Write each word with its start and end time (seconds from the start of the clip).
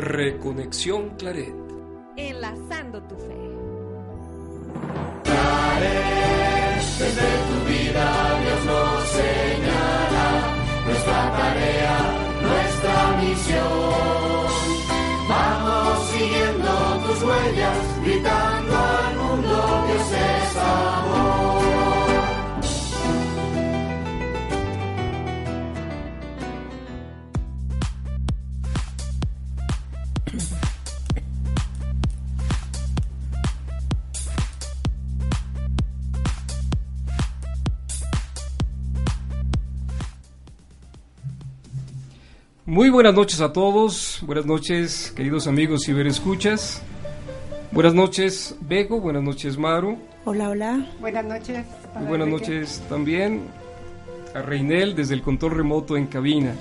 Reconexión 0.00 1.10
Claret. 1.18 1.54
Enlazando 2.16 3.02
tu 3.02 3.16
fe. 3.16 3.36
Claret, 5.24 6.82
desde 6.98 7.28
tu 7.48 7.56
vida 7.68 8.40
Dios 8.40 8.64
nos 8.64 9.04
señala 9.20 10.26
nuestra 10.86 11.20
tarea, 11.36 11.99
Muy 42.70 42.88
buenas 42.88 43.14
noches 43.14 43.40
a 43.40 43.52
todos, 43.52 44.20
buenas 44.22 44.46
noches 44.46 45.12
queridos 45.16 45.48
amigos 45.48 45.88
y 45.88 46.00
escuchas. 46.02 46.80
Buenas 47.72 47.94
noches 47.94 48.54
Bego, 48.60 49.00
buenas 49.00 49.24
noches 49.24 49.58
Maru. 49.58 49.98
Hola, 50.24 50.50
hola. 50.50 50.86
Buenas 51.00 51.24
noches. 51.24 51.66
Y 52.00 52.04
buenas 52.04 52.28
noches 52.28 52.80
también 52.88 53.48
a 54.36 54.42
Reinel 54.42 54.94
desde 54.94 55.14
el 55.14 55.22
control 55.22 55.56
remoto 55.56 55.96
en 55.96 56.06
cabina. 56.06 56.54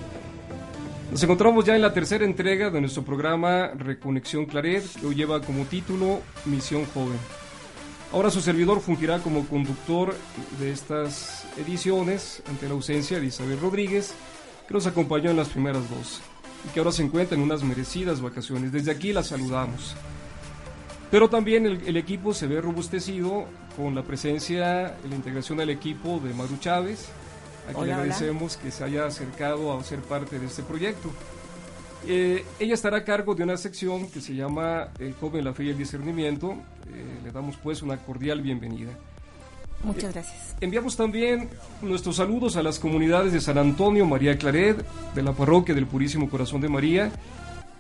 Nos 1.11 1.21
encontramos 1.21 1.63
ya 1.63 1.75
en 1.75 1.83
la 1.83 1.93
tercera 1.93 2.25
entrega 2.25 2.71
de 2.71 2.81
nuestro 2.81 3.03
programa 3.03 3.67
Reconexión 3.75 4.47
Claret, 4.47 4.83
que 4.99 5.05
hoy 5.05 5.13
lleva 5.13 5.41
como 5.41 5.65
título 5.65 6.21
Misión 6.45 6.85
Joven. 6.91 7.19
Ahora 8.11 8.31
su 8.31 8.41
servidor 8.41 8.81
fungirá 8.81 9.19
como 9.19 9.47
conductor 9.47 10.15
de 10.59 10.71
estas 10.71 11.45
ediciones 11.59 12.41
ante 12.49 12.67
la 12.67 12.73
ausencia 12.73 13.19
de 13.19 13.27
Isabel 13.27 13.59
Rodríguez, 13.59 14.15
que 14.69 14.75
nos 14.75 14.85
acompañó 14.85 15.31
en 15.31 15.37
las 15.37 15.49
primeras 15.49 15.89
dos 15.89 16.21
y 16.63 16.69
que 16.69 16.79
ahora 16.79 16.91
se 16.91 17.01
encuentra 17.01 17.35
en 17.35 17.41
unas 17.41 17.63
merecidas 17.63 18.21
vacaciones. 18.21 18.71
Desde 18.71 18.91
aquí 18.91 19.11
la 19.11 19.23
saludamos. 19.23 19.95
Pero 21.09 21.27
también 21.27 21.65
el, 21.65 21.97
equipo 21.97 22.35
se 22.35 22.45
ve 22.45 22.61
robustecido 22.61 23.45
con 23.75 23.95
la 23.95 24.03
presencia 24.03 24.95
y 25.03 25.09
la 25.09 25.15
integración 25.15 25.57
del 25.57 25.71
equipo 25.71 26.19
de 26.23 26.35
Maru 26.35 26.57
Chávez, 26.59 27.09
a 27.67 27.73
quien 27.73 27.87
le 27.87 27.93
agradecemos 27.93 28.57
que 28.57 28.69
se 28.69 28.83
haya 28.83 29.07
acercado 29.07 29.75
a 29.75 29.83
ser 29.83 30.01
parte 30.01 30.37
de 30.37 30.45
este 30.45 30.61
proyecto. 30.61 31.09
Eh, 32.07 32.45
ella 32.59 32.75
estará 32.75 32.97
a 32.97 33.03
cargo 33.03 33.33
de 33.33 33.43
una 33.43 33.57
sección 33.57 34.07
que 34.11 34.21
se 34.21 34.35
llama 34.35 34.89
El 34.99 35.15
joven, 35.15 35.45
la 35.45 35.53
fe 35.53 35.63
y 35.63 35.69
el 35.69 35.79
discernimiento. 35.79 36.51
Eh, 36.93 37.21
le 37.23 37.31
damos 37.31 37.57
pues 37.57 37.81
una 37.81 37.97
cordial 37.97 38.41
bienvenida. 38.41 38.91
Muchas 39.83 40.13
gracias. 40.13 40.55
Enviamos 40.61 40.97
también 40.97 41.49
nuestros 41.81 42.17
saludos 42.17 42.57
a 42.57 42.63
las 42.63 42.79
comunidades 42.79 43.31
de 43.31 43.39
San 43.39 43.57
Antonio, 43.57 44.05
María 44.05 44.37
Claret, 44.37 44.85
de 45.15 45.23
la 45.23 45.31
parroquia 45.31 45.73
del 45.73 45.87
Purísimo 45.87 46.29
Corazón 46.29 46.59
de 46.61 46.67
María, 46.67 47.11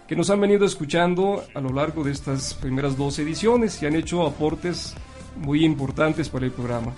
que 0.07 0.15
nos 0.15 0.29
han 0.29 0.39
venido 0.39 0.65
escuchando 0.65 1.43
a 1.53 1.59
lo 1.59 1.73
largo 1.73 2.03
de 2.03 2.11
estas 2.11 2.53
primeras 2.53 2.97
dos 2.97 3.19
ediciones 3.19 3.81
y 3.83 3.85
han 3.85 3.95
hecho 3.95 4.25
aportes 4.25 4.95
muy 5.37 5.65
importantes 5.65 6.29
para 6.29 6.45
el 6.45 6.51
programa. 6.51 6.93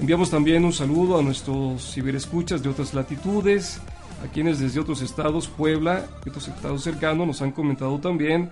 Enviamos 0.00 0.30
también 0.30 0.64
un 0.64 0.72
saludo 0.72 1.18
a 1.18 1.22
nuestros 1.22 1.94
ciberescuchas 1.94 2.62
de 2.62 2.68
otras 2.68 2.92
latitudes, 2.94 3.80
a 4.24 4.32
quienes 4.32 4.58
desde 4.58 4.80
otros 4.80 5.00
estados, 5.02 5.46
Puebla 5.46 6.06
y 6.26 6.30
otros 6.30 6.48
estados 6.48 6.82
cercanos, 6.82 7.26
nos 7.26 7.40
han 7.42 7.52
comentado 7.52 7.98
también 8.00 8.50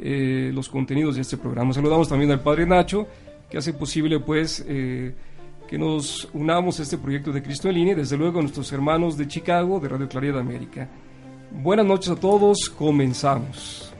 eh, 0.00 0.50
los 0.54 0.68
contenidos 0.68 1.16
de 1.16 1.22
este 1.22 1.36
programa. 1.36 1.74
Saludamos 1.74 2.08
también 2.08 2.30
al 2.30 2.40
Padre 2.40 2.66
Nacho, 2.66 3.06
que 3.50 3.58
hace 3.58 3.72
posible 3.72 4.20
pues 4.20 4.64
eh, 4.68 5.14
que 5.68 5.78
nos 5.78 6.28
unamos 6.32 6.80
a 6.80 6.82
este 6.82 6.98
proyecto 6.98 7.32
de 7.32 7.42
Cristo 7.42 7.68
en 7.68 7.74
línea 7.74 7.94
desde 7.94 8.16
luego 8.16 8.38
a 8.38 8.42
nuestros 8.42 8.72
hermanos 8.72 9.16
de 9.16 9.28
Chicago 9.28 9.80
de 9.80 9.88
Radio 9.88 10.08
Claridad 10.08 10.40
América. 10.40 10.88
Buenas 11.50 11.86
noches 11.86 12.10
a 12.10 12.16
todos, 12.16 12.68
comenzamos. 12.70 13.92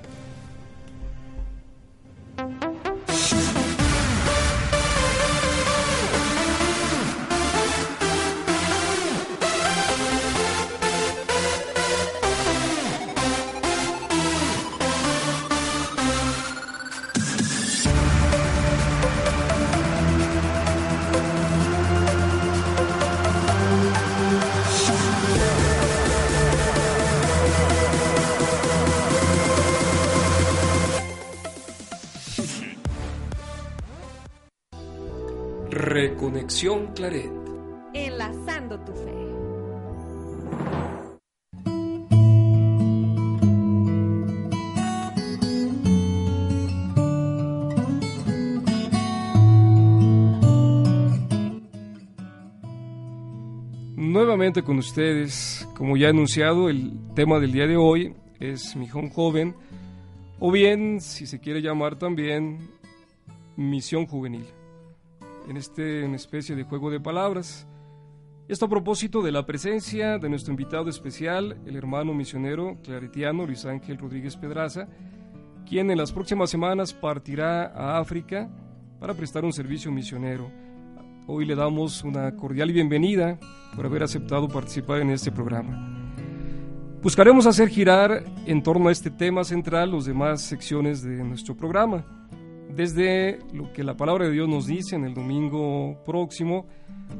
Claret. 36.99 37.31
Enlazando 37.95 38.81
tu 38.81 38.93
fe. 38.93 39.15
Nuevamente 53.95 54.65
con 54.65 54.79
ustedes, 54.79 55.69
como 55.77 55.97
ya 55.97 56.09
he 56.09 56.11
anunciado, 56.11 56.69
el 56.69 56.99
tema 57.15 57.39
del 57.39 57.53
día 57.53 57.69
de 57.69 57.77
hoy 57.77 58.17
es 58.41 58.75
Mijón 58.75 59.09
Joven, 59.11 59.55
o 60.41 60.51
bien, 60.51 61.01
si 61.01 61.29
se 61.29 61.39
quiere 61.39 61.63
llamar 61.63 61.97
también, 61.97 62.59
Misión 63.57 64.05
Juvenil 64.05 64.58
en 65.49 65.57
este 65.57 66.05
especie 66.15 66.55
de 66.55 66.65
juego 66.65 66.91
de 66.91 67.01
palabras. 67.01 67.67
Esto 68.49 68.67
a 68.67 68.69
propósito 68.69 69.23
de 69.23 69.33
la 69.33 69.47
presencia 69.47 70.19
de 70.19 70.29
nuestro 70.29 70.53
invitado 70.53 70.89
especial, 70.91 71.59
el 71.67 71.77
hermano 71.77 72.13
misionero 72.15 72.77
claretiano 72.83 73.47
Luis 73.47 73.65
Ángel 73.65 73.99
Rodríguez 73.99 74.37
Pedraza, 74.37 74.89
quien 75.67 75.91
en 75.91 75.99
las 75.99 76.13
próximas 76.13 76.51
semanas 76.51 76.93
partirá 76.93 77.67
a 77.67 77.99
África 77.99 78.51
para 79.01 79.15
prestar 79.15 79.45
un 79.45 79.53
servicio 79.53 79.91
misionero. 79.91 80.51
Hoy 81.27 81.45
le 81.45 81.55
damos 81.55 82.05
una 82.05 82.35
cordial 82.37 82.73
bienvenida 82.73 83.39
por 83.75 83.87
haber 83.87 84.03
aceptado 84.03 84.49
participar 84.49 85.01
en 85.01 85.11
este 85.11 85.31
programa. 85.31 86.13
Buscaremos 87.03 87.47
hacer 87.47 87.69
girar 87.69 88.25
en 88.45 88.63
torno 88.63 88.89
a 88.89 88.93
este 88.93 89.11
tema 89.11 89.45
central 89.45 89.91
los 89.91 90.05
demás 90.05 90.43
secciones 90.43 91.03
de 91.03 91.23
nuestro 91.23 91.57
programa 91.57 92.18
desde 92.75 93.39
lo 93.53 93.73
que 93.73 93.85
la 93.85 93.97
palabra 93.97 94.27
de 94.27 94.33
Dios 94.33 94.49
nos 94.49 94.67
dice 94.67 94.97
en 94.97 95.05
el 95.05 95.15
domingo 95.15 95.99
próximo 96.05 96.67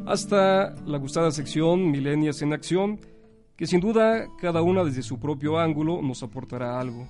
hasta 0.07 0.75
la 0.87 0.99
gustada 0.99 1.31
sección 1.31 1.91
Milenias 1.91 2.43
en 2.43 2.53
Acción, 2.53 3.01
que 3.57 3.67
sin 3.67 3.81
duda 3.81 4.27
cada 4.41 4.63
una 4.63 4.85
desde 4.85 5.03
su 5.03 5.19
propio 5.19 5.59
ángulo 5.59 6.01
nos 6.03 6.23
aportará 6.23 6.79
algo. 6.79 7.09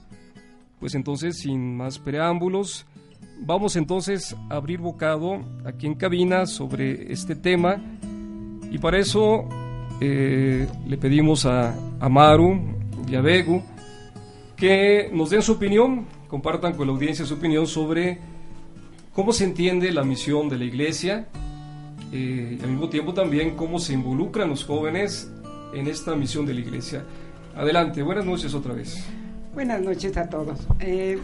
Pues 0.80 0.94
entonces, 0.94 1.38
sin 1.38 1.76
más 1.76 1.98
preámbulos, 1.98 2.86
vamos 3.40 3.76
entonces 3.76 4.36
a 4.48 4.56
abrir 4.56 4.80
bocado 4.80 5.40
aquí 5.64 5.86
en 5.86 5.94
cabina 5.94 6.46
sobre 6.46 7.12
este 7.12 7.34
tema 7.34 7.82
y 8.70 8.78
para 8.78 8.98
eso 8.98 9.48
eh, 10.00 10.68
le 10.86 10.98
pedimos 10.98 11.46
a 11.46 11.74
Amaru 12.00 12.60
y 13.08 13.14
a 13.16 13.20
Begu 13.20 13.62
que 14.56 15.10
nos 15.12 15.30
den 15.30 15.42
su 15.42 15.52
opinión 15.52 16.06
compartan 16.28 16.74
con 16.74 16.86
la 16.86 16.92
audiencia 16.92 17.24
su 17.24 17.34
opinión 17.34 17.66
sobre 17.66 18.18
cómo 19.14 19.32
se 19.32 19.44
entiende 19.44 19.90
la 19.92 20.04
misión 20.04 20.48
de 20.48 20.58
la 20.58 20.64
iglesia 20.64 21.26
eh, 22.12 22.58
y 22.58 22.62
al 22.62 22.70
mismo 22.70 22.88
tiempo 22.88 23.14
también 23.14 23.56
cómo 23.56 23.78
se 23.78 23.94
involucran 23.94 24.48
los 24.48 24.64
jóvenes 24.64 25.30
en 25.74 25.86
esta 25.88 26.14
misión 26.14 26.46
de 26.46 26.54
la 26.54 26.60
iglesia. 26.60 27.04
Adelante, 27.56 28.02
buenas 28.02 28.24
noches 28.24 28.54
otra 28.54 28.74
vez. 28.74 29.04
Buenas 29.54 29.80
noches 29.80 30.16
a 30.16 30.28
todos. 30.28 30.60
Eh, 30.78 31.18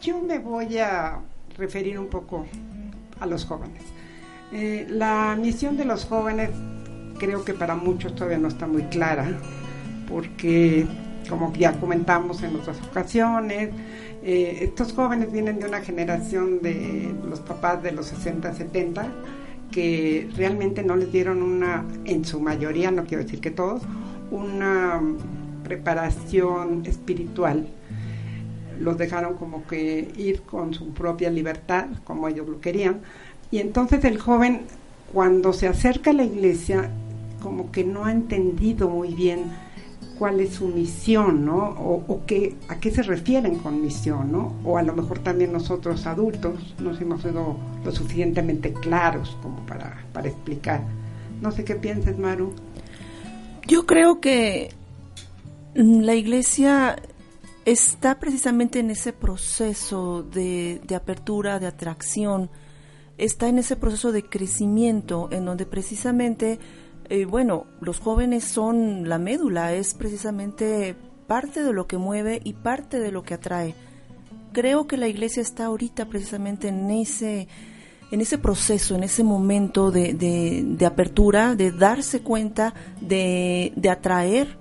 yo 0.00 0.20
me 0.20 0.38
voy 0.38 0.78
a 0.78 1.20
referir 1.58 1.98
un 1.98 2.06
poco 2.06 2.46
a 3.20 3.26
los 3.26 3.44
jóvenes. 3.44 3.82
Eh, 4.52 4.86
la 4.88 5.36
misión 5.38 5.76
de 5.76 5.84
los 5.84 6.04
jóvenes 6.04 6.50
creo 7.18 7.44
que 7.44 7.52
para 7.52 7.74
muchos 7.74 8.14
todavía 8.14 8.38
no 8.38 8.48
está 8.48 8.66
muy 8.66 8.82
clara, 8.84 9.38
porque 10.08 10.86
como 11.28 11.52
ya 11.54 11.72
comentamos 11.78 12.42
en 12.42 12.56
otras 12.56 12.78
ocasiones, 12.88 13.70
eh, 14.28 14.64
estos 14.64 14.92
jóvenes 14.92 15.30
vienen 15.30 15.60
de 15.60 15.68
una 15.68 15.82
generación 15.82 16.60
de 16.60 17.14
los 17.28 17.38
papás 17.38 17.80
de 17.80 17.92
los 17.92 18.06
60, 18.06 18.54
70, 18.54 19.06
que 19.70 20.28
realmente 20.34 20.82
no 20.82 20.96
les 20.96 21.12
dieron 21.12 21.42
una, 21.42 21.84
en 22.06 22.24
su 22.24 22.40
mayoría, 22.40 22.90
no 22.90 23.04
quiero 23.04 23.22
decir 23.22 23.40
que 23.40 23.52
todos, 23.52 23.82
una 24.32 25.00
preparación 25.62 26.84
espiritual. 26.86 27.68
los 28.80 28.98
dejaron 28.98 29.36
como 29.36 29.64
que 29.64 30.10
ir 30.16 30.42
con 30.42 30.74
su 30.74 30.92
propia 30.92 31.30
libertad, 31.30 31.86
como 32.02 32.26
ellos 32.26 32.48
lo 32.48 32.60
querían. 32.60 33.02
Y 33.52 33.58
entonces 33.58 34.04
el 34.04 34.18
joven, 34.18 34.62
cuando 35.12 35.52
se 35.52 35.68
acerca 35.68 36.10
a 36.10 36.14
la 36.14 36.24
iglesia, 36.24 36.90
como 37.40 37.70
que 37.70 37.84
no 37.84 38.06
ha 38.06 38.10
entendido 38.10 38.88
muy 38.88 39.14
bien 39.14 39.44
cuál 40.18 40.40
es 40.40 40.54
su 40.54 40.68
misión, 40.68 41.44
¿no? 41.44 41.56
O, 41.56 42.22
qué, 42.26 42.56
a 42.68 42.78
qué 42.78 42.90
se 42.90 43.02
refieren 43.02 43.56
con 43.56 43.80
misión, 43.80 44.32
¿no? 44.32 44.54
O 44.64 44.78
a 44.78 44.82
lo 44.82 44.94
mejor 44.94 45.18
también 45.20 45.52
nosotros 45.52 46.06
adultos 46.06 46.74
nos 46.78 47.00
hemos 47.00 47.22
sido 47.22 47.56
lo 47.84 47.92
suficientemente 47.92 48.72
claros 48.72 49.36
como 49.42 49.64
para, 49.66 50.04
para 50.12 50.28
explicar. 50.28 50.82
No 51.40 51.52
sé 51.52 51.64
qué 51.64 51.74
piensas, 51.74 52.18
Maru. 52.18 52.54
Yo 53.66 53.86
creo 53.86 54.20
que 54.20 54.70
la 55.74 56.14
iglesia 56.14 56.96
está 57.64 58.18
precisamente 58.18 58.78
en 58.78 58.90
ese 58.90 59.12
proceso 59.12 60.22
de, 60.22 60.80
de 60.86 60.94
apertura, 60.94 61.58
de 61.58 61.66
atracción, 61.66 62.48
está 63.18 63.48
en 63.48 63.58
ese 63.58 63.76
proceso 63.76 64.12
de 64.12 64.22
crecimiento 64.22 65.28
en 65.32 65.44
donde 65.44 65.66
precisamente 65.66 66.58
eh, 67.08 67.24
bueno, 67.24 67.66
los 67.80 68.00
jóvenes 68.00 68.44
son 68.44 69.08
la 69.08 69.18
médula, 69.18 69.72
es 69.72 69.94
precisamente 69.94 70.96
parte 71.26 71.62
de 71.62 71.72
lo 71.72 71.86
que 71.86 71.98
mueve 71.98 72.40
y 72.44 72.54
parte 72.54 73.00
de 73.00 73.12
lo 73.12 73.22
que 73.22 73.34
atrae. 73.34 73.74
Creo 74.52 74.86
que 74.86 74.96
la 74.96 75.08
iglesia 75.08 75.42
está 75.42 75.66
ahorita 75.66 76.06
precisamente 76.06 76.68
en 76.68 76.90
ese, 76.90 77.48
en 78.10 78.20
ese 78.20 78.38
proceso, 78.38 78.94
en 78.94 79.02
ese 79.02 79.22
momento 79.22 79.90
de, 79.90 80.14
de, 80.14 80.86
apertura, 80.86 81.54
de 81.54 81.72
darse 81.72 82.20
cuenta, 82.20 82.74
de, 83.00 83.72
de, 83.76 83.90
atraer 83.90 84.58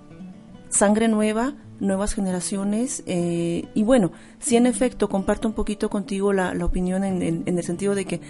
sangre 0.69 1.07
nueva, 1.07 1.55
nuevas 1.79 2.13
generaciones. 2.13 3.03
Eh, 3.05 3.65
y 3.73 3.83
bueno, 3.83 4.11
si 4.39 4.57
en 4.57 4.65
efecto 4.65 5.07
comparto 5.07 5.47
un 5.47 5.53
poquito 5.53 5.89
contigo 5.89 6.33
la, 6.33 6.53
la 6.53 6.65
opinión 6.65 7.03
en, 7.03 7.21
en 7.21 7.57
el 7.57 7.63
sentido 7.63 7.95
de 7.95 8.05
que 8.05 8.21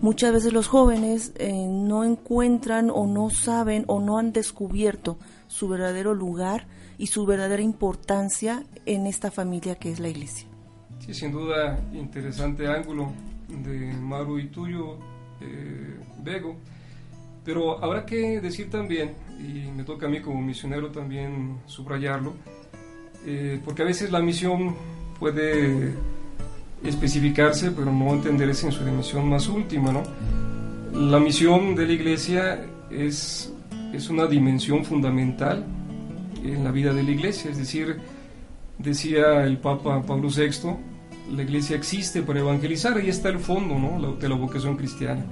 muchas 0.00 0.32
veces 0.32 0.52
los 0.52 0.68
jóvenes 0.68 1.32
eh, 1.36 1.66
no 1.68 2.04
encuentran 2.04 2.90
o 2.90 3.06
no 3.06 3.30
saben 3.30 3.84
o 3.86 4.00
no 4.00 4.18
han 4.18 4.32
descubierto 4.32 5.18
su 5.46 5.68
verdadero 5.68 6.14
lugar 6.14 6.66
y 6.98 7.08
su 7.08 7.26
verdadera 7.26 7.62
importancia 7.62 8.64
en 8.86 9.06
esta 9.06 9.30
familia 9.30 9.76
que 9.76 9.90
es 9.90 10.00
la 10.00 10.08
iglesia. 10.08 10.48
Sí, 10.98 11.14
sin 11.14 11.32
duda, 11.32 11.78
interesante 11.92 12.66
ángulo 12.66 13.12
de 13.48 13.92
Maru 13.94 14.38
y 14.38 14.48
tuyo, 14.48 14.98
eh, 15.40 15.98
Bego. 16.22 16.56
Pero 17.44 17.82
habrá 17.82 18.04
que 18.04 18.40
decir 18.40 18.70
también, 18.70 19.14
y 19.38 19.70
me 19.70 19.84
toca 19.84 20.06
a 20.06 20.08
mí 20.08 20.20
como 20.20 20.40
misionero 20.40 20.90
también 20.90 21.58
subrayarlo, 21.66 22.34
eh, 23.24 23.60
porque 23.64 23.82
a 23.82 23.84
veces 23.84 24.10
la 24.10 24.20
misión 24.20 24.74
puede 25.20 25.94
especificarse, 26.84 27.70
pero 27.70 27.92
no 27.92 28.12
entenderse 28.12 28.66
en 28.66 28.72
su 28.72 28.84
dimensión 28.84 29.28
más 29.28 29.48
última, 29.48 29.92
¿no? 29.92 30.02
La 30.92 31.18
misión 31.18 31.74
de 31.74 31.86
la 31.86 31.92
iglesia 31.92 32.64
es, 32.90 33.52
es 33.92 34.08
una 34.08 34.26
dimensión 34.26 34.84
fundamental 34.84 35.64
en 36.44 36.64
la 36.64 36.70
vida 36.70 36.92
de 36.92 37.02
la 37.02 37.10
iglesia, 37.10 37.50
es 37.50 37.58
decir, 37.58 37.98
decía 38.78 39.44
el 39.44 39.58
Papa 39.58 40.02
Pablo 40.02 40.28
VI, 40.28 40.76
la 41.34 41.42
iglesia 41.42 41.76
existe 41.76 42.22
para 42.22 42.40
evangelizar, 42.40 42.96
ahí 42.96 43.08
está 43.08 43.28
el 43.28 43.38
fondo 43.38 43.78
¿no? 43.78 44.14
de 44.14 44.28
la 44.28 44.36
vocación 44.36 44.76
cristiana. 44.76 45.24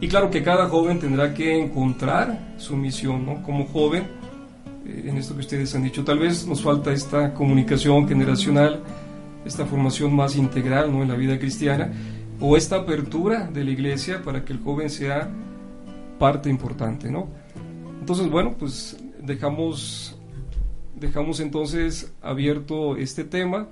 Y 0.00 0.08
claro 0.08 0.30
que 0.30 0.42
cada 0.42 0.68
joven 0.68 0.98
tendrá 0.98 1.32
que 1.34 1.58
encontrar 1.58 2.54
su 2.58 2.76
misión, 2.76 3.24
¿no? 3.24 3.42
Como 3.42 3.66
joven, 3.66 4.04
eh, 4.84 5.06
en 5.06 5.16
esto 5.16 5.34
que 5.34 5.40
ustedes 5.40 5.74
han 5.74 5.82
dicho, 5.82 6.04
tal 6.04 6.18
vez 6.18 6.46
nos 6.46 6.62
falta 6.62 6.92
esta 6.92 7.32
comunicación 7.32 8.06
generacional, 8.06 8.82
esta 9.44 9.66
formación 9.66 10.14
más 10.14 10.36
integral 10.36 10.92
¿no? 10.92 11.02
en 11.02 11.08
la 11.08 11.14
vida 11.14 11.38
cristiana, 11.38 11.92
o 12.40 12.56
esta 12.56 12.76
apertura 12.76 13.46
de 13.46 13.64
la 13.64 13.70
iglesia 13.70 14.22
para 14.22 14.44
que 14.44 14.52
el 14.52 14.60
joven 14.60 14.90
sea 14.90 15.30
parte 16.18 16.48
importante. 16.48 17.10
¿no? 17.10 17.28
Entonces, 18.00 18.28
bueno, 18.30 18.54
pues 18.58 18.96
dejamos, 19.22 20.16
dejamos 20.94 21.40
entonces 21.40 22.12
abierto 22.22 22.96
este 22.96 23.24
tema 23.24 23.68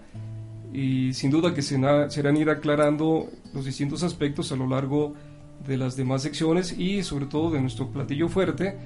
y 0.72 1.12
sin 1.12 1.30
duda 1.30 1.54
que 1.54 1.62
se 1.62 1.78
serán 2.08 2.36
ir 2.36 2.48
aclarando 2.48 3.28
los 3.52 3.64
distintos 3.64 4.02
aspectos 4.02 4.52
a 4.52 4.56
lo 4.56 4.66
largo 4.66 5.14
de 5.66 5.76
las 5.76 5.96
demás 5.96 6.22
secciones 6.22 6.76
y 6.78 7.02
sobre 7.02 7.26
todo 7.26 7.50
de 7.50 7.60
nuestro 7.60 7.88
platillo 7.88 8.28
fuerte, 8.28 8.76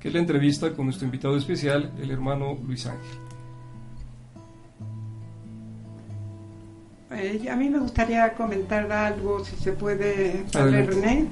que 0.00 0.08
es 0.08 0.14
la 0.14 0.20
entrevista 0.20 0.72
con 0.72 0.86
nuestro 0.86 1.04
invitado 1.04 1.36
especial, 1.36 1.92
el 2.00 2.10
hermano 2.10 2.58
Luis 2.66 2.86
Ángel. 2.86 3.33
Eh, 7.16 7.48
a 7.50 7.56
mí 7.56 7.68
me 7.68 7.78
gustaría 7.78 8.32
comentar 8.34 8.90
algo, 8.90 9.44
si 9.44 9.56
se 9.56 9.72
puede, 9.72 10.44
René. 10.52 11.26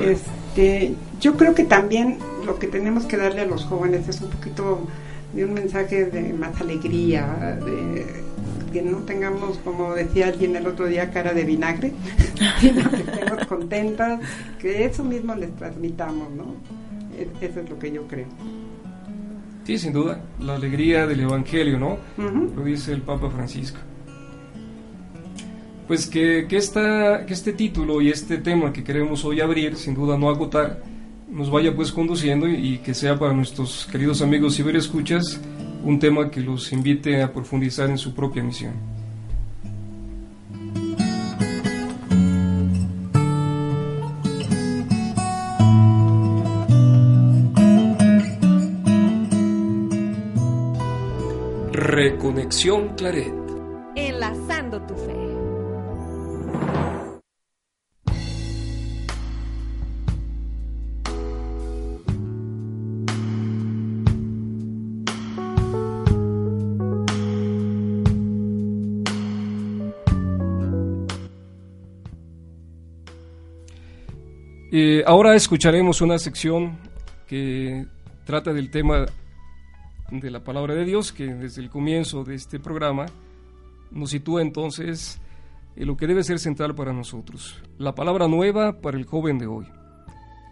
Este, 0.00 0.94
yo 1.20 1.36
creo 1.36 1.54
que 1.54 1.64
también 1.64 2.18
lo 2.44 2.58
que 2.58 2.66
tenemos 2.66 3.04
que 3.04 3.16
darle 3.16 3.42
a 3.42 3.46
los 3.46 3.64
jóvenes 3.64 4.08
es 4.08 4.20
un 4.20 4.30
poquito 4.30 4.86
de 5.32 5.44
un 5.44 5.54
mensaje 5.54 6.06
de 6.06 6.32
más 6.32 6.60
alegría, 6.60 7.58
de 7.64 8.06
que 8.72 8.82
no 8.82 8.98
tengamos, 8.98 9.58
como 9.58 9.94
decía 9.94 10.28
alguien 10.28 10.56
el 10.56 10.66
otro 10.66 10.86
día, 10.86 11.10
cara 11.10 11.32
de 11.32 11.44
vinagre, 11.44 11.92
sino 12.60 12.90
que 12.90 12.96
estemos 12.96 13.46
contentas, 13.46 14.20
que 14.58 14.84
eso 14.84 15.04
mismo 15.04 15.34
les 15.34 15.54
transmitamos, 15.56 16.30
¿no? 16.32 16.54
Eso 17.40 17.60
es 17.60 17.70
lo 17.70 17.78
que 17.78 17.90
yo 17.92 18.06
creo. 18.06 18.26
Sí, 19.64 19.78
sin 19.78 19.92
duda, 19.92 20.20
la 20.40 20.54
alegría 20.54 21.06
del 21.06 21.20
Evangelio, 21.20 21.78
¿no? 21.78 21.98
Lo 22.16 22.64
dice 22.64 22.92
el 22.92 23.02
Papa 23.02 23.30
Francisco 23.30 23.78
pues 25.88 26.06
que, 26.06 26.46
que, 26.46 26.58
esta, 26.58 27.24
que 27.24 27.32
este 27.32 27.54
título 27.54 28.02
y 28.02 28.10
este 28.10 28.36
tema 28.36 28.74
que 28.74 28.84
queremos 28.84 29.24
hoy 29.24 29.40
abrir, 29.40 29.74
sin 29.76 29.94
duda 29.94 30.18
no 30.18 30.28
agotar, 30.28 30.82
nos 31.30 31.50
vaya 31.50 31.74
pues 31.74 31.90
conduciendo 31.92 32.46
y, 32.46 32.78
que 32.78 32.92
sea 32.92 33.18
para 33.18 33.32
nuestros 33.32 33.88
queridos 33.90 34.20
amigos 34.20 34.58
escuchas 34.58 35.40
un 35.82 35.98
tema 35.98 36.30
que 36.30 36.40
los 36.40 36.72
invite 36.72 37.22
a 37.22 37.32
profundizar 37.32 37.88
en 37.88 37.96
su 37.96 38.14
propia 38.14 38.42
misión. 38.42 38.74
Reconexión 51.72 52.94
Claret. 52.96 53.32
Enlazando 53.96 54.82
tu 54.82 54.94
fe. 54.94 55.27
Eh, 74.80 75.02
ahora 75.04 75.34
escucharemos 75.34 76.00
una 76.02 76.20
sección 76.20 76.78
que 77.26 77.84
trata 78.24 78.52
del 78.52 78.70
tema 78.70 79.06
de 80.12 80.30
la 80.30 80.44
palabra 80.44 80.72
de 80.76 80.84
Dios, 80.84 81.10
que 81.10 81.34
desde 81.34 81.62
el 81.62 81.68
comienzo 81.68 82.22
de 82.22 82.36
este 82.36 82.60
programa 82.60 83.06
nos 83.90 84.10
sitúa 84.10 84.40
entonces 84.40 85.20
en 85.74 85.88
lo 85.88 85.96
que 85.96 86.06
debe 86.06 86.22
ser 86.22 86.38
central 86.38 86.76
para 86.76 86.92
nosotros, 86.92 87.60
la 87.76 87.96
palabra 87.96 88.28
nueva 88.28 88.80
para 88.80 88.96
el 88.96 89.04
joven 89.04 89.40
de 89.40 89.48
hoy, 89.48 89.66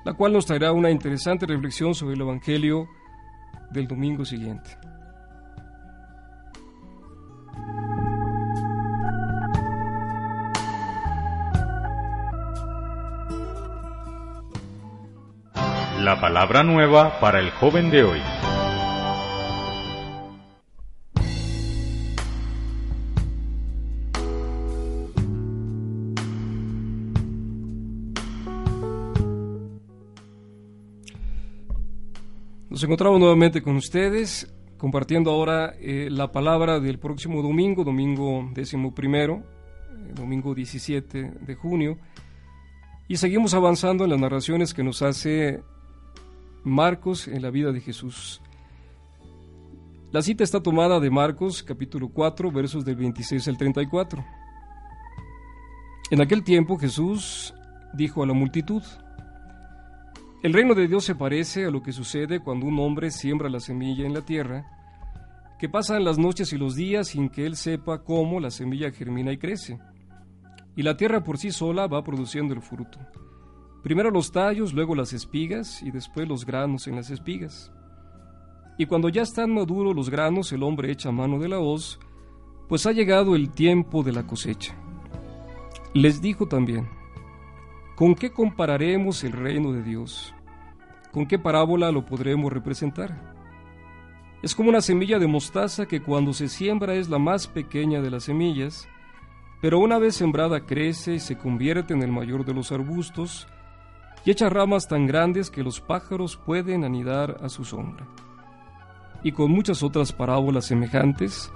la 0.04 0.14
cual 0.14 0.32
nos 0.32 0.44
traerá 0.44 0.72
una 0.72 0.90
interesante 0.90 1.46
reflexión 1.46 1.94
sobre 1.94 2.16
el 2.16 2.22
Evangelio 2.22 2.88
del 3.70 3.86
domingo 3.86 4.24
siguiente. 4.24 4.76
La 15.98 16.20
palabra 16.20 16.62
nueva 16.62 17.18
para 17.20 17.40
el 17.40 17.50
joven 17.50 17.90
de 17.90 18.04
hoy. 18.04 18.20
Nos 32.68 32.84
encontramos 32.84 33.18
nuevamente 33.18 33.62
con 33.62 33.76
ustedes, 33.76 34.54
compartiendo 34.76 35.30
ahora 35.30 35.72
eh, 35.80 36.08
la 36.10 36.30
palabra 36.30 36.78
del 36.78 36.98
próximo 36.98 37.40
domingo, 37.40 37.84
domingo 37.84 38.50
décimo 38.52 38.94
primero, 38.94 39.42
eh, 39.90 40.12
domingo 40.14 40.54
17 40.54 41.32
de 41.40 41.54
junio, 41.54 41.96
y 43.08 43.16
seguimos 43.16 43.54
avanzando 43.54 44.04
en 44.04 44.10
las 44.10 44.20
narraciones 44.20 44.74
que 44.74 44.84
nos 44.84 45.00
hace 45.00 45.62
Marcos 46.66 47.28
en 47.28 47.42
la 47.42 47.50
vida 47.50 47.70
de 47.70 47.80
Jesús. 47.80 48.42
La 50.10 50.20
cita 50.20 50.42
está 50.42 50.60
tomada 50.60 50.98
de 50.98 51.10
Marcos 51.10 51.62
capítulo 51.62 52.08
4 52.08 52.50
versos 52.50 52.84
del 52.84 52.96
26 52.96 53.46
al 53.46 53.56
34. 53.56 54.24
En 56.10 56.20
aquel 56.20 56.42
tiempo 56.42 56.76
Jesús 56.76 57.54
dijo 57.94 58.24
a 58.24 58.26
la 58.26 58.32
multitud, 58.32 58.82
El 60.42 60.52
reino 60.52 60.74
de 60.74 60.88
Dios 60.88 61.04
se 61.04 61.14
parece 61.14 61.66
a 61.66 61.70
lo 61.70 61.84
que 61.84 61.92
sucede 61.92 62.40
cuando 62.40 62.66
un 62.66 62.80
hombre 62.80 63.12
siembra 63.12 63.48
la 63.48 63.60
semilla 63.60 64.04
en 64.04 64.12
la 64.12 64.22
tierra, 64.22 64.66
que 65.60 65.68
pasan 65.68 66.04
las 66.04 66.18
noches 66.18 66.52
y 66.52 66.58
los 66.58 66.74
días 66.74 67.06
sin 67.06 67.28
que 67.28 67.46
él 67.46 67.54
sepa 67.54 68.02
cómo 68.02 68.40
la 68.40 68.50
semilla 68.50 68.90
germina 68.90 69.30
y 69.30 69.38
crece. 69.38 69.78
Y 70.74 70.82
la 70.82 70.96
tierra 70.96 71.22
por 71.22 71.38
sí 71.38 71.52
sola 71.52 71.86
va 71.86 72.02
produciendo 72.02 72.54
el 72.54 72.60
fruto. 72.60 72.98
Primero 73.86 74.10
los 74.10 74.32
tallos, 74.32 74.74
luego 74.74 74.96
las 74.96 75.12
espigas 75.12 75.80
y 75.80 75.92
después 75.92 76.26
los 76.26 76.44
granos 76.44 76.88
en 76.88 76.96
las 76.96 77.08
espigas. 77.10 77.72
Y 78.78 78.86
cuando 78.86 79.08
ya 79.08 79.22
están 79.22 79.54
maduros 79.54 79.94
los 79.94 80.10
granos, 80.10 80.50
el 80.50 80.64
hombre 80.64 80.90
echa 80.90 81.12
mano 81.12 81.38
de 81.38 81.48
la 81.48 81.60
hoz, 81.60 82.00
pues 82.68 82.84
ha 82.86 82.90
llegado 82.90 83.36
el 83.36 83.50
tiempo 83.50 84.02
de 84.02 84.10
la 84.10 84.26
cosecha. 84.26 84.74
Les 85.94 86.20
dijo 86.20 86.46
también, 86.46 86.88
¿con 87.94 88.16
qué 88.16 88.32
compararemos 88.32 89.22
el 89.22 89.30
reino 89.30 89.70
de 89.70 89.84
Dios? 89.84 90.34
¿Con 91.12 91.24
qué 91.28 91.38
parábola 91.38 91.92
lo 91.92 92.04
podremos 92.04 92.52
representar? 92.52 93.36
Es 94.42 94.56
como 94.56 94.68
una 94.68 94.80
semilla 94.80 95.20
de 95.20 95.28
mostaza 95.28 95.86
que 95.86 96.02
cuando 96.02 96.32
se 96.32 96.48
siembra 96.48 96.96
es 96.96 97.08
la 97.08 97.20
más 97.20 97.46
pequeña 97.46 98.02
de 98.02 98.10
las 98.10 98.24
semillas, 98.24 98.88
pero 99.60 99.78
una 99.78 100.00
vez 100.00 100.16
sembrada 100.16 100.66
crece 100.66 101.14
y 101.14 101.20
se 101.20 101.38
convierte 101.38 101.94
en 101.94 102.02
el 102.02 102.10
mayor 102.10 102.44
de 102.44 102.52
los 102.52 102.72
arbustos 102.72 103.46
y 104.26 104.32
echa 104.32 104.50
ramas 104.50 104.88
tan 104.88 105.06
grandes 105.06 105.50
que 105.50 105.62
los 105.62 105.80
pájaros 105.80 106.36
pueden 106.36 106.82
anidar 106.82 107.38
a 107.42 107.48
su 107.48 107.64
sombra. 107.64 108.04
Y 109.22 109.30
con 109.30 109.52
muchas 109.52 109.84
otras 109.84 110.12
parábolas 110.12 110.66
semejantes, 110.66 111.50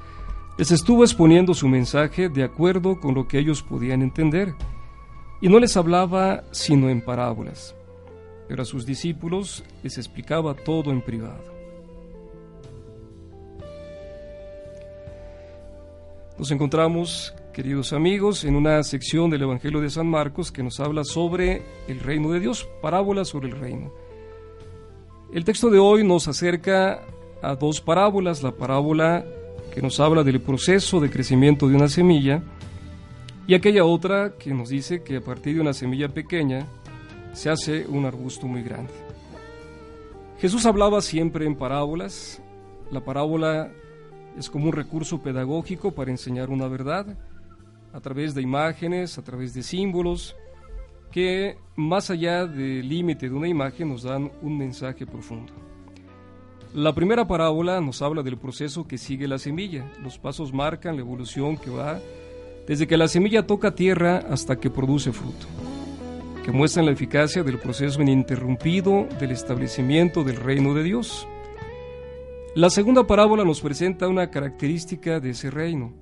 les 0.57 0.71
estuvo 0.71 1.03
exponiendo 1.03 1.53
su 1.53 1.67
mensaje 1.67 2.29
de 2.29 2.45
acuerdo 2.45 3.01
con 3.01 3.15
lo 3.15 3.27
que 3.27 3.41
ellos 3.41 3.63
podían 3.63 4.03
entender, 4.03 4.55
y 5.41 5.49
no 5.49 5.59
les 5.59 5.77
hablaba 5.77 6.45
sino 6.53 6.89
en 6.89 7.05
parábolas, 7.05 7.75
pero 8.47 8.63
a 8.63 8.67
sus 8.67 8.87
discípulos 8.87 9.65
les 9.83 9.99
explicaba 9.99 10.55
todo 10.55 10.93
en 10.93 11.03
privado. 11.03 11.43
Nos 16.39 16.51
encontramos, 16.53 17.35
queridos 17.61 17.93
amigos, 17.93 18.45
en 18.45 18.57
una 18.57 18.83
sección 18.83 19.29
del 19.29 19.43
Evangelio 19.43 19.83
de 19.83 19.91
San 19.91 20.07
Marcos 20.07 20.51
que 20.51 20.63
nos 20.63 20.81
habla 20.81 21.05
sobre 21.05 21.61
el 21.89 22.01
reino 22.01 22.31
de 22.31 22.41
Dios, 22.41 22.67
parábolas 22.81 23.29
sobre 23.29 23.49
el 23.49 23.61
reino. 23.61 23.93
El 25.31 25.45
texto 25.45 25.69
de 25.69 25.79
hoy 25.79 26.03
nos 26.03 26.27
acerca 26.27 27.03
a 27.43 27.55
dos 27.57 27.83
parábolas, 27.83 28.43
la 28.43 28.53
parábola 28.53 29.27
que 29.75 29.83
nos 29.83 30.01
habla 30.01 30.23
del 30.23 30.41
proceso 30.41 31.01
de 31.01 31.11
crecimiento 31.11 31.69
de 31.69 31.77
una 31.77 31.89
semilla 31.89 32.43
y 33.47 33.53
aquella 33.53 33.85
otra 33.85 34.39
que 34.39 34.55
nos 34.55 34.71
dice 34.71 35.03
que 35.03 35.19
a 35.19 35.21
partir 35.21 35.57
de 35.57 35.61
una 35.61 35.75
semilla 35.75 36.09
pequeña 36.09 36.67
se 37.35 37.51
hace 37.51 37.87
un 37.87 38.07
arbusto 38.07 38.47
muy 38.47 38.63
grande. 38.63 38.95
Jesús 40.39 40.65
hablaba 40.65 41.03
siempre 41.03 41.45
en 41.45 41.57
parábolas, 41.57 42.41
la 42.91 43.05
parábola 43.05 43.71
es 44.39 44.49
como 44.49 44.65
un 44.65 44.73
recurso 44.73 45.21
pedagógico 45.21 45.91
para 45.91 46.11
enseñar 46.11 46.49
una 46.49 46.67
verdad 46.67 47.19
a 47.93 48.01
través 48.01 48.35
de 48.35 48.43
imágenes, 48.43 49.19
a 49.19 49.23
través 49.23 49.55
de 49.55 49.63
símbolos, 49.63 50.37
que 51.11 51.57
más 51.77 52.11
allá 52.11 52.47
del 52.47 52.89
límite 52.89 53.29
de 53.29 53.35
una 53.35 53.49
imagen 53.49 53.89
nos 53.89 54.05
dan 54.05 54.31
un 54.43 54.57
mensaje 54.57 55.07
profundo. 55.07 55.53
La 56.73 56.95
primera 56.95 57.27
parábola 57.27 57.81
nos 57.81 58.01
habla 58.01 58.23
del 58.23 58.39
proceso 58.39 58.87
que 58.87 58.97
sigue 58.97 59.27
la 59.27 59.39
semilla. 59.39 59.91
Los 60.03 60.19
pasos 60.19 60.53
marcan 60.53 60.95
la 60.95 61.03
evolución 61.03 61.57
que 61.57 61.71
va 61.71 61.99
desde 62.69 62.87
que 62.87 62.97
la 62.97 63.09
semilla 63.09 63.45
toca 63.45 63.75
tierra 63.75 64.19
hasta 64.31 64.55
que 64.55 64.71
produce 64.71 65.11
fruto, 65.11 65.47
que 66.45 66.53
muestran 66.53 66.87
la 66.87 66.93
eficacia 66.93 67.43
del 67.43 67.59
proceso 67.59 68.01
ininterrumpido 68.01 69.09
del 69.19 69.33
establecimiento 69.33 70.23
del 70.23 70.37
reino 70.37 70.73
de 70.75 70.85
Dios. 70.85 71.27
La 72.55 72.71
segunda 72.71 73.05
parábola 73.05 73.45
nos 73.45 73.61
presenta 73.61 74.07
una 74.07 74.31
característica 74.31 75.19
de 75.19 75.31
ese 75.31 75.51
reino, 75.51 75.93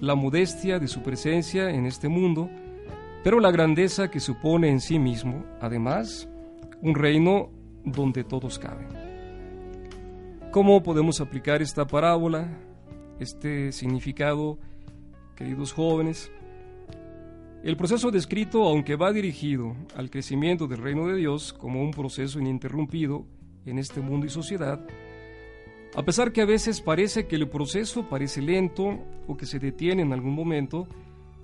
la 0.00 0.14
modestia 0.14 0.78
de 0.78 0.88
su 0.88 1.02
presencia 1.02 1.70
en 1.70 1.86
este 1.86 2.08
mundo, 2.08 2.48
pero 3.22 3.38
la 3.38 3.50
grandeza 3.50 4.10
que 4.10 4.18
supone 4.18 4.70
en 4.70 4.80
sí 4.80 4.98
mismo, 4.98 5.44
además, 5.60 6.28
un 6.80 6.94
reino 6.94 7.50
donde 7.84 8.24
todos 8.24 8.58
caben. 8.58 8.88
¿Cómo 10.50 10.82
podemos 10.82 11.20
aplicar 11.20 11.60
esta 11.62 11.86
parábola, 11.86 12.48
este 13.20 13.72
significado, 13.72 14.58
queridos 15.36 15.72
jóvenes? 15.72 16.32
El 17.62 17.76
proceso 17.76 18.10
descrito, 18.10 18.64
aunque 18.64 18.96
va 18.96 19.12
dirigido 19.12 19.76
al 19.94 20.08
crecimiento 20.08 20.66
del 20.66 20.78
reino 20.78 21.06
de 21.06 21.16
Dios 21.16 21.52
como 21.52 21.82
un 21.82 21.90
proceso 21.90 22.40
ininterrumpido 22.40 23.26
en 23.66 23.78
este 23.78 24.00
mundo 24.00 24.24
y 24.24 24.30
sociedad, 24.30 24.80
a 25.94 26.04
pesar 26.04 26.32
que 26.32 26.40
a 26.40 26.46
veces 26.46 26.80
parece 26.80 27.26
que 27.26 27.34
el 27.34 27.48
proceso 27.48 28.08
parece 28.08 28.40
lento 28.40 28.98
o 29.26 29.36
que 29.36 29.46
se 29.46 29.58
detiene 29.58 30.02
en 30.02 30.12
algún 30.12 30.34
momento, 30.34 30.86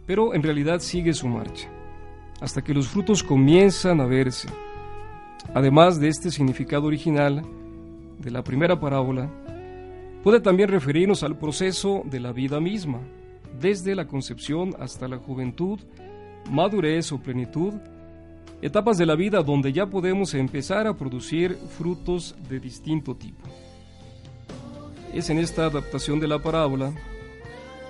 pero 0.07 0.35
en 0.35 0.43
realidad 0.43 0.79
sigue 0.79 1.13
su 1.15 1.27
marcha, 1.27 1.69
hasta 2.41 2.63
que 2.63 2.73
los 2.73 2.87
frutos 2.87 3.25
comienzan 3.25 4.01
a 4.01 4.07
verse. 4.07 4.49
Además 5.53 5.99
de 5.99 6.09
este 6.09 6.31
significado 6.31 6.87
original 6.87 7.43
de 8.19 8.31
la 8.31 8.45
primera 8.45 8.79
parábola, 8.79 9.29
puede 10.23 10.41
también 10.41 10.69
referirnos 10.69 11.25
al 11.25 11.37
proceso 11.39 12.03
de 12.05 12.21
la 12.21 12.33
vida 12.33 12.61
misma, 12.61 13.01
desde 13.61 13.97
la 13.97 14.07
concepción 14.07 14.75
hasta 14.79 15.09
la 15.09 15.17
juventud, 15.17 15.81
madurez 16.51 17.11
o 17.11 17.19
plenitud, 17.19 17.75
etapas 18.63 18.97
de 18.97 19.07
la 19.07 19.17
vida 19.17 19.43
donde 19.43 19.73
ya 19.73 19.87
podemos 19.87 20.35
empezar 20.35 20.87
a 20.87 20.97
producir 20.97 21.57
frutos 21.77 22.37
de 22.49 22.61
distinto 22.61 23.17
tipo 23.17 23.43
es 25.19 25.31
en 25.31 25.39
esta 25.39 25.67
adaptación 25.67 26.21
de 26.21 26.29
la 26.29 26.39
parábola 26.39 26.93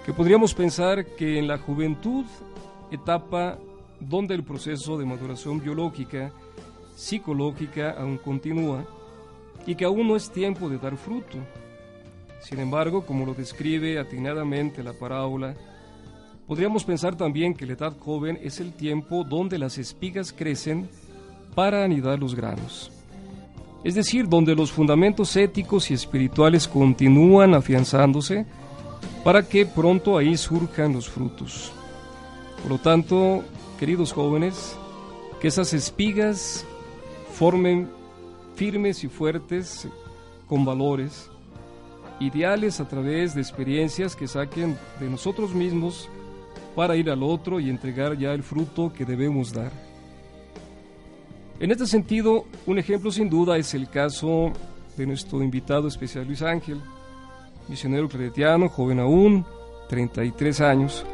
que 0.05 0.13
podríamos 0.13 0.55
pensar 0.55 1.05
que 1.05 1.39
en 1.39 1.49
la 1.49 1.59
juventud, 1.59 2.25
etapa 2.91 3.59
donde 3.99 4.35
el 4.35 4.45
proceso 4.45 4.97
de 4.97 5.05
maduración 5.05 5.61
biológica, 5.61 6.31
psicológica 6.95 7.97
aún 7.99 8.19
continúa 8.19 8.85
y 9.67 9.75
que 9.75 9.85
aún 9.85 10.07
no 10.07 10.15
es 10.15 10.31
tiempo 10.31 10.69
de 10.69 10.79
dar 10.79 10.97
fruto. 10.97 11.39
Sin 12.41 12.61
embargo, 12.61 13.05
como 13.05 13.27
lo 13.27 13.35
describe 13.35 13.99
atinadamente 13.99 14.85
la 14.85 14.93
parábola, 14.93 15.57
podríamos 16.47 16.85
pensar 16.85 17.17
también 17.17 17.55
que 17.55 17.67
la 17.67 17.73
edad 17.73 17.99
joven 17.99 18.39
es 18.41 18.61
el 18.61 18.73
tiempo 18.73 19.25
donde 19.25 19.59
las 19.59 19.79
espigas 19.79 20.33
crecen 20.33 20.89
para 21.57 21.83
anidar 21.83 22.21
los 22.21 22.37
granos 22.37 22.96
es 23.87 23.95
decir, 23.95 24.29
donde 24.29 24.57
los 24.57 24.73
fundamentos 24.73 25.37
éticos 25.37 25.93
y 25.93 25.95
espirituales 25.95 26.67
continúan 26.67 27.55
afianzándose 27.55 28.45
para 29.23 29.47
que 29.47 29.65
pronto 29.65 30.19
ahí 30.19 30.37
surjan 30.37 30.93
los 30.93 31.09
frutos. 31.09 31.71
Por 32.61 32.73
lo 32.73 32.79
tanto, 32.79 33.45
queridos 33.79 34.13
jóvenes, 34.13 34.77
que 35.41 35.47
esas 35.47 35.73
espigas 35.73 36.67
formen 37.33 37.89
firmes 38.57 39.05
y 39.05 39.09
fuertes 39.09 39.87
con 40.49 40.65
valores, 40.65 41.31
ideales 42.19 42.81
a 42.81 42.89
través 42.89 43.37
de 43.37 43.41
experiencias 43.41 44.17
que 44.17 44.27
saquen 44.27 44.77
de 44.99 45.09
nosotros 45.09 45.55
mismos 45.55 46.09
para 46.75 46.97
ir 46.97 47.09
al 47.09 47.23
otro 47.23 47.61
y 47.61 47.71
entregar 47.71 48.19
ya 48.19 48.33
el 48.33 48.43
fruto 48.43 48.93
que 48.93 49.05
debemos 49.05 49.53
dar. 49.53 49.86
En 51.59 51.71
este 51.71 51.87
sentido, 51.87 52.45
un 52.67 52.79
ejemplo 52.79 53.11
sin 53.11 53.31
duda 53.31 53.57
es 53.57 53.73
el 53.73 53.89
caso 53.89 54.53
de 54.97 55.07
nuestro 55.07 55.43
invitado 55.43 55.89
especial 55.89 56.27
Luis 56.27 56.43
Ángel, 56.43 56.83
misionero 57.69 58.09
claretiano, 58.09 58.69
joven 58.69 59.01
aún, 59.01 59.47
33 59.89 60.61
años, 60.61 61.07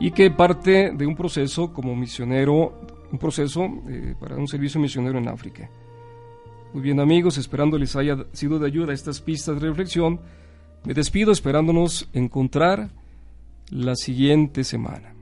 y 0.00 0.10
que 0.10 0.32
parte 0.32 0.90
de 0.90 1.06
un 1.06 1.14
proceso 1.14 1.72
como 1.72 1.94
misionero, 1.94 2.80
un 3.12 3.18
proceso 3.18 3.64
eh, 3.88 4.16
para 4.18 4.34
un 4.36 4.48
servicio 4.48 4.80
misionero 4.80 5.18
en 5.18 5.28
África. 5.28 5.70
Muy 6.72 6.82
bien 6.82 6.98
amigos, 6.98 7.38
esperando 7.38 7.78
les 7.78 7.94
haya 7.94 8.16
sido 8.32 8.58
de 8.58 8.66
ayuda 8.66 8.92
estas 8.92 9.20
pistas 9.20 9.60
de 9.60 9.68
reflexión, 9.68 10.20
me 10.84 10.92
despido 10.92 11.30
esperándonos 11.30 12.08
encontrar 12.12 12.90
la 13.70 13.94
siguiente 13.94 14.64
semana. 14.64 15.15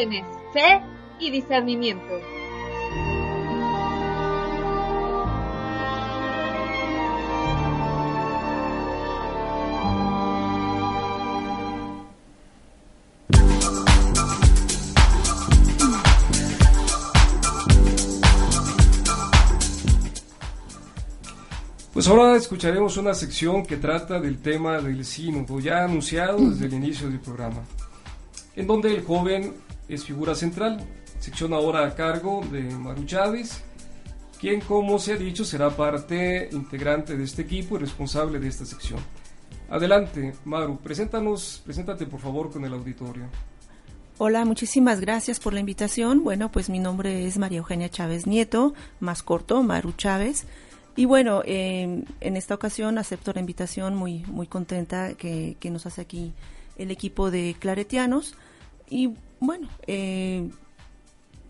Fe 0.00 0.80
y 1.18 1.30
discernimiento. 1.30 2.06
Pues 21.92 22.08
ahora 22.08 22.36
escucharemos 22.36 22.96
una 22.96 23.12
sección 23.12 23.66
que 23.66 23.76
trata 23.76 24.18
del 24.18 24.40
tema 24.40 24.80
del 24.80 25.04
sínodo, 25.04 25.60
ya 25.60 25.84
anunciado 25.84 26.38
desde 26.38 26.64
el 26.64 26.72
inicio 26.72 27.10
del 27.10 27.20
programa, 27.20 27.60
en 28.56 28.66
donde 28.66 28.94
el 28.94 29.04
joven 29.04 29.68
es 29.90 30.04
figura 30.04 30.34
central, 30.34 30.80
sección 31.18 31.52
ahora 31.52 31.84
a 31.84 31.94
cargo 31.94 32.42
de 32.50 32.62
Maru 32.62 33.04
Chávez, 33.04 33.62
quien 34.40 34.60
como 34.60 34.98
se 34.98 35.14
ha 35.14 35.16
dicho 35.16 35.44
será 35.44 35.70
parte 35.70 36.48
integrante 36.52 37.16
de 37.16 37.24
este 37.24 37.42
equipo 37.42 37.76
y 37.76 37.80
responsable 37.80 38.38
de 38.38 38.48
esta 38.48 38.64
sección. 38.64 39.00
Adelante, 39.68 40.32
Maru, 40.44 40.78
preséntanos, 40.78 41.60
preséntate 41.64 42.06
por 42.06 42.20
favor 42.20 42.50
con 42.50 42.64
el 42.64 42.72
auditorio. 42.72 43.24
Hola, 44.18 44.44
muchísimas 44.44 45.00
gracias 45.00 45.40
por 45.40 45.54
la 45.54 45.60
invitación. 45.60 46.22
Bueno, 46.22 46.52
pues 46.52 46.68
mi 46.68 46.78
nombre 46.78 47.26
es 47.26 47.38
María 47.38 47.58
Eugenia 47.58 47.88
Chávez 47.88 48.26
Nieto, 48.26 48.74
más 49.00 49.22
corto, 49.22 49.62
Maru 49.62 49.92
Chávez. 49.92 50.44
Y 50.94 51.06
bueno, 51.06 51.42
eh, 51.46 52.04
en 52.20 52.36
esta 52.36 52.54
ocasión 52.54 52.98
acepto 52.98 53.32
la 53.32 53.40
invitación 53.40 53.96
muy, 53.96 54.24
muy 54.26 54.46
contenta 54.46 55.14
que, 55.14 55.56
que 55.58 55.70
nos 55.70 55.86
hace 55.86 56.02
aquí 56.02 56.32
el 56.76 56.90
equipo 56.90 57.30
de 57.30 57.56
Claretianos. 57.58 58.34
Y 58.90 59.14
bueno, 59.40 59.68
eh, 59.86 60.48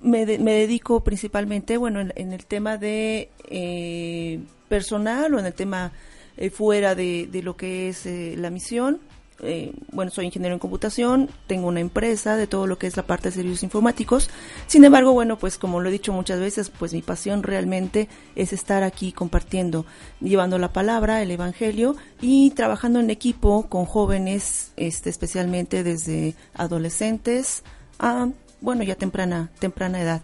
me, 0.02 0.24
de- 0.26 0.38
me 0.38 0.52
dedico 0.54 1.00
principalmente, 1.04 1.76
bueno, 1.76 2.00
en, 2.00 2.32
el 2.32 2.46
tema 2.46 2.78
de 2.78 3.28
eh, 3.48 4.40
personal 4.68 5.34
o 5.34 5.38
en 5.38 5.46
el 5.46 5.54
tema 5.54 5.92
eh, 6.36 6.50
fuera 6.50 6.94
de, 6.94 7.28
de 7.30 7.42
lo 7.42 7.56
que 7.56 7.88
es 7.88 8.06
eh, 8.06 8.34
la 8.38 8.50
misión. 8.50 9.00
Eh, 9.42 9.72
bueno, 9.92 10.10
soy 10.10 10.26
ingeniero 10.26 10.52
en 10.54 10.58
computación, 10.58 11.30
tengo 11.46 11.66
una 11.66 11.80
empresa 11.80 12.36
de 12.36 12.46
todo 12.46 12.66
lo 12.66 12.76
que 12.76 12.86
es 12.86 12.98
la 12.98 13.06
parte 13.06 13.30
de 13.30 13.34
servicios 13.36 13.62
informáticos. 13.62 14.28
Sin 14.66 14.84
embargo, 14.84 15.12
bueno, 15.14 15.38
pues 15.38 15.56
como 15.56 15.80
lo 15.80 15.88
he 15.88 15.92
dicho 15.92 16.12
muchas 16.12 16.38
veces, 16.40 16.68
pues 16.68 16.92
mi 16.92 17.00
pasión 17.00 17.42
realmente 17.42 18.06
es 18.36 18.52
estar 18.52 18.82
aquí 18.82 19.12
compartiendo, 19.12 19.86
llevando 20.20 20.58
la 20.58 20.74
palabra, 20.74 21.22
el 21.22 21.30
evangelio 21.30 21.96
y 22.20 22.50
trabajando 22.50 23.00
en 23.00 23.08
equipo 23.08 23.66
con 23.70 23.86
jóvenes, 23.86 24.72
este, 24.76 25.08
especialmente 25.08 25.84
desde 25.84 26.34
adolescentes 26.52 27.62
a, 28.00 28.28
bueno, 28.60 28.82
ya 28.82 28.96
temprana, 28.96 29.50
temprana 29.60 30.00
edad. 30.00 30.22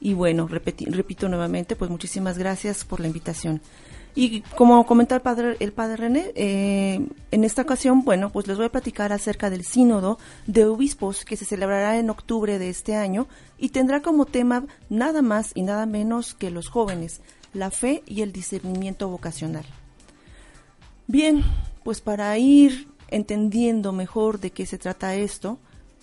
Y 0.00 0.14
bueno, 0.14 0.46
repeti- 0.48 0.88
repito 0.88 1.28
nuevamente, 1.28 1.74
pues 1.74 1.90
muchísimas 1.90 2.38
gracias 2.38 2.84
por 2.84 3.00
la 3.00 3.08
invitación. 3.08 3.60
Y 4.14 4.40
como 4.56 4.86
comentó 4.86 5.14
el 5.14 5.20
padre, 5.20 5.56
el 5.60 5.72
padre 5.72 5.96
René, 5.96 6.32
eh, 6.34 7.06
en 7.30 7.44
esta 7.44 7.62
ocasión, 7.62 8.02
bueno, 8.02 8.30
pues 8.30 8.46
les 8.46 8.56
voy 8.56 8.66
a 8.66 8.72
platicar 8.72 9.12
acerca 9.12 9.50
del 9.50 9.64
sínodo 9.64 10.18
de 10.46 10.64
obispos 10.64 11.24
que 11.26 11.36
se 11.36 11.44
celebrará 11.44 11.98
en 11.98 12.08
octubre 12.08 12.58
de 12.58 12.70
este 12.70 12.96
año 12.96 13.26
y 13.58 13.70
tendrá 13.70 14.00
como 14.00 14.24
tema 14.24 14.64
nada 14.88 15.20
más 15.20 15.52
y 15.54 15.62
nada 15.62 15.84
menos 15.84 16.34
que 16.34 16.50
los 16.50 16.68
jóvenes, 16.68 17.20
la 17.52 17.70
fe 17.70 18.02
y 18.06 18.22
el 18.22 18.32
discernimiento 18.32 19.08
vocacional. 19.08 19.66
Bien, 21.06 21.44
pues 21.84 22.00
para 22.00 22.36
ir 22.38 22.88
entendiendo 23.08 23.92
mejor 23.92 24.40
de 24.40 24.50
qué 24.50 24.64
se 24.64 24.78
trata 24.78 25.14
esto, 25.14 25.58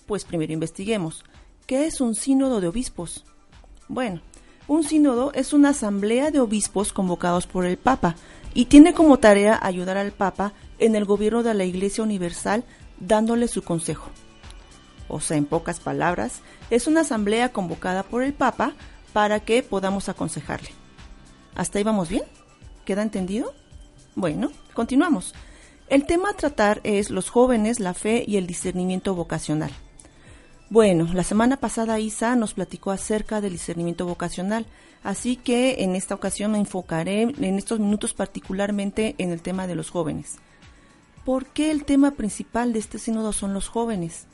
pues 0.06 0.24
primero 0.24 0.52
investiguemos. 0.52 1.24
¿Qué 1.66 1.86
es 1.86 2.00
un 2.00 2.14
sínodo 2.14 2.60
de 2.60 2.68
obispos? 2.68 3.24
Bueno, 3.88 4.20
un 4.66 4.84
sínodo 4.84 5.32
es 5.34 5.52
una 5.52 5.70
asamblea 5.70 6.30
de 6.30 6.40
obispos 6.40 6.92
convocados 6.92 7.46
por 7.46 7.66
el 7.66 7.76
Papa 7.76 8.16
y 8.54 8.66
tiene 8.66 8.94
como 8.94 9.18
tarea 9.18 9.58
ayudar 9.62 9.96
al 9.96 10.12
Papa 10.12 10.52
en 10.78 10.96
el 10.96 11.04
gobierno 11.04 11.42
de 11.42 11.54
la 11.54 11.64
Iglesia 11.64 12.04
Universal 12.04 12.64
dándole 12.98 13.48
su 13.48 13.62
consejo. 13.62 14.10
O 15.08 15.20
sea, 15.20 15.36
en 15.36 15.44
pocas 15.44 15.80
palabras, 15.80 16.40
es 16.70 16.86
una 16.86 17.02
asamblea 17.02 17.52
convocada 17.52 18.02
por 18.02 18.22
el 18.22 18.32
Papa 18.32 18.74
para 19.12 19.40
que 19.40 19.62
podamos 19.62 20.08
aconsejarle. 20.08 20.70
¿Hasta 21.54 21.78
ahí 21.78 21.84
vamos 21.84 22.08
bien? 22.08 22.24
¿Queda 22.84 23.02
entendido? 23.02 23.54
Bueno, 24.14 24.50
continuamos. 24.72 25.34
El 25.88 26.06
tema 26.06 26.30
a 26.30 26.34
tratar 26.34 26.80
es 26.84 27.10
los 27.10 27.28
jóvenes, 27.28 27.80
la 27.80 27.94
fe 27.94 28.24
y 28.26 28.38
el 28.38 28.46
discernimiento 28.46 29.14
vocacional. 29.14 29.70
Bueno, 30.74 31.08
la 31.14 31.22
semana 31.22 31.56
pasada 31.58 32.00
Isa 32.00 32.34
nos 32.34 32.54
platicó 32.54 32.90
acerca 32.90 33.40
del 33.40 33.52
discernimiento 33.52 34.06
vocacional, 34.06 34.66
así 35.04 35.36
que 35.36 35.84
en 35.84 35.94
esta 35.94 36.16
ocasión 36.16 36.50
me 36.50 36.58
enfocaré 36.58 37.22
en 37.22 37.58
estos 37.58 37.78
minutos 37.78 38.12
particularmente 38.12 39.14
en 39.18 39.30
el 39.30 39.40
tema 39.40 39.68
de 39.68 39.76
los 39.76 39.90
jóvenes. 39.90 40.38
¿Por 41.24 41.46
qué 41.46 41.70
el 41.70 41.84
tema 41.84 42.10
principal 42.10 42.72
de 42.72 42.80
este 42.80 42.98
sínodo 42.98 43.32
son 43.32 43.54
los 43.54 43.68
jóvenes? 43.68 44.26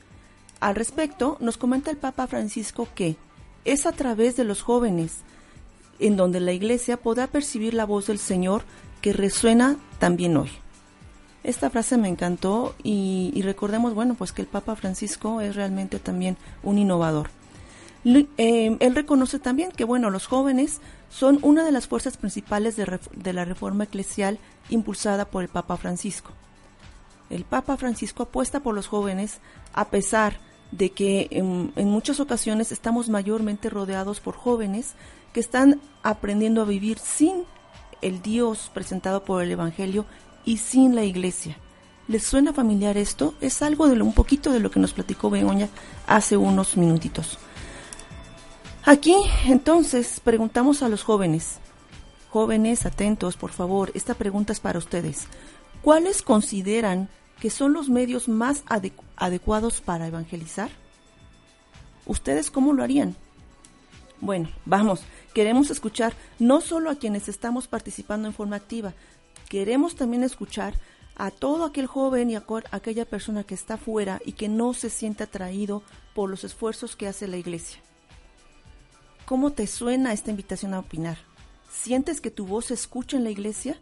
Al 0.60 0.76
respecto, 0.76 1.36
nos 1.40 1.58
comenta 1.58 1.90
el 1.90 1.98
Papa 1.98 2.26
Francisco 2.26 2.88
que 2.94 3.16
es 3.66 3.84
a 3.84 3.92
través 3.92 4.34
de 4.36 4.44
los 4.44 4.62
jóvenes 4.62 5.18
en 5.98 6.16
donde 6.16 6.40
la 6.40 6.52
Iglesia 6.52 6.96
podrá 6.96 7.26
percibir 7.26 7.74
la 7.74 7.84
voz 7.84 8.06
del 8.06 8.18
Señor 8.18 8.62
que 9.02 9.12
resuena 9.12 9.76
también 9.98 10.38
hoy. 10.38 10.50
Esta 11.42 11.70
frase 11.70 11.96
me 11.96 12.08
encantó 12.08 12.74
y, 12.82 13.40
recordemos, 13.42 13.94
bueno, 13.94 14.14
pues 14.14 14.32
que 14.32 14.42
el 14.42 14.48
Papa 14.48 14.76
Francisco 14.76 15.40
es 15.40 15.56
realmente 15.56 15.98
también 15.98 16.36
un 16.62 16.78
innovador. 16.78 17.30
Eh, 18.04 18.76
él 18.78 18.94
reconoce 18.94 19.38
también 19.38 19.72
que, 19.72 19.84
bueno, 19.84 20.10
los 20.10 20.26
jóvenes 20.26 20.80
son 21.10 21.38
una 21.42 21.64
de 21.64 21.72
las 21.72 21.86
fuerzas 21.86 22.16
principales 22.16 22.76
de, 22.76 23.32
la 23.32 23.44
reforma 23.44 23.84
eclesial 23.84 24.38
impulsada 24.68 25.24
por 25.24 25.42
el 25.42 25.48
Papa 25.48 25.76
Francisco. 25.76 26.30
El 27.30 27.44
Papa 27.44 27.76
Francisco 27.76 28.24
apuesta 28.24 28.60
por 28.60 28.74
los 28.74 28.86
jóvenes 28.86 29.38
a 29.72 29.88
pesar 29.88 30.40
de 30.72 30.90
que 30.90 31.28
en 31.30 31.88
muchas 31.88 32.20
ocasiones 32.20 32.70
estamos 32.70 33.08
mayormente 33.08 33.70
rodeados 33.70 34.20
por 34.20 34.36
jóvenes 34.36 34.94
que 35.32 35.40
están 35.40 35.80
aprendiendo 36.02 36.62
a 36.62 36.66
vivir 36.66 36.98
sin 36.98 37.44
el 38.02 38.22
Dios 38.22 38.70
presentado 38.72 39.24
por 39.24 39.42
el 39.42 39.50
Evangelio 39.50 40.06
y 40.44 40.58
sin 40.58 40.94
la 40.94 41.04
iglesia. 41.04 41.56
¿Les 42.08 42.24
suena 42.24 42.52
familiar 42.52 42.96
esto? 42.96 43.34
Es 43.40 43.62
algo 43.62 43.88
de 43.88 44.00
un 44.02 44.12
poquito 44.12 44.50
de 44.52 44.60
lo 44.60 44.70
que 44.70 44.80
nos 44.80 44.92
platicó 44.92 45.30
Begoña 45.30 45.68
hace 46.06 46.36
unos 46.36 46.76
minutitos. 46.76 47.38
Aquí, 48.84 49.14
entonces, 49.46 50.20
preguntamos 50.24 50.82
a 50.82 50.88
los 50.88 51.02
jóvenes. 51.04 51.58
Jóvenes, 52.30 52.86
atentos, 52.86 53.36
por 53.36 53.50
favor, 53.50 53.92
esta 53.94 54.14
pregunta 54.14 54.52
es 54.52 54.60
para 54.60 54.78
ustedes. 54.78 55.26
¿Cuáles 55.82 56.22
consideran 56.22 57.08
que 57.40 57.50
son 57.50 57.72
los 57.72 57.88
medios 57.88 58.28
más 58.28 58.64
adecu- 58.66 59.02
adecuados 59.16 59.80
para 59.80 60.06
evangelizar? 60.06 60.70
¿Ustedes 62.06 62.50
cómo 62.50 62.72
lo 62.72 62.82
harían? 62.82 63.16
Bueno, 64.20 64.50
vamos, 64.64 65.02
queremos 65.32 65.70
escuchar 65.70 66.12
no 66.38 66.60
solo 66.60 66.90
a 66.90 66.96
quienes 66.96 67.28
estamos 67.28 67.68
participando 67.68 68.28
en 68.28 68.34
forma 68.34 68.56
activa, 68.56 68.92
queremos 69.50 69.96
también 69.96 70.22
escuchar 70.22 70.74
a 71.16 71.32
todo 71.32 71.64
aquel 71.64 71.86
joven 71.86 72.30
y 72.30 72.36
a 72.36 72.44
aquella 72.70 73.04
persona 73.04 73.42
que 73.42 73.54
está 73.54 73.76
fuera 73.76 74.20
y 74.24 74.32
que 74.32 74.48
no 74.48 74.72
se 74.74 74.88
siente 74.88 75.24
atraído 75.24 75.82
por 76.14 76.30
los 76.30 76.44
esfuerzos 76.44 76.94
que 76.94 77.08
hace 77.08 77.26
la 77.26 77.36
iglesia. 77.36 77.80
¿Cómo 79.26 79.50
te 79.50 79.66
suena 79.66 80.12
esta 80.12 80.30
invitación 80.30 80.72
a 80.72 80.78
opinar? 80.78 81.18
¿Sientes 81.68 82.20
que 82.20 82.30
tu 82.30 82.46
voz 82.46 82.66
se 82.66 82.74
escucha 82.74 83.16
en 83.16 83.24
la 83.24 83.30
iglesia? 83.30 83.76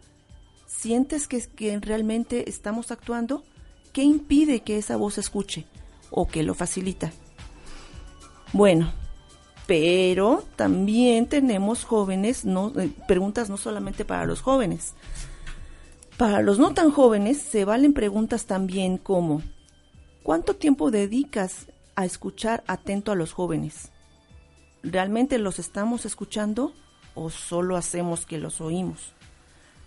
¿Sientes 0.65 1.27
que, 1.27 1.39
que 1.39 1.79
realmente 1.79 2.49
estamos 2.49 2.91
actuando? 2.91 3.43
¿Qué 3.93 4.01
impide 4.01 4.61
que 4.61 4.79
esa 4.79 4.97
voz 4.97 5.13
se 5.13 5.21
escuche 5.21 5.65
o 6.09 6.27
que 6.27 6.41
lo 6.41 6.55
facilita? 6.55 7.11
Bueno, 8.53 8.91
pero 9.67 10.43
también 10.55 11.27
tenemos 11.27 11.83
jóvenes, 11.83 12.43
no, 12.43 12.73
eh, 12.79 12.89
preguntas 13.07 13.51
no 13.51 13.57
solamente 13.57 14.03
para 14.03 14.25
los 14.25 14.41
jóvenes. 14.41 14.95
Para 16.19 16.41
los 16.41 16.59
no 16.59 16.73
tan 16.73 16.91
jóvenes 16.91 17.37
se 17.37 17.63
valen 17.63 17.93
preguntas 17.93 18.45
también 18.45 18.97
como 18.97 19.41
¿cuánto 20.21 20.53
tiempo 20.53 20.91
dedicas 20.91 21.67
a 21.95 22.03
escuchar 22.03 22.61
atento 22.67 23.13
a 23.13 23.15
los 23.15 23.31
jóvenes? 23.31 23.93
¿Realmente 24.83 25.37
los 25.37 25.59
estamos 25.59 26.05
escuchando 26.05 26.73
o 27.15 27.29
solo 27.29 27.77
hacemos 27.77 28.25
que 28.25 28.37
los 28.37 28.59
oímos? 28.59 29.13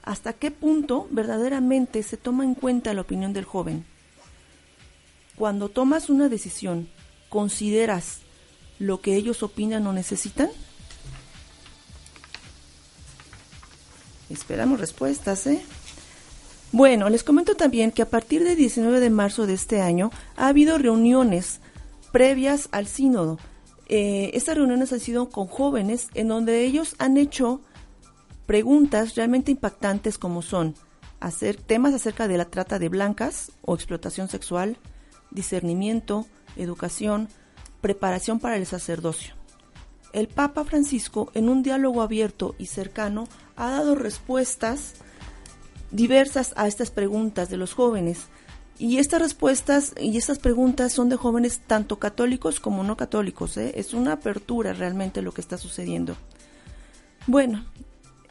¿Hasta 0.03 0.33
qué 0.33 0.51
punto 0.51 1.07
verdaderamente 1.11 2.03
se 2.03 2.17
toma 2.17 2.45
en 2.45 2.55
cuenta 2.55 2.95
la 2.95 3.03
opinión 3.03 3.35
del 3.35 3.45
joven? 3.45 3.85
Cuando 5.37 5.69
tomas 5.69 6.09
una 6.09 6.31
decisión, 6.31 6.89
¿consideras 7.29 8.21
lo 8.79 9.03
que 9.03 9.17
ellos 9.17 9.43
opinan 9.43 9.87
o 9.87 9.93
necesitan? 9.93 10.49
Esperamos 14.31 14.81
respuestas, 14.81 15.47
¿eh? 15.47 15.63
Bueno, 16.73 17.11
les 17.11 17.23
comento 17.23 17.55
también 17.55 17.91
que 17.91 18.01
a 18.01 18.09
partir 18.09 18.45
del 18.45 18.57
19 18.57 18.99
de 18.99 19.11
marzo 19.11 19.47
de 19.47 19.53
este 19.53 19.83
año 19.83 20.11
ha 20.37 20.49
habido 20.49 20.79
reuniones 20.79 21.61
previas 22.13 22.69
al 22.73 22.87
sínodo. 22.87 23.39
eh, 23.89 24.31
estas 24.33 24.57
reuniones 24.57 24.91
han 24.93 25.01
sido 25.01 25.29
con 25.29 25.47
jóvenes 25.47 26.09
en 26.15 26.29
donde 26.29 26.65
ellos 26.65 26.95
han 26.99 27.19
hecho 27.19 27.61
preguntas 28.47 29.17
realmente 29.17 29.51
impactantes 29.51 30.17
como 30.17 30.41
son 30.41 30.75
hacer 31.21 31.57
temas 31.57 31.93
acerca 31.93 32.27
de 32.27 32.39
la 32.39 32.47
trata 32.47 32.79
de 32.79 32.89
blancas 32.89 33.53
o 33.63 33.75
explotación 33.75 34.29
sexual, 34.29 34.79
discernimiento, 35.31 36.27
educación, 36.57 37.29
preparación 37.83 38.41
para 38.41 38.57
el 38.57 38.67
sacerdocio. 38.67 39.35
El 40.13 40.29
Papa 40.29 40.65
Francisco, 40.65 41.31
en 41.35 41.49
un 41.49 41.63
diálogo 41.63 42.03
abierto 42.03 42.55
y 42.59 42.67
cercano, 42.67 43.29
ha 43.57 43.71
dado 43.71 43.95
respuestas 43.95 44.95
diversas 45.93 46.53
a 46.57 46.67
estas 46.67 46.91
preguntas 46.91 47.49
de 47.49 47.57
los 47.57 47.75
jóvenes. 47.75 48.27
Y 48.79 48.99
estas 48.99 49.23
respuestas 49.23 49.95
y 50.01 50.17
estas 50.17 50.39
preguntas 50.39 50.93
son 50.93 51.09
de 51.09 51.17
jóvenes 51.17 51.61
tanto 51.61 51.99
católicos 51.99 52.59
como 52.59 52.83
no 52.83 52.97
católicos. 52.97 53.57
¿eh? 53.57 53.73
Es 53.77 53.95
una 53.95 54.15
apertura 54.15 54.73
realmente 54.73 55.23
lo 55.23 55.33
que 55.33 55.43
está 55.43 55.59
sucediendo. 55.59 56.17
Bueno, 57.27 57.65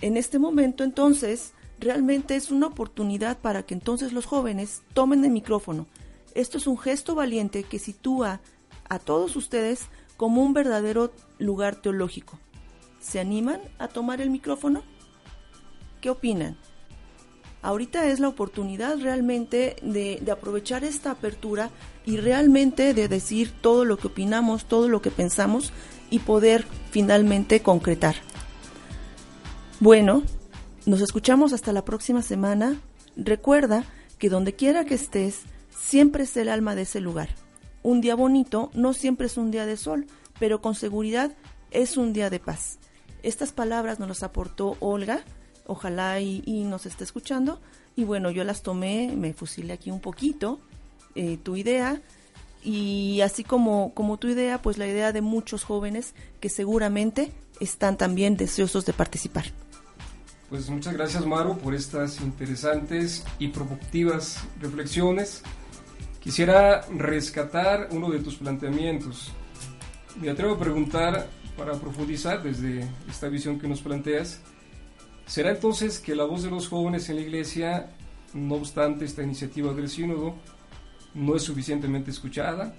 en 0.01 0.17
este 0.17 0.39
momento 0.39 0.83
entonces 0.83 1.53
realmente 1.79 2.35
es 2.35 2.51
una 2.51 2.67
oportunidad 2.67 3.37
para 3.37 3.63
que 3.63 3.73
entonces 3.73 4.11
los 4.11 4.25
jóvenes 4.25 4.81
tomen 4.93 5.23
el 5.23 5.31
micrófono. 5.31 5.87
Esto 6.35 6.57
es 6.57 6.67
un 6.67 6.77
gesto 6.77 7.15
valiente 7.15 7.63
que 7.63 7.79
sitúa 7.79 8.41
a 8.89 8.99
todos 8.99 9.35
ustedes 9.35 9.85
como 10.17 10.43
un 10.43 10.53
verdadero 10.53 11.13
lugar 11.39 11.75
teológico. 11.77 12.37
¿Se 12.99 13.19
animan 13.19 13.61
a 13.79 13.87
tomar 13.87 14.21
el 14.21 14.29
micrófono? 14.29 14.83
¿Qué 16.01 16.09
opinan? 16.09 16.57
Ahorita 17.61 18.07
es 18.07 18.19
la 18.19 18.27
oportunidad 18.27 18.97
realmente 18.99 19.75
de, 19.83 20.21
aprovechar 20.31 20.83
esta 20.83 21.11
apertura 21.11 21.69
y 22.05 22.17
realmente 22.17 22.93
de 22.95 23.07
decir 23.07 23.51
todo 23.61 23.85
lo 23.85 23.97
que 23.97 24.07
opinamos, 24.07 24.65
todo 24.65 24.89
lo 24.89 25.01
que 25.01 25.11
pensamos 25.11 25.71
y 26.09 26.19
poder 26.19 26.65
finalmente 26.89 27.61
concretar. 27.61 28.15
Bueno, 29.79 30.23
nos 30.85 31.01
escuchamos 31.01 31.53
hasta 31.53 31.71
la 31.71 31.85
próxima 31.85 32.23
semana. 32.23 32.81
Recuerda 33.15 33.85
que 34.17 34.29
donde 34.29 34.53
quiera 34.53 34.85
que 34.85 34.95
estés, 34.95 35.41
siempre 35.69 36.23
es 36.23 36.35
el 36.37 36.49
alma 36.49 36.73
de 36.73 36.83
ese 36.83 36.99
lugar. 36.99 37.29
Un 37.83 38.01
día 38.01 38.15
bonito 38.15 38.71
no 38.73 38.93
siempre 38.93 39.27
es 39.27 39.37
un 39.37 39.51
día 39.51 39.67
de 39.67 39.77
sol, 39.77 40.07
pero 40.39 40.61
con 40.61 40.73
seguridad 40.73 41.31
es 41.69 41.97
un 41.97 42.13
día 42.13 42.31
de 42.31 42.39
paz. 42.39 42.79
Estas 43.21 43.51
palabras 43.51 43.99
nos 43.99 44.09
las 44.09 44.23
aportó 44.23 44.77
Olga, 44.79 45.23
ojalá 45.71 46.19
y, 46.19 46.43
y 46.45 46.63
nos 46.63 46.85
esté 46.85 47.03
escuchando. 47.03 47.59
Y 47.95 48.03
bueno, 48.03 48.29
yo 48.29 48.43
las 48.43 48.61
tomé, 48.61 49.13
me 49.15 49.33
fusilé 49.33 49.73
aquí 49.73 49.91
un 49.91 49.99
poquito, 49.99 50.59
eh, 51.15 51.37
tu 51.41 51.55
idea, 51.55 52.01
y 52.63 53.21
así 53.21 53.43
como, 53.43 53.93
como 53.93 54.17
tu 54.17 54.27
idea, 54.27 54.61
pues 54.61 54.77
la 54.77 54.87
idea 54.87 55.11
de 55.11 55.21
muchos 55.21 55.63
jóvenes 55.63 56.13
que 56.39 56.49
seguramente 56.49 57.31
están 57.59 57.97
también 57.97 58.37
deseosos 58.37 58.85
de 58.85 58.93
participar. 58.93 59.45
Pues 60.49 60.69
muchas 60.69 60.93
gracias 60.93 61.25
Maro 61.25 61.57
por 61.57 61.73
estas 61.73 62.19
interesantes 62.19 63.23
y 63.39 63.47
productivas 63.47 64.39
reflexiones. 64.59 65.43
Quisiera 66.19 66.81
rescatar 66.89 67.89
uno 67.91 68.09
de 68.11 68.19
tus 68.19 68.35
planteamientos. 68.35 69.31
Me 70.19 70.29
atrevo 70.29 70.55
a 70.55 70.59
preguntar, 70.59 71.29
para 71.57 71.73
profundizar 71.73 72.43
desde 72.43 72.87
esta 73.09 73.27
visión 73.27 73.59
que 73.59 73.67
nos 73.67 73.81
planteas, 73.81 74.39
¿será 75.31 75.51
entonces 75.51 75.99
que 75.99 76.13
la 76.13 76.25
voz 76.25 76.43
de 76.43 76.49
los 76.49 76.67
jóvenes 76.67 77.07
en 77.07 77.15
la 77.15 77.21
Iglesia, 77.21 77.89
no 78.33 78.55
obstante 78.55 79.05
esta 79.05 79.23
iniciativa 79.23 79.73
del 79.73 79.87
sínodo, 79.87 80.35
no 81.13 81.37
es 81.37 81.43
suficientemente 81.43 82.11
escuchada? 82.11 82.75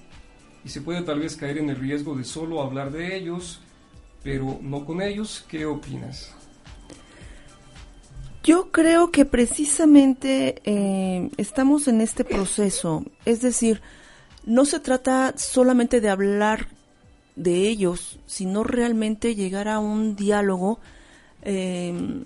Y 0.62 0.68
se 0.68 0.82
puede 0.82 1.00
tal 1.00 1.20
vez 1.20 1.34
caer 1.34 1.56
en 1.56 1.70
el 1.70 1.76
riesgo 1.76 2.14
de 2.14 2.24
solo 2.24 2.60
hablar 2.60 2.92
de 2.92 3.16
ellos, 3.16 3.60
pero 4.22 4.58
no 4.60 4.84
con 4.84 5.00
ellos. 5.00 5.46
¿Qué 5.48 5.64
opinas? 5.64 6.34
Yo 8.44 8.70
creo 8.70 9.10
que 9.10 9.24
precisamente 9.24 10.60
eh, 10.64 11.30
estamos 11.38 11.88
en 11.88 12.02
este 12.02 12.22
proceso, 12.22 13.02
es 13.24 13.40
decir, 13.40 13.80
no 14.44 14.66
se 14.66 14.78
trata 14.78 15.32
solamente 15.38 16.02
de 16.02 16.10
hablar 16.10 16.68
de 17.34 17.66
ellos, 17.68 18.18
sino 18.26 18.62
realmente 18.62 19.34
llegar 19.34 19.68
a 19.68 19.78
un 19.78 20.16
diálogo. 20.16 20.80
Eh, 21.44 22.24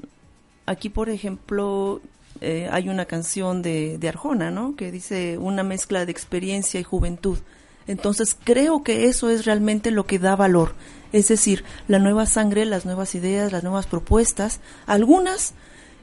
aquí, 0.67 0.89
por 0.89 1.09
ejemplo, 1.09 2.01
eh, 2.41 2.69
hay 2.71 2.89
una 2.89 3.07
canción 3.07 3.63
de, 3.63 3.99
de 3.99 4.09
Arjona, 4.09 4.51
¿no? 4.51 4.77
Que 4.77 4.91
dice 4.91 5.39
una 5.39 5.63
mezcla 5.63 6.05
de 6.05 6.13
experiencia 6.13 6.79
y 6.79 6.83
juventud. 6.85 7.39
Entonces 7.87 8.37
creo 8.43 8.83
que 8.83 9.07
eso 9.07 9.31
es 9.31 9.45
realmente 9.45 9.91
lo 9.91 10.07
que 10.07 10.19
da 10.19 10.35
valor, 10.35 10.75
es 11.13 11.29
decir, 11.29 11.65
la 11.87 11.99
nueva 11.99 12.27
sangre, 12.27 12.65
las 12.65 12.85
nuevas 12.85 13.15
ideas, 13.15 13.53
las 13.53 13.63
nuevas 13.63 13.87
propuestas, 13.87 14.61
algunas 14.87 15.55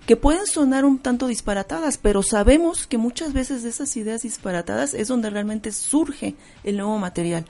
que 0.06 0.15
pueden 0.15 0.47
sonar 0.47 0.86
un 0.86 0.99
tanto 0.99 1.28
disparatadas, 1.28 1.97
pero 1.97 2.23
sabemos 2.23 2.88
que 2.88 2.97
muchas 2.97 3.34
veces 3.34 3.63
de 3.63 3.69
esas 3.69 3.95
ideas 3.95 4.21
disparatadas 4.23 4.93
es 4.93 5.08
donde 5.08 5.30
realmente 5.30 5.71
surge 5.71 6.36
el 6.63 6.78
nuevo 6.78 6.97
material. 6.97 7.45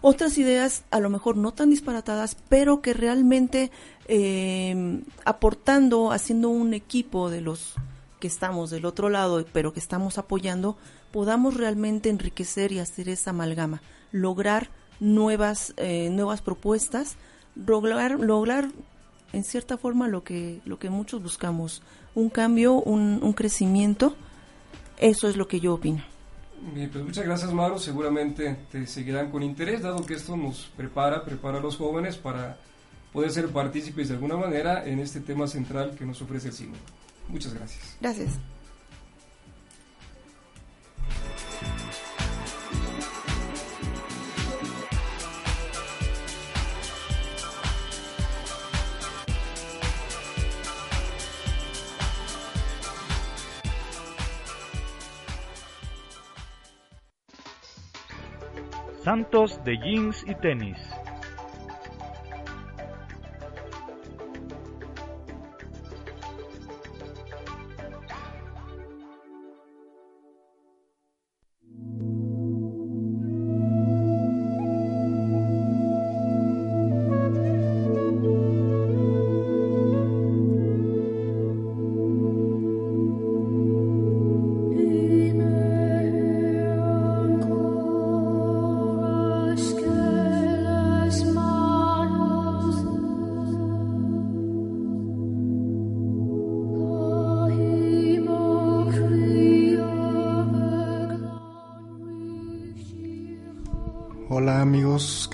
Otras 0.00 0.36
ideas 0.36 0.82
a 0.90 0.98
lo 0.98 1.10
mejor 1.10 1.36
no 1.36 1.52
tan 1.52 1.70
disparatadas, 1.70 2.36
pero 2.48 2.82
que 2.82 2.92
realmente 2.92 3.70
eh, 4.14 5.00
aportando, 5.24 6.12
haciendo 6.12 6.50
un 6.50 6.74
equipo 6.74 7.30
de 7.30 7.40
los 7.40 7.72
que 8.20 8.26
estamos 8.26 8.68
del 8.68 8.84
otro 8.84 9.08
lado, 9.08 9.42
pero 9.54 9.72
que 9.72 9.80
estamos 9.80 10.18
apoyando, 10.18 10.76
podamos 11.12 11.56
realmente 11.56 12.10
enriquecer 12.10 12.72
y 12.72 12.78
hacer 12.78 13.08
esa 13.08 13.30
amalgama, 13.30 13.80
lograr 14.10 14.68
nuevas, 15.00 15.72
eh, 15.78 16.10
nuevas 16.10 16.42
propuestas, 16.42 17.16
lograr, 17.56 18.20
lograr 18.20 18.68
en 19.32 19.44
cierta 19.44 19.78
forma 19.78 20.08
lo 20.08 20.22
que, 20.24 20.60
lo 20.66 20.78
que 20.78 20.90
muchos 20.90 21.22
buscamos, 21.22 21.82
un 22.14 22.28
cambio, 22.28 22.74
un, 22.74 23.18
un 23.22 23.32
crecimiento, 23.32 24.14
eso 24.98 25.26
es 25.26 25.38
lo 25.38 25.48
que 25.48 25.58
yo 25.58 25.72
opino. 25.72 26.04
Bien, 26.74 26.90
pues 26.90 27.02
muchas 27.02 27.24
gracias 27.24 27.50
Mauro, 27.50 27.78
seguramente 27.78 28.58
te 28.70 28.86
seguirán 28.86 29.30
con 29.30 29.42
interés, 29.42 29.80
dado 29.80 30.04
que 30.04 30.14
esto 30.14 30.36
nos 30.36 30.70
prepara, 30.76 31.24
prepara 31.24 31.58
a 31.58 31.62
los 31.62 31.78
jóvenes 31.78 32.18
para 32.18 32.58
poder 33.12 33.30
ser 33.30 33.48
partícipes 33.48 34.08
de 34.08 34.14
alguna 34.14 34.36
manera 34.36 34.86
en 34.86 34.98
este 34.98 35.20
tema 35.20 35.46
central 35.46 35.94
que 35.96 36.04
nos 36.04 36.20
ofrece 36.22 36.48
el 36.48 36.54
cine. 36.54 36.76
Muchas 37.28 37.54
gracias. 37.54 37.96
Gracias. 38.00 38.38
Santos 59.04 59.58
de 59.64 59.76
jeans 59.78 60.24
y 60.28 60.34
tenis. 60.36 60.91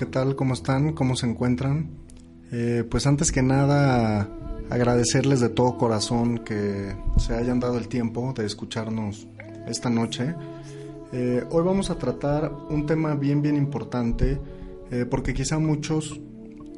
Tal? 0.09 0.35
¿Cómo 0.35 0.53
están? 0.53 0.93
¿Cómo 0.93 1.15
se 1.15 1.27
encuentran? 1.27 1.91
Eh, 2.51 2.83
pues 2.89 3.07
antes 3.07 3.31
que 3.31 3.41
nada 3.41 4.27
agradecerles 4.69 5.39
de 5.39 5.49
todo 5.49 5.77
corazón 5.77 6.39
que 6.39 6.95
se 7.17 7.35
hayan 7.35 7.59
dado 7.59 7.77
el 7.77 7.87
tiempo 7.87 8.33
de 8.33 8.45
escucharnos 8.45 9.27
esta 9.67 9.89
noche. 9.89 10.35
Eh, 11.11 11.43
hoy 11.49 11.63
vamos 11.63 11.89
a 11.89 11.95
tratar 11.97 12.51
un 12.69 12.85
tema 12.85 13.15
bien 13.15 13.41
bien 13.41 13.55
importante 13.55 14.39
eh, 14.91 15.05
porque 15.09 15.33
quizá 15.33 15.57
muchos 15.57 16.19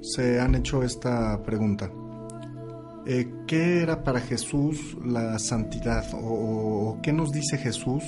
se 0.02 0.40
han 0.40 0.56
hecho 0.56 0.84
esta 0.84 1.42
pregunta. 1.44 1.92
Eh, 3.06 3.34
¿Qué 3.48 3.82
era 3.82 4.04
para 4.04 4.20
Jesús 4.20 4.98
la 5.04 5.40
santidad 5.40 6.06
o, 6.14 6.18
o 6.18 7.02
qué 7.02 7.12
nos 7.12 7.32
dice 7.32 7.58
Jesús 7.58 8.04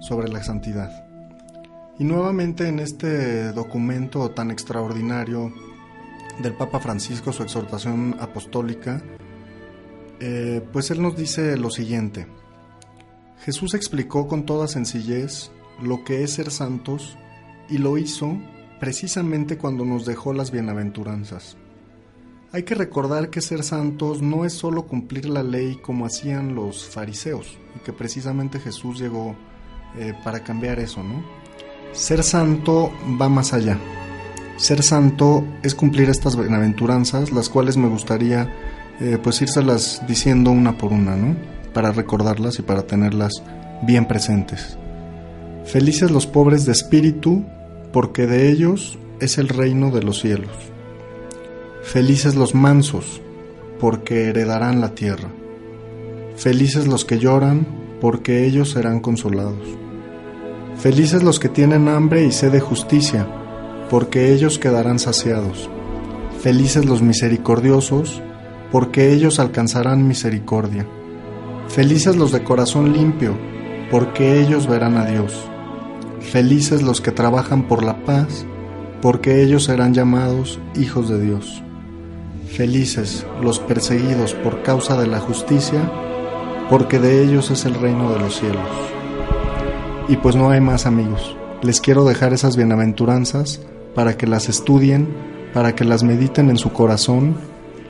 sobre 0.00 0.28
la 0.28 0.42
santidad? 0.42 1.09
Y 2.00 2.04
nuevamente 2.04 2.66
en 2.66 2.78
este 2.78 3.52
documento 3.52 4.30
tan 4.30 4.50
extraordinario 4.50 5.52
del 6.42 6.54
Papa 6.54 6.80
Francisco, 6.80 7.30
su 7.30 7.42
exhortación 7.42 8.16
apostólica, 8.18 9.02
eh, 10.18 10.66
pues 10.72 10.90
él 10.90 11.02
nos 11.02 11.14
dice 11.14 11.58
lo 11.58 11.68
siguiente. 11.68 12.26
Jesús 13.44 13.74
explicó 13.74 14.28
con 14.28 14.46
toda 14.46 14.66
sencillez 14.66 15.50
lo 15.82 16.02
que 16.02 16.22
es 16.22 16.32
ser 16.32 16.50
santos 16.50 17.18
y 17.68 17.76
lo 17.76 17.98
hizo 17.98 18.34
precisamente 18.78 19.58
cuando 19.58 19.84
nos 19.84 20.06
dejó 20.06 20.32
las 20.32 20.50
bienaventuranzas. 20.50 21.58
Hay 22.50 22.62
que 22.62 22.76
recordar 22.76 23.28
que 23.28 23.42
ser 23.42 23.62
santos 23.62 24.22
no 24.22 24.46
es 24.46 24.54
solo 24.54 24.86
cumplir 24.86 25.28
la 25.28 25.42
ley 25.42 25.76
como 25.76 26.06
hacían 26.06 26.54
los 26.54 26.82
fariseos, 26.82 27.58
y 27.76 27.80
que 27.80 27.92
precisamente 27.92 28.58
Jesús 28.58 28.98
llegó 28.98 29.36
eh, 29.98 30.14
para 30.24 30.42
cambiar 30.42 30.80
eso, 30.80 31.02
¿no? 31.02 31.39
Ser 31.92 32.22
santo 32.22 32.92
va 33.20 33.28
más 33.28 33.52
allá. 33.52 33.78
Ser 34.56 34.82
santo 34.82 35.44
es 35.62 35.74
cumplir 35.74 36.08
estas 36.08 36.36
bienaventuranzas, 36.36 37.32
las 37.32 37.48
cuales 37.48 37.76
me 37.76 37.88
gustaría 37.88 38.52
eh, 39.00 39.18
pues 39.22 39.40
írselas 39.42 40.02
diciendo 40.06 40.50
una 40.50 40.76
por 40.76 40.92
una, 40.92 41.16
¿no? 41.16 41.34
Para 41.72 41.90
recordarlas 41.90 42.58
y 42.58 42.62
para 42.62 42.82
tenerlas 42.82 43.42
bien 43.82 44.06
presentes. 44.06 44.76
Felices 45.64 46.10
los 46.10 46.26
pobres 46.26 46.66
de 46.66 46.72
espíritu, 46.72 47.44
porque 47.92 48.26
de 48.26 48.50
ellos 48.50 48.98
es 49.20 49.38
el 49.38 49.48
reino 49.48 49.90
de 49.90 50.02
los 50.02 50.20
cielos. 50.20 50.52
Felices 51.82 52.34
los 52.34 52.54
mansos, 52.54 53.20
porque 53.80 54.28
heredarán 54.28 54.80
la 54.80 54.94
tierra. 54.94 55.28
Felices 56.36 56.86
los 56.86 57.04
que 57.04 57.18
lloran, 57.18 57.66
porque 58.00 58.44
ellos 58.46 58.70
serán 58.70 59.00
consolados. 59.00 59.79
Felices 60.80 61.22
los 61.22 61.38
que 61.38 61.50
tienen 61.50 61.88
hambre 61.88 62.24
y 62.24 62.32
sed 62.32 62.52
de 62.52 62.60
justicia, 62.60 63.28
porque 63.90 64.32
ellos 64.32 64.58
quedarán 64.58 64.98
saciados. 64.98 65.68
Felices 66.40 66.86
los 66.86 67.02
misericordiosos, 67.02 68.22
porque 68.72 69.12
ellos 69.12 69.38
alcanzarán 69.40 70.08
misericordia. 70.08 70.86
Felices 71.68 72.16
los 72.16 72.32
de 72.32 72.42
corazón 72.42 72.94
limpio, 72.94 73.36
porque 73.90 74.40
ellos 74.40 74.66
verán 74.66 74.96
a 74.96 75.04
Dios. 75.04 75.38
Felices 76.20 76.80
los 76.80 77.02
que 77.02 77.12
trabajan 77.12 77.68
por 77.68 77.84
la 77.84 78.02
paz, 78.06 78.46
porque 79.02 79.42
ellos 79.42 79.64
serán 79.64 79.92
llamados 79.92 80.60
hijos 80.76 81.10
de 81.10 81.20
Dios. 81.20 81.62
Felices 82.56 83.26
los 83.42 83.58
perseguidos 83.58 84.32
por 84.32 84.62
causa 84.62 84.98
de 84.98 85.08
la 85.08 85.20
justicia, 85.20 85.92
porque 86.70 86.98
de 86.98 87.22
ellos 87.22 87.50
es 87.50 87.66
el 87.66 87.74
reino 87.74 88.10
de 88.14 88.18
los 88.18 88.34
cielos. 88.36 88.99
Y 90.08 90.16
pues 90.16 90.36
no 90.36 90.50
hay 90.50 90.60
más 90.60 90.86
amigos. 90.86 91.36
Les 91.62 91.80
quiero 91.80 92.04
dejar 92.04 92.32
esas 92.32 92.56
bienaventuranzas 92.56 93.60
para 93.94 94.16
que 94.16 94.26
las 94.26 94.48
estudien, 94.48 95.08
para 95.52 95.74
que 95.74 95.84
las 95.84 96.02
mediten 96.02 96.50
en 96.50 96.56
su 96.56 96.72
corazón 96.72 97.36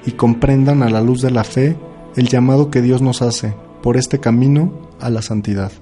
y 0.07 0.13
comprendan 0.13 0.83
a 0.83 0.91
la 0.91 1.01
luz 1.01 1.23
de 1.23 1.31
la 1.31 1.45
fe 1.45 1.77
el 2.17 2.29
llamado 2.29 2.71
que 2.71 2.83
Dios 2.83 3.03
nos 3.03 3.23
hace 3.23 3.55
por 3.83 3.97
este 3.97 4.19
camino 4.19 4.73
a 5.01 5.11
la 5.11 5.23
santidad. 5.23 5.73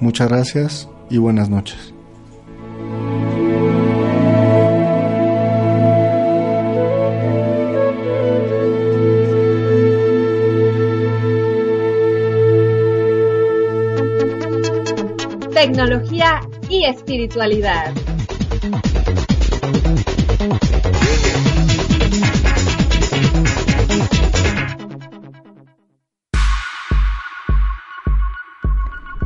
Muchas 0.00 0.28
gracias 0.28 0.88
y 1.10 1.18
buenas 1.18 1.48
noches. 1.48 1.97
Tecnología 15.78 16.40
y 16.68 16.84
espiritualidad. 16.86 17.94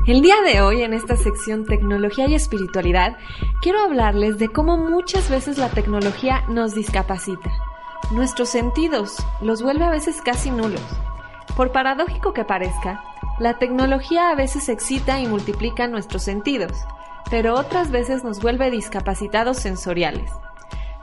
El 0.06 0.20
día 0.20 0.34
de 0.44 0.60
hoy, 0.60 0.82
en 0.82 0.92
esta 0.92 1.16
sección 1.16 1.64
Tecnología 1.64 2.26
y 2.28 2.34
Espiritualidad, 2.34 3.16
quiero 3.62 3.82
hablarles 3.82 4.36
de 4.36 4.48
cómo 4.48 4.76
muchas 4.76 5.30
veces 5.30 5.56
la 5.56 5.70
tecnología 5.70 6.44
nos 6.50 6.74
discapacita. 6.74 7.50
Nuestros 8.10 8.50
sentidos 8.50 9.16
los 9.40 9.62
vuelve 9.62 9.86
a 9.86 9.90
veces 9.90 10.20
casi 10.20 10.50
nulos. 10.50 10.82
Por 11.56 11.72
paradójico 11.72 12.34
que 12.34 12.44
parezca, 12.44 13.02
la 13.38 13.58
tecnología 13.58 14.30
a 14.30 14.34
veces 14.34 14.68
excita 14.68 15.20
y 15.20 15.26
multiplica 15.26 15.88
nuestros 15.88 16.22
sentidos, 16.22 16.72
pero 17.30 17.54
otras 17.54 17.90
veces 17.90 18.24
nos 18.24 18.40
vuelve 18.40 18.70
discapacitados 18.70 19.56
sensoriales. 19.56 20.30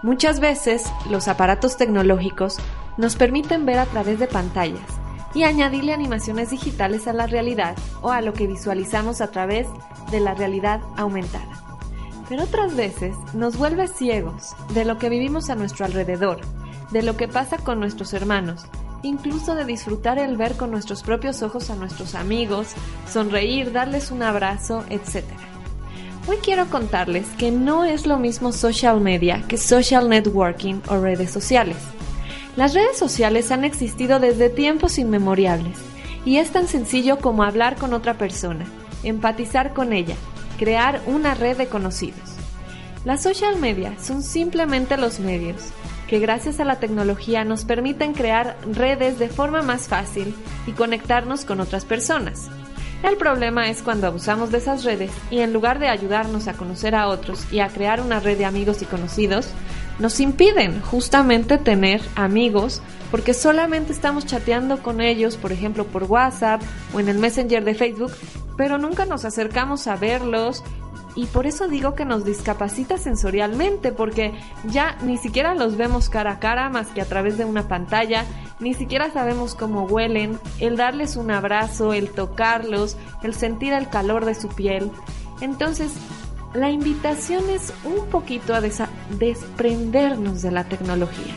Muchas 0.04 0.40
veces 0.40 0.92
los 1.10 1.28
aparatos 1.28 1.76
tecnológicos 1.76 2.58
nos 2.98 3.16
permiten 3.16 3.66
ver 3.66 3.80
a 3.80 3.86
través 3.86 4.20
de 4.20 4.28
pantallas 4.28 4.82
y 5.34 5.44
añadirle 5.44 5.94
animaciones 5.94 6.52
digitales 6.52 7.08
a 7.08 7.14
la 7.14 7.28
realidad 7.28 7.76
o 8.02 8.12
a 8.12 8.22
lo 8.22 8.34
que 8.34 8.48
visualizamos 8.48 9.22
a 9.22 9.32
través 9.32 9.68
de 10.12 10.20
la 10.20 10.34
realidad 10.34 10.82
aumentada. 10.98 11.64
Pero 12.30 12.44
otras 12.44 12.76
veces 12.76 13.16
nos 13.34 13.58
vuelve 13.58 13.88
ciegos 13.88 14.56
de 14.74 14.86
lo 14.86 14.98
que 14.98 15.10
vivimos 15.10 15.50
a 15.50 15.56
nuestro 15.56 15.86
alrededor, 15.86 16.40
de 16.92 17.02
lo 17.02 17.18
que 17.18 17.28
pasa 17.28 17.58
con 17.58 17.80
nuestros 17.80 18.14
hermanos, 18.14 18.66
incluso 19.04 19.56
de 19.56 19.66
disfrutar 19.66 20.20
el 20.20 20.38
ver 20.38 20.56
con 20.58 20.72
nuestros 20.72 21.04
propios 21.04 21.42
ojos 21.42 21.70
a 21.70 21.76
nuestros 21.76 22.16
amigos, 22.16 22.70
sonreír, 23.12 23.72
darles 23.72 24.12
un 24.12 24.24
abrazo, 24.24 24.84
etc. 24.90 25.24
Hoy 26.28 26.38
quiero 26.44 26.70
contarles 26.70 27.26
que 27.38 27.52
no 27.52 27.86
es 27.86 28.06
lo 28.06 28.20
mismo 28.20 28.52
social 28.52 29.02
media 29.02 29.44
que 29.48 29.58
social 29.58 30.10
networking 30.10 30.82
o 30.88 30.98
redes 31.00 31.32
sociales. 31.32 31.78
Las 32.56 32.74
redes 32.74 32.98
sociales 32.98 33.52
han 33.52 33.64
existido 33.64 34.20
desde 34.20 34.50
tiempos 34.50 35.00
inmemoriales 35.00 35.78
y 36.26 36.38
es 36.38 36.52
tan 36.52 36.68
sencillo 36.68 37.20
como 37.20 37.44
hablar 37.44 37.78
con 37.78 37.94
otra 37.94 38.16
persona, 38.16 38.66
empatizar 39.04 39.74
con 39.74 39.94
ella, 39.94 40.16
crear 40.58 41.02
una 41.08 41.36
red 41.36 41.58
de 41.58 41.68
conocidos. 41.68 42.20
Las 43.06 43.24
social 43.24 43.58
media 43.58 43.94
son 44.00 44.22
simplemente 44.22 44.98
los 44.98 45.20
medios 45.20 45.72
que 46.10 46.20
gracias 46.20 46.60
a 46.60 46.66
la 46.66 46.80
tecnología 46.80 47.46
nos 47.46 47.66
permiten 47.66 48.14
crear 48.14 48.58
redes 48.74 49.20
de 49.20 49.30
forma 49.30 49.62
más 49.62 49.88
fácil 49.88 50.36
y 50.66 50.72
conectarnos 50.72 51.46
con 51.46 51.60
otras 51.60 51.86
personas. 51.86 52.50
El 53.04 53.16
problema 53.16 53.70
es 53.70 53.84
cuando 53.84 54.08
abusamos 54.08 54.52
de 54.52 54.58
esas 54.58 54.84
redes 54.84 55.12
y 55.30 55.40
en 55.40 55.54
lugar 55.54 55.78
de 55.78 55.88
ayudarnos 55.88 56.48
a 56.48 56.54
conocer 56.54 56.96
a 56.96 57.08
otros 57.08 57.46
y 57.54 57.60
a 57.60 57.70
crear 57.70 58.02
una 58.02 58.20
red 58.20 58.38
de 58.38 58.46
amigos 58.46 58.82
y 58.82 58.86
conocidos, 58.86 59.50
nos 60.00 60.20
impiden 60.20 60.82
justamente 60.82 61.58
tener 61.60 62.02
amigos 62.16 62.82
porque 63.12 63.34
solamente 63.34 63.94
estamos 63.94 64.26
chateando 64.26 64.82
con 64.82 65.02
ellos, 65.02 65.38
por 65.38 65.52
ejemplo, 65.52 65.86
por 65.86 66.06
WhatsApp 66.06 66.62
o 66.94 67.00
en 67.00 67.08
el 67.08 67.20
Messenger 67.20 67.64
de 67.64 67.76
Facebook, 67.76 68.12
pero 68.58 68.78
nunca 68.78 69.06
nos 69.06 69.26
acercamos 69.26 69.88
a 69.88 69.96
verlos 69.96 70.64
y 71.16 71.26
por 71.26 71.48
eso 71.48 71.68
digo 71.68 71.96
que 71.96 72.06
nos 72.06 72.24
discapacita 72.24 72.98
sensorialmente, 72.98 73.92
porque 73.92 74.34
ya 74.66 74.98
ni 75.04 75.18
siquiera 75.18 75.56
los 75.56 75.76
vemos 75.76 76.10
cara 76.10 76.34
a 76.34 76.40
cara 76.40 76.70
más 76.70 76.88
que 76.88 77.02
a 77.02 77.06
través 77.06 77.38
de 77.38 77.46
una 77.46 77.68
pantalla, 77.68 78.26
ni 78.60 78.74
siquiera 78.74 79.12
sabemos 79.12 79.56
cómo 79.56 79.84
huelen, 79.84 80.40
el 80.60 80.78
darles 80.78 81.16
un 81.16 81.32
abrazo, 81.32 81.94
el 81.94 82.10
tocarlos, 82.10 82.98
el 83.24 83.34
sentir 83.34 83.74
el 83.74 83.90
calor 83.90 84.26
de 84.26 84.36
su 84.36 84.50
piel. 84.50 84.92
Entonces, 85.42 85.94
la 86.54 86.70
invitación 86.70 87.50
es 87.50 87.74
un 87.84 88.08
poquito 88.08 88.54
a 88.54 88.62
desprendernos 88.62 90.42
de 90.42 90.52
la 90.52 90.64
tecnología. 90.66 91.34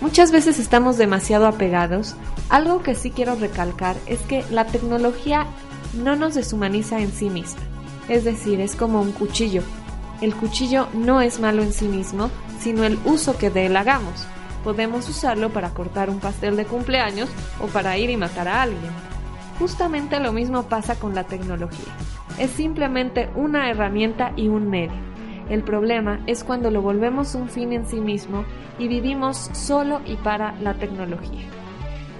Muchas 0.00 0.30
veces 0.30 0.58
estamos 0.58 0.98
demasiado 0.98 1.46
apegados. 1.46 2.16
Algo 2.48 2.82
que 2.82 2.94
sí 2.94 3.10
quiero 3.10 3.34
recalcar 3.34 3.96
es 4.06 4.20
que 4.20 4.44
la 4.50 4.66
tecnología 4.66 5.46
no 5.94 6.16
nos 6.16 6.34
deshumaniza 6.34 7.00
en 7.00 7.12
sí 7.12 7.30
misma 7.30 7.62
es 8.08 8.24
decir, 8.24 8.60
es 8.60 8.76
como 8.76 9.00
un 9.00 9.12
cuchillo. 9.12 9.62
El 10.20 10.34
cuchillo 10.34 10.88
no 10.94 11.20
es 11.20 11.40
malo 11.40 11.62
en 11.62 11.72
sí 11.72 11.88
mismo, 11.88 12.30
sino 12.58 12.84
el 12.84 12.98
uso 13.04 13.36
que 13.36 13.50
de 13.50 13.66
él 13.66 13.76
hagamos. 13.76 14.26
Podemos 14.64 15.08
usarlo 15.08 15.50
para 15.50 15.70
cortar 15.70 16.10
un 16.10 16.18
pastel 16.18 16.56
de 16.56 16.64
cumpleaños 16.64 17.28
o 17.60 17.66
para 17.66 17.98
ir 17.98 18.10
y 18.10 18.16
matar 18.16 18.48
a 18.48 18.62
alguien. 18.62 18.92
Justamente 19.58 20.20
lo 20.20 20.32
mismo 20.32 20.64
pasa 20.64 20.96
con 20.96 21.14
la 21.14 21.24
tecnología. 21.24 21.92
Es 22.38 22.50
simplemente 22.50 23.30
una 23.34 23.70
herramienta 23.70 24.32
y 24.36 24.48
un 24.48 24.68
medio. 24.68 25.06
El 25.48 25.62
problema 25.62 26.20
es 26.26 26.44
cuando 26.44 26.70
lo 26.70 26.82
volvemos 26.82 27.34
un 27.34 27.48
fin 27.48 27.72
en 27.72 27.86
sí 27.86 28.00
mismo 28.00 28.44
y 28.78 28.88
vivimos 28.88 29.50
solo 29.52 30.00
y 30.04 30.16
para 30.16 30.52
la 30.60 30.74
tecnología. 30.74 31.46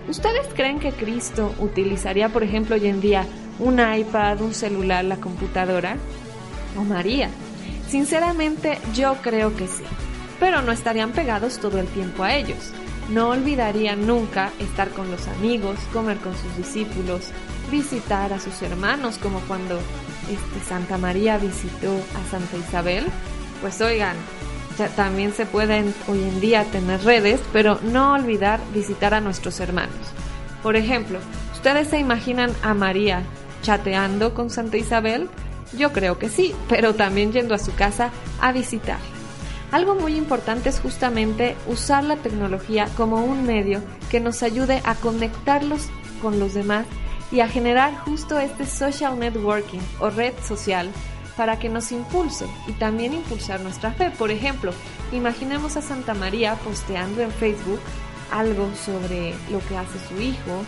¿Ustedes 0.09 0.47
creen 0.55 0.79
que 0.79 0.93
Cristo 0.93 1.53
utilizaría, 1.59 2.29
por 2.29 2.45
ejemplo, 2.45 2.77
hoy 2.77 2.87
en 2.87 3.01
día 3.01 3.27
un 3.59 3.81
iPad, 3.81 4.41
un 4.41 4.55
celular, 4.55 5.05
la 5.05 5.17
computadora? 5.17 5.97
¿O 6.77 6.85
María? 6.85 7.31
Sinceramente 7.89 8.79
yo 8.95 9.17
creo 9.23 9.57
que 9.57 9.67
sí, 9.67 9.85
pero 10.41 10.63
no 10.63 10.73
estarían 10.73 11.13
pegados 11.13 11.59
todo 11.59 11.79
el 11.79 11.87
tiempo 11.87 12.25
a 12.25 12.35
ellos. 12.35 12.73
No 13.11 13.29
olvidarían 13.29 14.07
nunca 14.07 14.51
estar 14.59 14.91
con 14.91 15.11
los 15.11 15.29
amigos, 15.29 15.79
comer 15.93 16.17
con 16.19 16.35
sus 16.37 16.57
discípulos, 16.57 17.31
visitar 17.71 18.33
a 18.33 18.41
sus 18.41 18.61
hermanos 18.63 19.19
como 19.19 19.41
cuando 19.41 19.77
este, 20.29 20.69
Santa 20.69 20.99
María 20.99 21.39
visitó 21.39 21.95
a 21.95 22.31
Santa 22.31 22.57
Isabel, 22.57 23.05
pues 23.61 23.81
oigan, 23.81 24.17
también 24.97 25.33
se 25.33 25.47
pueden 25.47 25.95
hoy 26.09 26.23
en 26.23 26.41
día 26.41 26.65
tener 26.65 27.03
redes, 27.05 27.41
pero 27.53 27.79
no 27.83 28.13
olvidar 28.13 28.61
visitar 28.75 29.15
a 29.15 29.21
nuestros 29.21 29.61
hermanos. 29.61 29.95
Por 30.63 30.77
ejemplo, 30.77 31.19
¿ustedes 31.55 31.89
se 31.89 31.99
imaginan 31.99 32.53
a 32.63 32.75
María 32.75 33.23
chateando 33.67 34.33
con 34.33 34.49
Santa 34.49 34.77
Isabel? 34.77 35.29
Yo 35.77 35.93
creo 35.93 36.21
que 36.21 36.29
sí, 36.29 36.55
pero 36.69 36.95
también 36.95 37.33
yendo 37.33 37.53
a 37.53 37.59
su 37.59 37.75
casa 37.75 38.11
a 38.41 38.53
visitarla. 38.53 39.05
Algo 39.73 39.97
muy 39.97 40.15
importante 40.17 40.69
es 40.69 40.79
justamente 40.79 41.57
usar 41.67 42.05
la 42.05 42.15
tecnología 42.15 42.89
como 42.97 43.25
un 43.25 43.45
medio 43.45 43.83
que 44.09 44.21
nos 44.21 44.45
ayude 44.45 44.81
a 44.85 44.95
conectarlos 44.95 45.89
con 46.23 46.39
los 46.39 46.55
demás 46.55 46.87
y 47.33 47.41
a 47.41 47.49
generar 47.49 47.99
justo 47.99 48.39
este 48.39 48.67
social 48.67 49.19
networking 49.19 49.81
o 49.99 50.11
red 50.11 50.35
social 50.47 50.89
para 51.37 51.59
que 51.59 51.69
nos 51.69 51.91
impulse 51.91 52.47
y 52.69 52.73
también 52.73 53.15
impulsar 53.15 53.61
nuestra 53.61 53.91
fe. 53.91 54.13
Por 54.17 54.31
ejemplo, 54.31 54.71
imaginemos 55.11 55.77
a 55.77 55.83
Santa 55.83 56.15
María 56.15 56.55
posteando 56.55 57.21
en 57.21 57.33
Facebook 57.33 57.81
algo 58.31 58.71
sobre 58.77 59.35
lo 59.51 59.59
que 59.67 59.77
hace 59.77 59.99
su 60.09 60.23
hijo. 60.23 60.65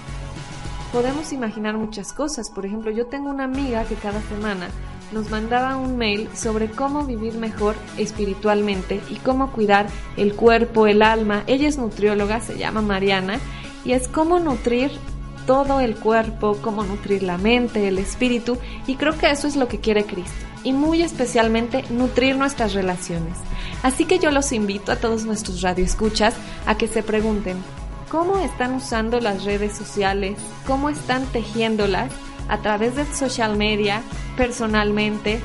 Podemos 0.93 1.33
imaginar 1.33 1.77
muchas 1.77 2.13
cosas. 2.13 2.51
Por 2.51 2.65
ejemplo, 2.65 2.91
yo 2.91 3.07
tengo 3.07 3.29
una 3.29 3.45
amiga 3.45 3.85
que 3.85 3.95
cada 3.95 4.23
semana 4.23 4.69
nos 5.13 5.31
mandaba 5.31 5.77
un 5.77 5.99
mail 5.99 6.29
sobre 6.35 6.71
cómo 6.71 7.05
vivir 7.05 7.35
mejor 7.35 7.77
espiritualmente 7.99 9.01
y 9.11 9.17
cómo 9.17 9.53
cuidar 9.53 9.87
el 10.17 10.35
cuerpo, 10.35 10.87
el 10.87 11.03
alma. 11.03 11.45
Ella 11.47 11.69
es 11.69 11.77
nutrióloga, 11.77 12.41
se 12.41 12.57
llama 12.57 12.81
Mariana, 12.81 13.39
y 13.85 13.93
es 13.93 14.09
cómo 14.09 14.41
nutrir 14.41 14.91
todo 15.47 15.81
el 15.81 15.95
cuerpo, 15.95 16.59
cómo 16.63 16.85
nutrir 16.85 17.23
la 17.23 17.39
mente, 17.39 17.89
el 17.89 17.99
espíritu, 17.99 18.59
y 18.87 18.97
creo 18.97 19.17
que 19.17 19.31
eso 19.31 19.47
es 19.47 19.57
lo 19.57 19.69
que 19.69 19.81
quiere 19.81 20.05
Cristo 20.05 20.49
y 20.65 20.73
muy 20.73 21.03
especialmente 21.03 21.85
nutrir 21.91 22.37
nuestras 22.37 22.75
relaciones. 22.75 23.39
Así 23.83 24.05
que 24.05 24.19
yo 24.19 24.31
los 24.31 24.53
invito 24.53 24.93
a 24.93 24.97
todos 24.97 25.25
nuestros 25.25 25.63
radioescuchas 25.63 26.35
a 26.67 26.77
que 26.77 26.89
se 26.89 27.03
pregunten 27.03 27.57
cómo 28.11 28.39
están 28.39 28.75
usando 28.75 29.21
las 29.21 29.45
redes 29.45 29.77
sociales, 29.77 30.39
cómo 30.67 30.89
están 30.89 31.27
tejiéndolas 31.27 32.13
a 32.49 32.59
través 32.59 32.97
de 32.97 33.05
social 33.07 33.57
media, 33.57 34.03
personalmente, 34.37 35.41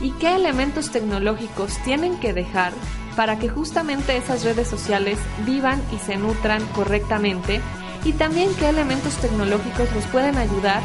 y 0.00 0.12
qué 0.12 0.34
elementos 0.34 0.90
tecnológicos 0.90 1.76
tienen 1.84 2.18
que 2.18 2.32
dejar 2.32 2.72
para 3.16 3.38
que 3.38 3.48
justamente 3.48 4.16
esas 4.16 4.44
redes 4.44 4.68
sociales 4.68 5.18
vivan 5.44 5.82
y 5.92 5.98
se 5.98 6.16
nutran 6.16 6.64
correctamente 6.68 7.60
y 8.04 8.12
también 8.12 8.54
qué 8.54 8.68
elementos 8.68 9.16
tecnológicos 9.16 9.92
los 9.92 10.04
pueden 10.06 10.36
ayudar 10.38 10.80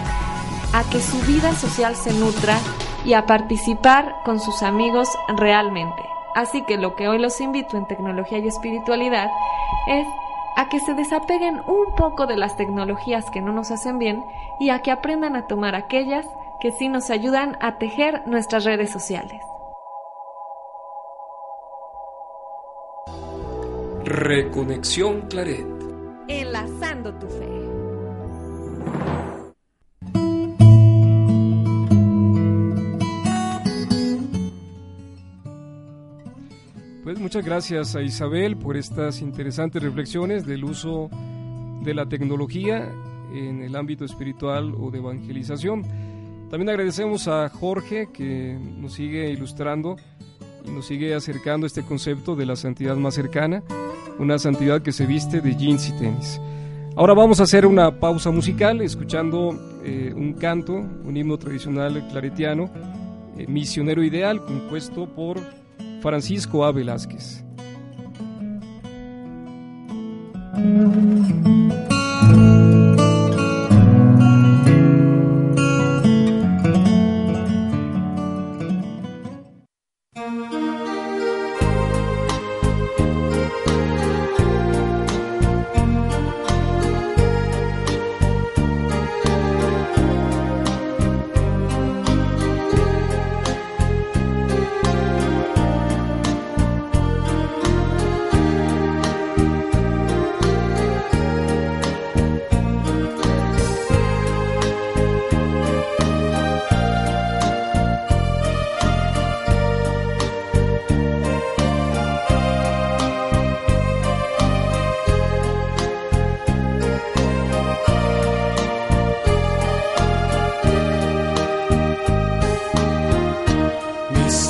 a 0.73 0.83
que 0.89 0.99
su 0.99 1.19
vida 1.21 1.53
social 1.53 1.95
se 1.95 2.11
nutra 2.13 2.57
y 3.05 3.13
a 3.13 3.27
participar 3.27 4.15
con 4.25 4.39
sus 4.39 4.63
amigos 4.63 5.07
realmente. 5.37 6.01
Así 6.35 6.63
que 6.65 6.77
lo 6.77 6.95
que 6.95 7.07
hoy 7.07 7.19
los 7.19 7.39
invito 7.39 7.77
en 7.77 7.87
tecnología 7.87 8.39
y 8.39 8.47
espiritualidad 8.47 9.29
es 9.87 10.07
a 10.55 10.69
que 10.69 10.79
se 10.79 10.93
desapeguen 10.93 11.61
un 11.67 11.95
poco 11.95 12.27
de 12.27 12.37
las 12.37 12.55
tecnologías 12.57 13.29
que 13.31 13.41
no 13.41 13.51
nos 13.51 13.71
hacen 13.71 13.99
bien 13.99 14.23
y 14.59 14.69
a 14.69 14.79
que 14.79 14.91
aprendan 14.91 15.35
a 15.35 15.47
tomar 15.47 15.75
aquellas 15.75 16.25
que 16.59 16.71
sí 16.71 16.87
nos 16.87 17.09
ayudan 17.09 17.57
a 17.59 17.77
tejer 17.77 18.23
nuestras 18.25 18.63
redes 18.63 18.89
sociales. 18.89 19.41
Reconexión 24.05 25.21
Claret. 25.21 25.65
Enlazando 26.27 27.13
tu 27.15 27.27
fe. 27.27 27.52
Pues 37.13 37.21
muchas 37.21 37.45
gracias 37.45 37.95
a 37.95 38.01
Isabel 38.01 38.57
por 38.57 38.75
estas 38.75 39.21
interesantes 39.21 39.83
reflexiones 39.83 40.47
del 40.47 40.63
uso 40.63 41.11
de 41.83 41.93
la 41.93 42.07
tecnología 42.07 42.91
en 43.31 43.61
el 43.61 43.75
ámbito 43.75 44.03
espiritual 44.03 44.73
o 44.75 44.89
de 44.89 44.97
evangelización. 44.97 45.83
También 46.49 46.69
agradecemos 46.69 47.27
a 47.27 47.49
Jorge 47.49 48.07
que 48.11 48.57
nos 48.79 48.93
sigue 48.93 49.29
ilustrando 49.29 49.95
y 50.65 50.71
nos 50.71 50.87
sigue 50.87 51.13
acercando 51.13 51.67
este 51.67 51.83
concepto 51.83 52.35
de 52.35 52.47
la 52.47 52.55
santidad 52.55 52.95
más 52.95 53.13
cercana, 53.13 53.61
una 54.17 54.39
santidad 54.39 54.81
que 54.81 54.91
se 54.91 55.05
viste 55.05 55.39
de 55.39 55.55
jeans 55.55 55.89
y 55.89 55.91
tenis. 55.91 56.41
Ahora 56.95 57.13
vamos 57.13 57.39
a 57.39 57.43
hacer 57.43 57.67
una 57.67 57.99
pausa 57.99 58.31
musical 58.31 58.81
escuchando 58.81 59.51
eh, 59.83 60.11
un 60.15 60.33
canto, 60.33 60.73
un 60.73 61.15
himno 61.15 61.37
tradicional 61.37 62.07
claretiano, 62.09 62.71
eh, 63.37 63.45
Misionero 63.47 64.03
Ideal, 64.03 64.43
compuesto 64.43 65.05
por 65.05 65.62
Francisco 66.03 66.65
A. 66.65 66.71
Velázquez. 66.73 67.45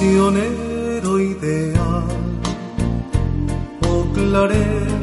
Misionero 0.04 1.20
ideal, 1.20 2.04
oh 3.88 4.06
claret, 4.14 5.03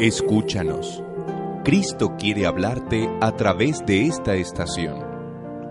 Escúchanos. 0.00 1.02
Cristo 1.64 2.14
quiere 2.16 2.46
hablarte 2.46 3.10
a 3.20 3.32
través 3.32 3.84
de 3.84 4.06
esta 4.06 4.36
estación. 4.36 5.04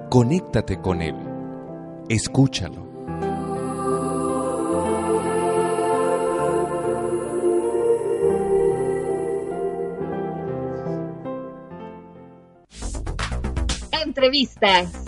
Conéctate 0.09 0.81
con 0.81 1.01
Él. 1.01 1.15
Escúchalo. 2.09 2.85
Entrevistas. 14.05 15.06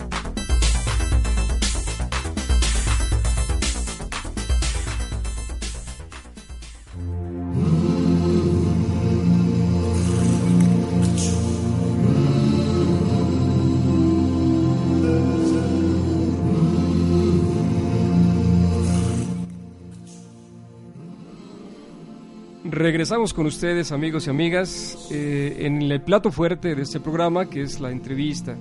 Regresamos 23.10 23.34
con 23.34 23.46
ustedes, 23.46 23.90
amigos 23.90 24.28
y 24.28 24.30
amigas, 24.30 25.08
eh, 25.10 25.56
en 25.66 25.82
el 25.82 26.00
plato 26.00 26.30
fuerte 26.30 26.76
de 26.76 26.82
este 26.82 27.00
programa, 27.00 27.46
que 27.46 27.60
es 27.60 27.80
la 27.80 27.90
entrevista. 27.90 28.54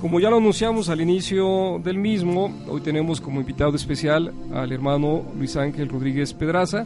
Como 0.00 0.18
ya 0.18 0.30
lo 0.30 0.38
anunciamos 0.38 0.88
al 0.88 1.00
inicio 1.00 1.78
del 1.78 1.96
mismo, 1.96 2.52
hoy 2.66 2.80
tenemos 2.80 3.20
como 3.20 3.38
invitado 3.38 3.76
especial 3.76 4.34
al 4.52 4.72
hermano 4.72 5.22
Luis 5.38 5.56
Ángel 5.56 5.88
Rodríguez 5.88 6.34
Pedraza. 6.34 6.84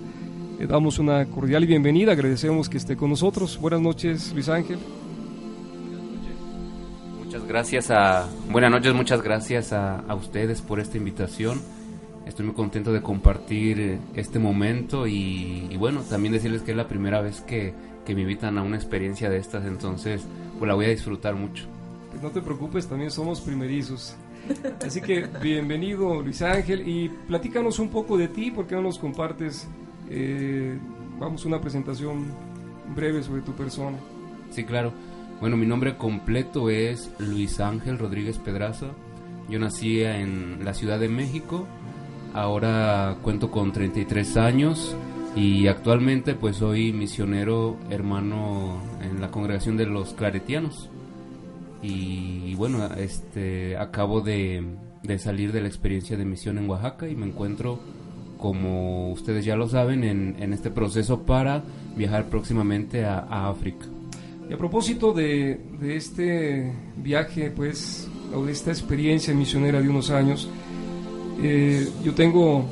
Le 0.58 0.66
damos 0.66 0.98
una 0.98 1.24
cordial 1.24 1.64
bienvenida, 1.64 2.12
agradecemos 2.12 2.68
que 2.68 2.76
esté 2.76 2.94
con 2.94 3.08
nosotros. 3.08 3.58
Buenas 3.58 3.80
noches, 3.80 4.34
Luis 4.34 4.50
Ángel. 4.50 4.78
Muchas 7.24 7.42
gracias 7.46 7.90
a, 7.90 8.28
buenas 8.50 8.70
noches, 8.70 8.92
muchas 8.92 9.22
gracias 9.22 9.72
a, 9.72 10.00
a 10.00 10.14
ustedes 10.14 10.60
por 10.60 10.78
esta 10.78 10.98
invitación. 10.98 11.58
Estoy 12.26 12.44
muy 12.46 12.54
contento 12.54 12.92
de 12.92 13.00
compartir 13.02 13.80
eh, 13.80 13.98
este 14.14 14.38
momento 14.38 15.06
y, 15.06 15.68
y 15.70 15.76
bueno, 15.76 16.02
también 16.02 16.32
decirles 16.32 16.62
que 16.62 16.72
es 16.72 16.76
la 16.76 16.88
primera 16.88 17.20
vez 17.20 17.40
que, 17.40 17.72
que 18.04 18.14
me 18.14 18.22
invitan 18.22 18.58
a 18.58 18.62
una 18.62 18.76
experiencia 18.76 19.30
de 19.30 19.38
estas, 19.38 19.64
entonces 19.64 20.22
pues 20.58 20.68
la 20.68 20.74
voy 20.74 20.86
a 20.86 20.88
disfrutar 20.88 21.36
mucho. 21.36 21.66
Pues 22.10 22.22
no 22.22 22.30
te 22.30 22.42
preocupes, 22.42 22.86
también 22.88 23.10
somos 23.10 23.40
primerizos. 23.40 24.16
Así 24.84 25.00
que 25.00 25.26
bienvenido 25.40 26.20
Luis 26.20 26.42
Ángel 26.42 26.86
y 26.88 27.08
platícanos 27.08 27.78
un 27.78 27.90
poco 27.90 28.18
de 28.18 28.28
ti, 28.28 28.50
¿por 28.50 28.66
qué 28.66 28.74
no 28.74 28.82
nos 28.82 28.98
compartes, 28.98 29.68
eh, 30.10 30.78
vamos, 31.18 31.44
una 31.44 31.60
presentación 31.60 32.26
breve 32.94 33.22
sobre 33.22 33.42
tu 33.42 33.52
persona? 33.52 33.98
Sí, 34.50 34.64
claro. 34.64 34.92
Bueno, 35.40 35.56
mi 35.56 35.66
nombre 35.66 35.96
completo 35.96 36.70
es 36.70 37.10
Luis 37.18 37.60
Ángel 37.60 37.98
Rodríguez 37.98 38.38
Pedraza. 38.38 38.86
Yo 39.48 39.58
nací 39.58 40.02
en 40.02 40.64
la 40.64 40.74
Ciudad 40.74 40.98
de 40.98 41.08
México. 41.08 41.66
Ahora 42.36 43.16
cuento 43.22 43.50
con 43.50 43.72
33 43.72 44.36
años 44.36 44.94
y 45.34 45.68
actualmente 45.68 46.34
pues 46.34 46.56
soy 46.56 46.92
misionero 46.92 47.78
hermano 47.88 48.78
en 49.02 49.22
la 49.22 49.30
congregación 49.30 49.78
de 49.78 49.86
los 49.86 50.12
claretianos. 50.12 50.90
Y, 51.80 52.54
bueno, 52.56 52.84
este 52.98 53.78
acabo 53.78 54.20
de, 54.20 54.62
salir 55.16 55.50
de 55.50 55.62
la 55.62 55.68
experiencia 55.68 56.18
de 56.18 56.26
misión 56.26 56.58
en 56.58 56.68
Oaxaca 56.68 57.08
y 57.08 57.16
me 57.16 57.24
encuentro 57.24 57.78
como 58.36 59.12
ustedes 59.12 59.46
ya 59.46 59.56
lo 59.56 59.66
saben 59.66 60.04
en, 60.04 60.52
este 60.52 60.70
proceso 60.70 61.22
para 61.22 61.64
viajar 61.96 62.26
próximamente 62.26 63.06
a, 63.06 63.20
a 63.20 63.48
África. 63.48 63.86
Y 64.50 64.52
a 64.52 64.58
propósito 64.58 65.14
de, 65.14 65.58
de, 65.80 65.96
este 65.96 66.70
viaje, 66.98 67.50
pues, 67.50 68.10
o 68.34 68.44
de 68.44 68.52
esta 68.52 68.72
experiencia 68.72 69.32
misionera 69.32 69.80
de 69.80 69.88
unos 69.88 70.10
años, 70.10 70.50
eh, 71.42 71.88
yo 72.04 72.14
tengo 72.14 72.64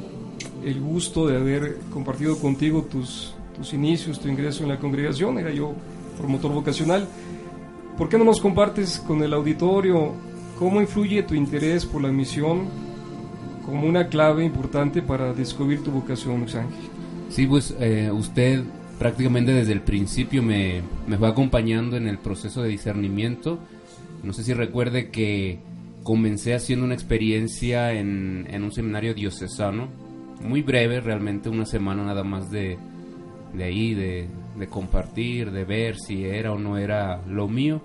el 0.65 0.81
gusto 0.81 1.27
de 1.27 1.37
haber 1.37 1.79
compartido 1.93 2.39
contigo 2.39 2.83
tus, 2.83 3.35
tus 3.57 3.73
inicios, 3.73 4.21
tu 4.21 4.29
ingreso 4.29 4.62
en 4.62 4.71
la 4.71 4.79
congregación, 4.79 5.39
era 5.39 5.51
yo 5.53 5.75
promotor 6.19 6.53
vocacional. 6.53 7.09
¿Por 7.99 8.09
qué 8.09 8.19
no 8.19 8.25
nos 8.25 8.41
compartes 8.41 8.99
con 8.99 9.23
el 9.23 9.33
auditorio 9.33 10.12
cómo 10.59 10.81
influye 10.81 11.23
tu 11.23 11.35
interés 11.35 11.85
por 11.85 12.03
la 12.03 12.11
misión 12.11 12.69
como 13.65 13.87
una 13.87 14.09
clave 14.09 14.45
importante 14.45 15.03
para 15.03 15.33
descubrir 15.33 15.83
tu 15.83 15.91
vocación, 15.91 16.41
Luis 16.41 16.55
Ángel? 16.55 16.91
Sí, 17.29 17.47
pues 17.47 17.75
eh, 17.79 18.11
usted 18.12 18.62
prácticamente 18.99 19.53
desde 19.53 19.73
el 19.73 19.81
principio 19.81 20.43
me, 20.43 20.83
me 21.07 21.19
fue 21.19 21.29
acompañando 21.29 21.97
en 21.97 22.07
el 22.07 22.19
proceso 22.19 22.62
de 22.62 22.69
discernimiento 22.69 23.59
No 24.23 24.33
sé 24.33 24.45
si 24.45 24.55
recuerde 24.55 25.11
que 25.11 25.59
comencé 26.05 26.55
haciendo 26.55 26.84
una 26.84 26.94
experiencia 26.94 27.92
en, 27.92 28.46
en 28.50 28.62
un 28.62 28.70
seminario 28.70 29.14
diocesano, 29.14 29.88
muy 30.40 30.62
breve, 30.62 31.00
realmente 31.00 31.48
una 31.48 31.66
semana 31.66 32.05
nada 32.05 32.22
más 32.22 32.50
de, 32.50 32.78
de 33.55 33.64
ahí, 33.64 33.94
de, 33.94 34.28
de 34.57 34.68
compartir, 34.68 35.50
de 35.50 35.64
ver 35.64 35.96
si 35.96 36.24
era 36.24 36.52
o 36.52 36.59
no 36.59 36.78
era 36.78 37.22
lo 37.26 37.48
mío. 37.48 37.80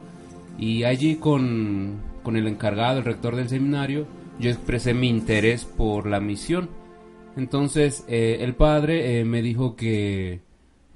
Y 0.57 0.83
allí 0.83 1.15
con, 1.15 2.01
con 2.21 2.35
el 2.35 2.47
encargado, 2.47 2.99
el 2.99 3.05
rector 3.05 3.35
del 3.35 3.49
seminario, 3.49 4.05
yo 4.39 4.49
expresé 4.49 4.93
mi 4.93 5.09
interés 5.09 5.65
por 5.65 6.05
la 6.05 6.19
misión. 6.19 6.69
Entonces 7.37 8.03
eh, 8.09 8.39
el 8.41 8.53
padre 8.55 9.19
eh, 9.19 9.25
me 9.25 9.41
dijo 9.41 9.75
que 9.75 10.41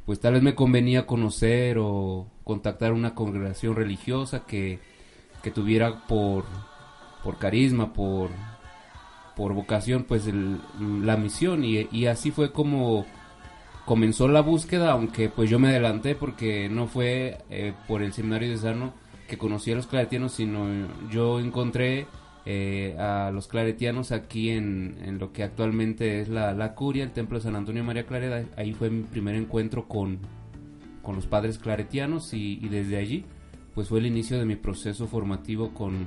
pues 0.06 0.20
tal 0.20 0.34
vez 0.34 0.44
me 0.44 0.56
convenía 0.56 1.08
conocer 1.08 1.78
o 1.80 2.28
contactar 2.44 2.92
una 2.92 3.16
congregación 3.16 3.76
religiosa 3.76 4.46
que, 4.46 4.80
que 5.42 5.52
tuviera 5.52 6.06
por, 6.08 6.44
por 7.24 7.38
carisma, 7.38 7.94
por, 7.94 8.30
por 9.36 9.54
vocación, 9.54 10.04
pues 10.04 10.30
la 10.80 11.18
misión. 11.18 11.64
Y, 11.64 11.88
y 11.92 12.06
así 12.08 12.32
fue 12.32 12.52
como 12.52 13.06
comenzó 13.86 14.28
la 14.28 14.42
búsqueda, 14.42 14.92
aunque 14.92 15.30
pues 15.30 15.50
yo 15.50 15.60
me 15.60 15.70
adelanté 15.70 16.16
porque 16.16 16.70
no 16.70 16.88
fue 16.88 17.40
eh, 17.50 17.74
por 17.88 18.02
el 18.02 18.14
seminario 18.14 18.50
de 18.50 18.58
Sano 18.58 18.94
que 19.28 19.38
conocí 19.38 19.72
a 19.72 19.76
los 19.76 19.88
claretianos, 19.88 20.34
sino 20.34 20.68
yo 21.10 21.40
encontré 21.40 22.08
eh, 22.46 22.96
a 23.00 23.32
los 23.32 23.48
claretianos 23.48 24.12
aquí 24.12 24.50
en, 24.50 24.98
en 25.04 25.18
lo 25.18 25.32
que 25.32 25.44
actualmente 25.44 26.22
es 26.22 26.30
la, 26.30 26.54
la 26.54 26.76
curia, 26.76 27.04
el 27.04 27.12
templo 27.12 27.38
de 27.38 27.44
San 27.44 27.56
Antonio 27.56 27.84
María 27.84 28.06
Clareda. 28.06 28.46
Ahí 28.58 28.74
fue 28.74 28.90
mi 28.90 29.04
primer 29.04 29.36
encuentro 29.36 29.88
con, 29.88 30.20
con 31.02 31.16
los 31.16 31.26
padres 31.26 31.58
claretianos 31.58 32.34
y, 32.34 32.60
y 32.62 32.70
desde 32.70 32.98
allí 32.98 33.26
pues 33.74 33.88
fue 33.88 34.00
el 34.00 34.06
inicio 34.06 34.38
de 34.38 34.46
mi 34.46 34.56
proceso 34.56 35.08
formativo 35.08 35.74
con, 35.74 36.06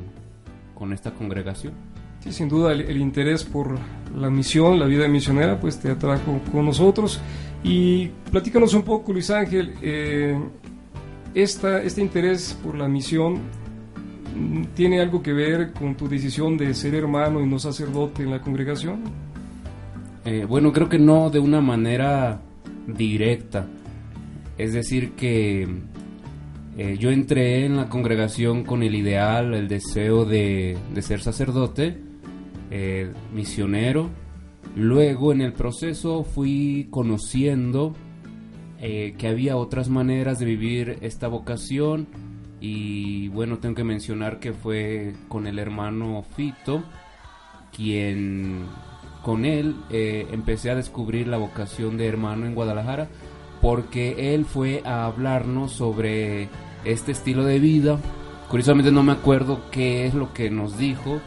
con 0.77 0.93
esta 0.93 1.13
congregación. 1.13 1.73
Sí, 2.21 2.33
sin 2.33 2.49
duda 2.49 2.73
el, 2.73 2.83
el 2.83 2.99
interés 2.99 3.45
por 3.45 3.79
la 4.17 4.31
misión, 4.31 4.79
la 4.79 4.87
vida 4.87 5.09
misionera, 5.09 5.59
pues 5.59 5.79
te 5.79 5.91
atrajo 5.91 6.41
con 6.53 6.65
nosotros. 6.65 7.21
Y 7.63 8.09
platícanos 8.31 8.75
un 8.75 8.83
poco, 8.83 9.13
Luis 9.13 9.31
Ángel, 9.31 9.75
eh, 9.83 10.39
esta, 11.35 11.83
este 11.83 12.01
interés 12.01 12.57
por 12.63 12.77
la 12.77 12.89
misión 12.89 13.41
mm, 14.35 14.65
tiene 14.75 15.01
algo 15.01 15.23
que 15.23 15.33
ver 15.33 15.73
con 15.73 15.97
tu 15.97 16.09
decisión 16.09 16.57
de 16.57 16.73
ser 16.75 16.95
hermano 16.95 17.41
y 17.41 17.47
no 17.47 17.59
sacerdote 17.59 18.23
en 18.23 18.31
la 18.31 18.41
congregación. 18.41 19.03
Eh, 20.25 20.45
bueno, 20.49 20.73
creo 20.73 20.89
que 20.89 20.99
no 20.99 21.31
de 21.31 21.39
una 21.39 21.61
manera 21.61 22.41
directa. 22.87 23.67
Es 24.57 24.73
decir, 24.73 25.13
que 25.13 25.69
eh, 26.79 26.99
yo 26.99 27.11
entré 27.11 27.65
en 27.65 27.77
la 27.77 27.89
congregación 27.89 28.63
con 28.63 28.83
el 28.83 28.95
ideal, 28.95 29.55
el 29.55 29.67
deseo 29.67 30.27
de, 30.27 30.77
de 30.93 31.03
ser 31.03 31.23
sacerdote, 31.23 31.99
eh, 32.71 33.13
misionero. 33.33 34.11
Luego 34.75 35.33
en 35.33 35.41
el 35.41 35.55
proceso 35.55 36.23
fui 36.23 36.89
conociendo 36.91 37.95
eh, 38.79 39.15
que 39.17 39.29
había 39.29 39.57
otras 39.57 39.89
maneras 39.89 40.39
de 40.39 40.45
vivir 40.45 40.99
esta 41.01 41.29
vocación 41.29 42.09
y 42.61 43.29
bueno, 43.29 43.57
tengo 43.57 43.75
que 43.75 43.85
mencionar 43.85 44.39
que 44.39 44.53
fue 44.53 45.15
con 45.29 45.47
el 45.47 45.59
hermano 45.59 46.25
Fito 46.37 46.85
quien 47.75 48.67
con 49.23 49.45
él 49.45 49.75
empecé 49.91 50.71
a 50.71 50.75
descubrir 50.75 51.27
la 51.27 51.37
vocación 51.37 51.97
de 51.99 52.07
hermano 52.07 52.47
en 52.47 52.55
Guadalajara 52.55 53.09
porque 53.61 54.35
él 54.35 54.45
fue 54.45 54.83
a 54.85 55.07
hablarnos 55.07 55.73
sobre 55.73 56.49
este 56.85 57.13
estilo 57.13 57.45
de 57.45 57.59
vida. 57.59 57.99
Curiosamente 58.49 58.93
no 58.93 59.03
me 59.03 59.13
acuerdo 59.13 59.61
qué 59.71 60.07
es 60.07 60.15
lo 60.15 60.33
que 60.33 60.51
nos 60.51 60.79
dijo, 60.79 61.21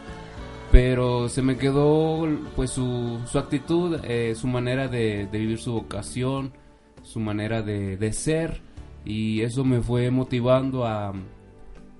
pero 0.72 1.28
se 1.28 1.42
me 1.42 1.56
quedó 1.56 2.26
pues 2.56 2.70
su, 2.70 3.20
su 3.26 3.38
actitud, 3.38 4.00
eh, 4.04 4.34
su 4.34 4.46
manera 4.46 4.88
de, 4.88 5.28
vivir 5.30 5.58
su 5.58 5.72
vocación, 5.72 6.52
su 7.02 7.20
manera 7.20 7.62
de, 7.62 7.96
de 7.96 8.12
ser 8.12 8.62
y 9.04 9.42
eso 9.42 9.64
me 9.64 9.80
fue 9.80 10.10
motivando 10.10 10.86
a, 10.86 11.12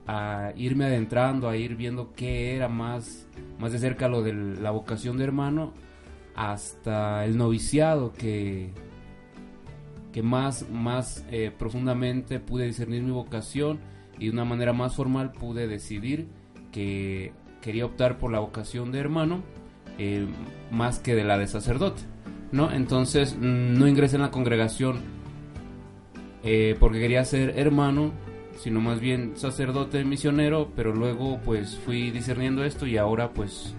a 0.07 0.53
irme 0.57 0.87
adentrando, 0.87 1.49
a 1.49 1.57
ir 1.57 1.77
viendo 1.77 2.13
qué 2.15 2.57
era 2.57 2.69
más, 2.69 3.27
más 3.59 3.73
de 3.73 3.79
cerca 3.79 4.09
lo 4.09 4.23
de 4.23 4.33
la 4.33 4.71
vocación 4.71 5.17
de 5.17 5.25
hermano 5.25 5.73
hasta 6.35 7.25
el 7.25 7.37
noviciado 7.37 8.13
que, 8.13 8.73
que 10.13 10.23
más, 10.23 10.69
más 10.71 11.25
eh, 11.31 11.53
profundamente 11.57 12.41
pude 12.41 12.67
discernir 12.67 13.03
mi 13.03 13.11
vocación 13.13 13.79
y 14.19 14.27
de 14.27 14.31
una 14.33 14.45
manera 14.45 14.73
más 14.73 14.95
formal 14.95 15.33
pude 15.33 15.67
decidir 15.67 16.27
que 16.73 17.33
quería 17.63 17.87
optar 17.87 18.19
por 18.19 18.31
la 18.33 18.39
vocación 18.41 18.91
de 18.93 18.99
hermano 18.99 19.43
eh, 19.99 20.27
más 20.71 20.99
que 20.99 21.15
de 21.15 21.25
la 21.25 21.39
de 21.39 21.47
sacerdote. 21.47 22.03
¿no? 22.53 22.73
Entonces 22.73 23.37
mm, 23.39 23.79
no 23.79 23.87
ingresé 23.87 24.17
en 24.17 24.23
la 24.23 24.31
congregación 24.31 24.99
eh, 26.43 26.77
porque 26.81 26.99
quería 27.01 27.25
ser 27.25 27.59
hermano, 27.59 28.13
sino 28.59 28.81
más 28.81 29.01
bien 29.01 29.33
sacerdote 29.37 30.05
misionero, 30.05 30.71
pero 30.75 30.95
luego 30.95 31.39
pues 31.45 31.77
fui 31.85 32.11
discerniendo 32.11 32.65
esto 32.65 32.87
y 32.87 32.97
ahora 32.97 33.31
pues 33.33 33.75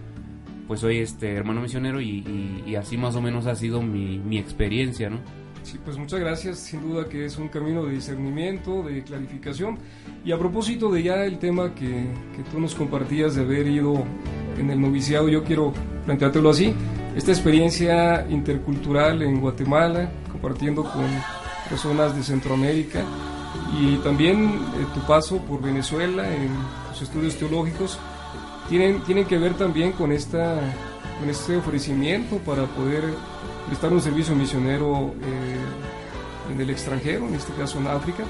pues 0.68 0.80
soy 0.80 1.00
este 1.00 1.34
hermano 1.34 1.60
misionero 1.62 2.00
y, 2.00 2.64
y- 2.66 2.76
así 2.76 2.96
más 2.98 3.16
o 3.18 3.22
menos 3.22 3.46
ha 3.46 3.56
sido 3.56 3.82
mi, 3.82 4.20
mi 4.20 4.38
experiencia, 4.38 5.10
¿no? 5.10 5.18
Sí, 5.64 5.80
pues 5.84 5.98
muchas 5.98 6.20
gracias. 6.20 6.60
Sin 6.60 6.82
duda 6.82 7.08
que 7.08 7.26
es 7.26 7.38
un 7.38 7.48
camino 7.48 7.86
de 7.86 7.94
discernimiento, 7.94 8.84
de 8.84 9.04
clarificación. 9.04 9.78
Y 10.26 10.32
a 10.32 10.38
propósito 10.38 10.92
de 10.92 11.04
ya 11.04 11.24
el 11.26 11.40
tema 11.40 11.74
que, 11.74 12.08
que 12.36 12.44
tú 12.52 12.60
nos 12.60 12.76
compartías 12.76 13.36
de 13.36 13.42
haber 13.42 13.68
ido 13.68 14.04
en 14.58 14.70
el 14.70 14.82
noviciado, 14.82 15.30
yo 15.30 15.44
quiero 15.44 15.74
planteártelo 16.06 16.50
así. 16.50 16.74
Esta 17.16 17.32
experiencia 17.32 18.26
intercultural 18.30 19.22
en 19.22 19.42
Guatemala, 19.42 20.10
compartiendo 20.32 20.84
con 20.84 21.06
personas 21.70 22.16
de 22.16 22.24
Centroamérica 22.24 23.04
y 23.80 23.96
también 23.98 24.46
eh, 24.46 24.86
tu 24.94 25.02
paso 25.02 25.38
por 25.40 25.62
Venezuela 25.62 26.28
en 26.28 26.50
tus 26.90 27.02
estudios 27.04 27.36
teológicos, 27.38 28.00
tienen, 28.70 29.02
tienen 29.02 29.26
que 29.26 29.38
ver 29.38 29.54
también 29.56 29.92
con, 29.92 30.12
esta, 30.12 30.60
con 31.20 31.30
este 31.30 31.58
ofrecimiento 31.58 32.38
para 32.38 32.66
poder 32.66 33.04
prestar 33.72 33.94
un 33.94 34.02
servicio 34.02 34.36
misionero 34.36 35.14
eh, 35.24 36.52
en 36.54 36.60
el 36.60 36.70
extranjero, 36.70 37.26
en 37.26 37.36
este 37.36 37.54
caso 37.54 37.80
en 37.80 37.88
África. 37.88 38.26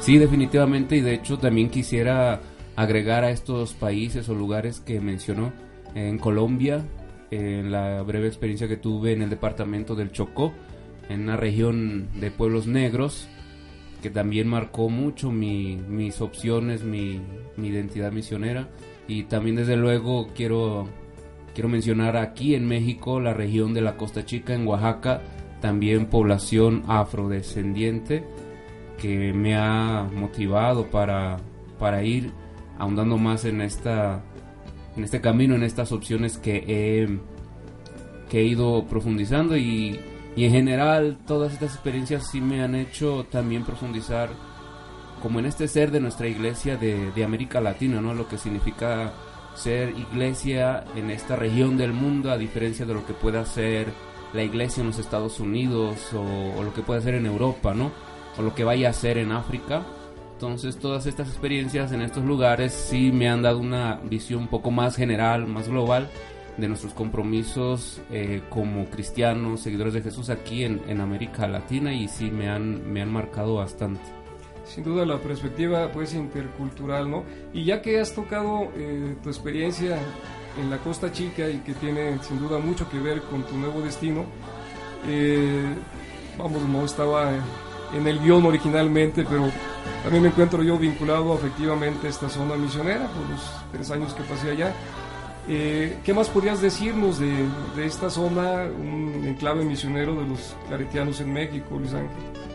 Sí, 0.00 0.16
definitivamente, 0.16 0.96
y 0.96 1.02
de 1.02 1.12
hecho 1.12 1.38
también 1.38 1.68
quisiera 1.68 2.40
agregar 2.76 3.24
a 3.24 3.30
estos 3.30 3.74
países 3.74 4.26
o 4.30 4.34
lugares 4.34 4.80
que 4.80 5.00
mencionó 5.02 5.52
en 5.94 6.18
Colombia, 6.18 6.82
en 7.30 7.70
la 7.70 8.00
breve 8.00 8.26
experiencia 8.26 8.68
que 8.68 8.78
tuve 8.78 9.12
en 9.12 9.20
el 9.20 9.28
departamento 9.28 9.94
del 9.94 10.12
Chocó, 10.12 10.54
en 11.10 11.24
una 11.24 11.36
región 11.36 12.08
de 12.18 12.30
pueblos 12.30 12.66
negros, 12.66 13.28
que 14.00 14.08
también 14.08 14.48
marcó 14.48 14.88
mucho 14.88 15.30
mi- 15.30 15.76
mis 15.76 16.22
opciones, 16.22 16.84
mi, 16.84 17.20
mi 17.58 17.68
identidad 17.68 18.12
misionera, 18.12 18.70
y 19.08 19.24
también 19.24 19.56
desde 19.56 19.76
luego 19.76 20.28
quiero, 20.34 20.88
quiero 21.56 21.70
mencionar 21.70 22.18
aquí 22.18 22.54
en 22.54 22.68
México 22.68 23.18
la 23.18 23.32
región 23.32 23.72
de 23.72 23.80
la 23.80 23.96
Costa 23.96 24.26
Chica, 24.26 24.52
en 24.52 24.66
Oaxaca, 24.66 25.22
también 25.62 26.04
población 26.04 26.84
afrodescendiente, 26.86 28.24
que 28.98 29.32
me 29.32 29.56
ha 29.56 30.06
motivado 30.14 30.90
para, 30.90 31.38
para 31.78 32.02
ir 32.02 32.30
ahondando 32.78 33.16
más 33.16 33.46
en 33.46 33.62
esta 33.62 34.22
en 34.98 35.04
este 35.04 35.22
camino, 35.22 35.54
en 35.54 35.62
estas 35.62 35.92
opciones 35.92 36.36
que 36.36 36.62
he, 36.68 37.18
que 38.28 38.40
he 38.40 38.44
ido 38.44 38.84
profundizando 38.84 39.56
y, 39.56 39.98
y 40.36 40.44
en 40.44 40.52
general 40.52 41.18
todas 41.26 41.54
estas 41.54 41.72
experiencias 41.74 42.30
sí 42.30 42.42
me 42.42 42.62
han 42.62 42.74
hecho 42.74 43.24
también 43.30 43.64
profundizar 43.64 44.28
como 45.22 45.38
en 45.38 45.46
este 45.46 45.68
ser 45.68 45.90
de 45.90 46.00
nuestra 46.00 46.28
iglesia 46.28 46.76
de, 46.76 47.12
de 47.12 47.24
América 47.24 47.62
Latina, 47.62 48.02
¿no? 48.02 48.12
Lo 48.12 48.28
que 48.28 48.36
significa 48.36 49.14
ser 49.56 49.90
iglesia 49.90 50.84
en 50.94 51.10
esta 51.10 51.36
región 51.36 51.76
del 51.76 51.92
mundo 51.92 52.30
a 52.30 52.38
diferencia 52.38 52.86
de 52.86 52.94
lo 52.94 53.06
que 53.06 53.14
pueda 53.14 53.44
ser 53.44 53.88
la 54.32 54.42
iglesia 54.42 54.82
en 54.82 54.88
los 54.88 54.98
Estados 54.98 55.40
Unidos 55.40 56.12
o, 56.12 56.62
lo 56.62 56.72
que 56.74 56.82
pueda 56.82 57.00
ser 57.00 57.14
en 57.14 57.26
Europa, 57.26 57.74
¿no? 57.74 57.90
O 58.38 58.42
lo 58.42 58.54
que 58.54 58.64
vaya 58.64 58.90
a 58.90 58.92
ser 58.92 59.18
en 59.18 59.32
África. 59.32 59.82
Entonces 60.34 60.76
todas 60.76 61.06
estas 61.06 61.28
experiencias 61.28 61.92
en 61.92 62.02
estos 62.02 62.24
lugares 62.24 62.72
sí 62.72 63.10
me 63.10 63.28
han 63.28 63.42
dado 63.42 63.58
una 63.58 64.00
visión 64.04 64.42
un 64.42 64.48
poco 64.48 64.70
más 64.70 64.94
general, 64.94 65.46
más 65.46 65.68
global 65.68 66.08
de 66.58 66.68
nuestros 66.68 66.92
compromisos 66.92 68.00
eh, 68.10 68.42
como 68.50 68.86
cristianos, 68.86 69.60
seguidores 69.60 69.94
de 69.94 70.02
Jesús 70.02 70.30
aquí 70.30 70.64
en, 70.64 70.82
en 70.88 71.00
América 71.00 71.46
Latina 71.46 71.94
y 71.94 72.08
sí 72.08 72.30
me 72.30 72.48
han, 72.48 72.92
me 72.92 73.00
han 73.00 73.12
marcado 73.12 73.56
bastante. 73.56 74.15
Sin 74.66 74.84
duda 74.84 75.06
la 75.06 75.18
perspectiva 75.18 75.90
pues 75.92 76.12
intercultural, 76.14 77.10
¿no? 77.10 77.24
Y 77.52 77.64
ya 77.64 77.80
que 77.80 78.00
has 78.00 78.14
tocado 78.14 78.68
eh, 78.76 79.16
tu 79.22 79.28
experiencia 79.28 79.98
en 80.60 80.70
la 80.70 80.78
Costa 80.78 81.12
Chica 81.12 81.48
y 81.48 81.58
que 81.58 81.74
tiene 81.74 82.18
sin 82.22 82.38
duda 82.38 82.58
mucho 82.58 82.88
que 82.88 82.98
ver 82.98 83.22
con 83.22 83.44
tu 83.44 83.56
nuevo 83.56 83.80
destino, 83.80 84.24
eh, 85.08 85.64
vamos, 86.38 86.62
no 86.62 86.84
estaba 86.84 87.32
en 87.94 88.06
el 88.06 88.18
guion 88.18 88.44
originalmente, 88.44 89.24
pero 89.28 89.50
también 90.02 90.22
me 90.22 90.28
encuentro 90.30 90.62
yo 90.62 90.78
vinculado 90.78 91.32
afectivamente 91.32 92.06
a 92.06 92.10
esta 92.10 92.28
zona 92.28 92.56
misionera 92.56 93.06
por 93.08 93.28
los 93.30 93.50
tres 93.72 93.90
años 93.90 94.14
que 94.14 94.22
pasé 94.24 94.50
allá. 94.50 94.72
Eh, 95.48 95.98
¿Qué 96.04 96.12
más 96.12 96.28
podrías 96.28 96.60
decirnos 96.60 97.20
de, 97.20 97.46
esta 97.78 98.10
zona, 98.10 98.64
un 98.64 99.24
enclave 99.26 99.64
misionero 99.64 100.16
de 100.16 100.26
los 100.26 100.56
claretianos 100.66 101.20
en 101.20 101.32
México, 101.32 101.76
Luis 101.78 101.92
Ángel? 101.92 102.45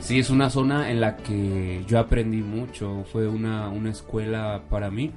Sí, 0.00 0.18
es 0.18 0.30
una 0.30 0.50
zona 0.50 0.90
en 0.90 1.00
la 1.00 1.18
que 1.18 1.84
yo 1.86 1.98
aprendí 1.98 2.42
mucho, 2.42 3.04
fue 3.12 3.28
una, 3.28 3.68
una 3.68 3.90
escuela 3.90 4.62
para 4.68 4.90
mí 4.90 5.12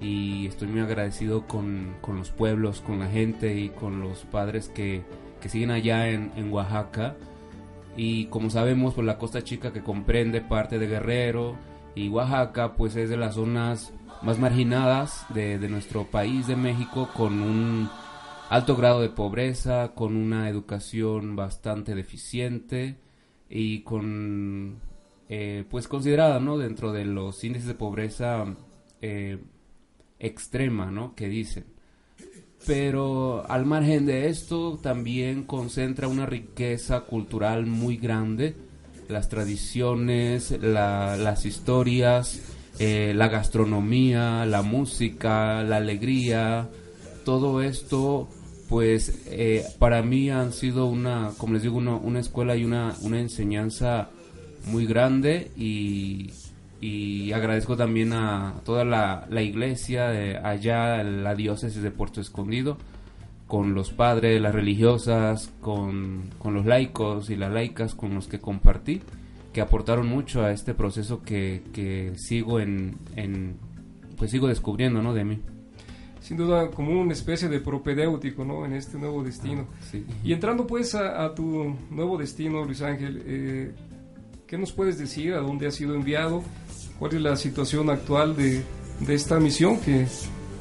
y 0.00 0.46
estoy 0.46 0.68
muy 0.68 0.80
agradecido 0.80 1.46
con, 1.46 1.94
con, 2.00 2.16
los 2.16 2.30
pueblos, 2.30 2.80
con 2.80 2.98
la 2.98 3.06
gente 3.06 3.58
y 3.58 3.70
con 3.70 4.00
los 4.00 4.24
padres 4.24 4.68
que, 4.68 5.02
que 5.40 5.48
siguen 5.48 5.70
allá 5.70 6.08
en, 6.10 6.32
en, 6.36 6.52
Oaxaca. 6.52 7.14
Y 7.96 8.26
como 8.26 8.50
sabemos, 8.50 8.94
pues 8.94 9.06
la 9.06 9.18
Costa 9.18 9.42
Chica 9.42 9.72
que 9.72 9.82
comprende 9.82 10.40
parte 10.40 10.78
de 10.78 10.88
Guerrero 10.88 11.56
y 11.94 12.08
Oaxaca, 12.08 12.74
pues 12.74 12.96
es 12.96 13.08
de 13.08 13.16
las 13.16 13.36
zonas 13.36 13.94
más 14.20 14.38
marginadas 14.38 15.24
de, 15.32 15.58
de 15.58 15.68
nuestro 15.68 16.04
país, 16.04 16.48
de 16.48 16.56
México, 16.56 17.08
con 17.14 17.40
un 17.40 17.88
alto 18.50 18.76
grado 18.76 19.00
de 19.00 19.10
pobreza, 19.10 19.92
con 19.94 20.16
una 20.16 20.48
educación 20.48 21.36
bastante 21.36 21.94
deficiente 21.94 23.03
y 23.54 23.82
con 23.82 24.80
eh, 25.28 25.64
pues 25.70 25.86
considerada 25.86 26.40
no 26.40 26.58
dentro 26.58 26.92
de 26.92 27.04
los 27.04 27.42
índices 27.44 27.68
de 27.68 27.74
pobreza 27.74 28.44
eh, 29.00 29.38
extrema 30.18 30.90
no 30.90 31.14
que 31.14 31.28
dicen. 31.28 31.64
Pero 32.66 33.48
al 33.48 33.64
margen 33.64 34.06
de 34.06 34.28
esto 34.28 34.78
también 34.82 35.44
concentra 35.44 36.08
una 36.08 36.26
riqueza 36.26 37.02
cultural 37.02 37.66
muy 37.66 37.96
grande. 37.96 38.56
Las 39.08 39.28
tradiciones 39.28 40.50
la, 40.60 41.16
las 41.16 41.46
historias 41.46 42.42
eh, 42.80 43.12
la 43.14 43.28
gastronomía 43.28 44.44
la 44.46 44.62
música 44.62 45.62
la 45.62 45.76
alegría 45.76 46.68
todo 47.24 47.62
esto 47.62 48.28
pues 48.74 49.22
eh, 49.26 49.64
para 49.78 50.02
mí 50.02 50.30
han 50.30 50.52
sido 50.52 50.86
una, 50.86 51.30
como 51.38 51.52
les 51.52 51.62
digo, 51.62 51.76
una, 51.76 52.18
escuela 52.18 52.56
y 52.56 52.64
una, 52.64 52.92
una 53.02 53.20
enseñanza 53.20 54.08
muy 54.66 54.84
grande 54.84 55.52
y, 55.56 56.32
y 56.80 57.30
agradezco 57.30 57.76
también 57.76 58.12
a 58.12 58.54
toda 58.64 58.84
la, 58.84 59.28
la 59.30 59.42
iglesia 59.42 60.08
de 60.08 60.38
allá, 60.38 61.04
la 61.04 61.36
diócesis 61.36 61.84
de 61.84 61.92
Puerto 61.92 62.20
Escondido, 62.20 62.76
con 63.46 63.74
los 63.74 63.92
padres, 63.92 64.42
las 64.42 64.52
religiosas, 64.52 65.52
con, 65.60 66.30
con 66.38 66.54
los 66.54 66.66
laicos 66.66 67.30
y 67.30 67.36
las 67.36 67.52
laicas 67.52 67.94
con 67.94 68.12
los 68.12 68.26
que 68.26 68.40
compartí, 68.40 69.02
que 69.52 69.60
aportaron 69.60 70.08
mucho 70.08 70.42
a 70.42 70.50
este 70.50 70.74
proceso 70.74 71.22
que, 71.22 71.62
que 71.72 72.14
sigo 72.16 72.58
en, 72.58 72.96
en, 73.14 73.54
pues 74.18 74.32
sigo 74.32 74.48
descubriendo, 74.48 75.00
¿no? 75.00 75.14
De 75.14 75.22
mí 75.22 75.38
sin 76.24 76.38
duda 76.38 76.70
como 76.70 76.98
una 76.98 77.12
especie 77.12 77.50
de 77.50 77.60
propedéutico 77.60 78.46
¿no? 78.46 78.64
en 78.64 78.72
este 78.72 78.96
nuevo 78.96 79.22
destino. 79.22 79.66
Ah, 79.70 79.98
y 80.24 80.32
entrando 80.32 80.66
pues 80.66 80.94
a, 80.94 81.34
tu 81.34 81.76
nuevo 81.90 82.16
destino, 82.16 82.64
Luis 82.64 82.80
Ángel, 82.80 83.22
eh, 83.26 83.72
¿qué 84.46 84.56
nos 84.56 84.72
puedes 84.72 84.98
decir? 84.98 85.34
¿A 85.34 85.40
dónde 85.40 85.66
ha 85.66 85.70
sido 85.70 85.94
enviado? 85.94 86.42
¿Cuál 86.98 87.16
es 87.16 87.20
la 87.20 87.36
situación 87.36 87.90
actual 87.90 88.36
de, 88.36 88.62
de 89.00 89.14
esta 89.14 89.38
misión 89.38 89.78
que 89.80 90.06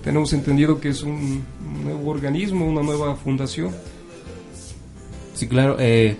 tenemos 0.03 0.33
entendido 0.33 0.81
que 0.81 0.89
es 0.89 1.01
un, 1.01 1.45
nuevo 1.81 2.11
organismo, 2.11 2.65
una 2.65 2.83
nueva 2.83 3.15
fundación? 3.15 3.73
Sí, 5.33 5.47
claro. 5.47 5.77
Eh, 5.79 6.17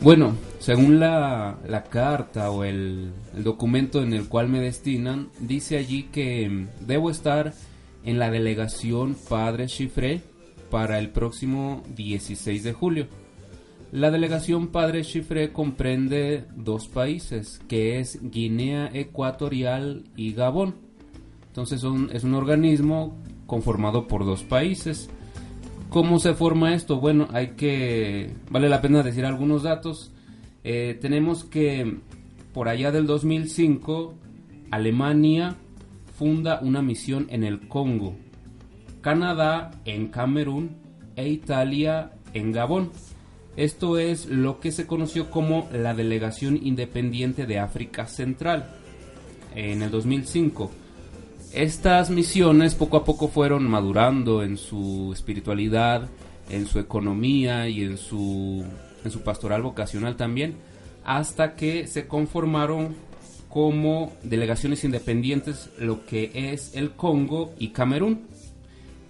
bueno, 0.00 0.34
según 0.60 0.98
la, 0.98 1.58
la 1.68 1.84
carta 1.84 2.50
o 2.50 2.64
el, 2.64 3.12
el 3.36 3.44
documento 3.44 4.02
en 4.02 4.14
el 4.14 4.28
cual 4.28 4.48
me 4.48 4.60
destinan, 4.60 5.28
dice 5.40 5.76
allí 5.76 6.04
que 6.04 6.68
debo 6.80 7.10
estar 7.10 7.52
en 8.04 8.18
la 8.18 8.30
delegación 8.30 9.16
Padre 9.28 9.66
Chifré 9.66 10.22
para 10.70 10.98
el 10.98 11.10
próximo 11.10 11.82
16 11.96 12.62
de 12.62 12.72
julio. 12.72 13.06
La 13.92 14.10
delegación 14.10 14.68
Padre 14.68 15.02
Chifré 15.02 15.52
comprende 15.52 16.44
dos 16.54 16.86
países, 16.88 17.60
que 17.68 17.98
es 17.98 18.20
Guinea 18.22 18.90
Ecuatorial 18.92 20.04
y 20.16 20.32
Gabón. 20.32 20.76
Entonces 21.48 21.82
es 22.12 22.24
un 22.24 22.34
organismo 22.34 23.16
conformado 23.46 24.06
por 24.06 24.24
dos 24.24 24.44
países. 24.44 25.10
¿Cómo 25.88 26.20
se 26.20 26.34
forma 26.34 26.72
esto? 26.72 27.00
Bueno, 27.00 27.26
hay 27.32 27.48
que... 27.56 28.30
vale 28.48 28.68
la 28.68 28.80
pena 28.80 29.02
decir 29.02 29.26
algunos 29.26 29.64
datos. 29.64 30.12
Eh, 30.62 30.96
tenemos 31.00 31.42
que 31.42 31.98
por 32.52 32.68
allá 32.68 32.92
del 32.92 33.06
2005, 33.06 34.14
Alemania 34.70 35.56
funda 36.20 36.60
una 36.60 36.82
misión 36.82 37.28
en 37.30 37.44
el 37.44 37.66
Congo, 37.66 38.14
Canadá 39.00 39.70
en 39.86 40.08
Camerún 40.08 40.76
e 41.16 41.30
Italia 41.30 42.10
en 42.34 42.52
Gabón. 42.52 42.90
Esto 43.56 43.98
es 43.98 44.26
lo 44.26 44.60
que 44.60 44.70
se 44.70 44.86
conoció 44.86 45.30
como 45.30 45.70
la 45.72 45.94
Delegación 45.94 46.60
Independiente 46.62 47.46
de 47.46 47.58
África 47.58 48.06
Central 48.06 48.68
en 49.54 49.80
el 49.80 49.90
2005. 49.90 50.70
Estas 51.54 52.10
misiones 52.10 52.74
poco 52.74 52.98
a 52.98 53.04
poco 53.06 53.28
fueron 53.28 53.66
madurando 53.66 54.42
en 54.42 54.58
su 54.58 55.12
espiritualidad, 55.14 56.06
en 56.50 56.66
su 56.66 56.80
economía 56.80 57.66
y 57.70 57.82
en 57.82 57.96
su, 57.96 58.62
en 59.06 59.10
su 59.10 59.22
pastoral 59.22 59.62
vocacional 59.62 60.16
también, 60.16 60.56
hasta 61.02 61.56
que 61.56 61.86
se 61.86 62.06
conformaron 62.06 62.94
como 63.50 64.12
delegaciones 64.22 64.84
independientes 64.84 65.70
lo 65.78 66.06
que 66.06 66.30
es 66.32 66.74
el 66.74 66.92
Congo 66.92 67.52
y 67.58 67.68
Camerún. 67.68 68.22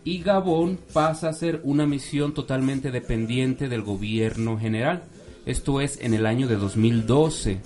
Y 0.03 0.23
Gabón 0.23 0.79
pasa 0.95 1.29
a 1.29 1.35
ser 1.35 1.61
una 1.63 1.87
misión 1.87 2.33
totalmente 2.33 2.91
dependiente 2.91 3.69
del 3.69 3.83
gobierno 3.83 4.59
general. 4.59 5.03
Esto 5.45 5.83
es 5.83 6.01
en 6.01 6.15
el 6.15 6.25
año 6.25 6.49
de 6.49 6.57
2012. 6.57 7.61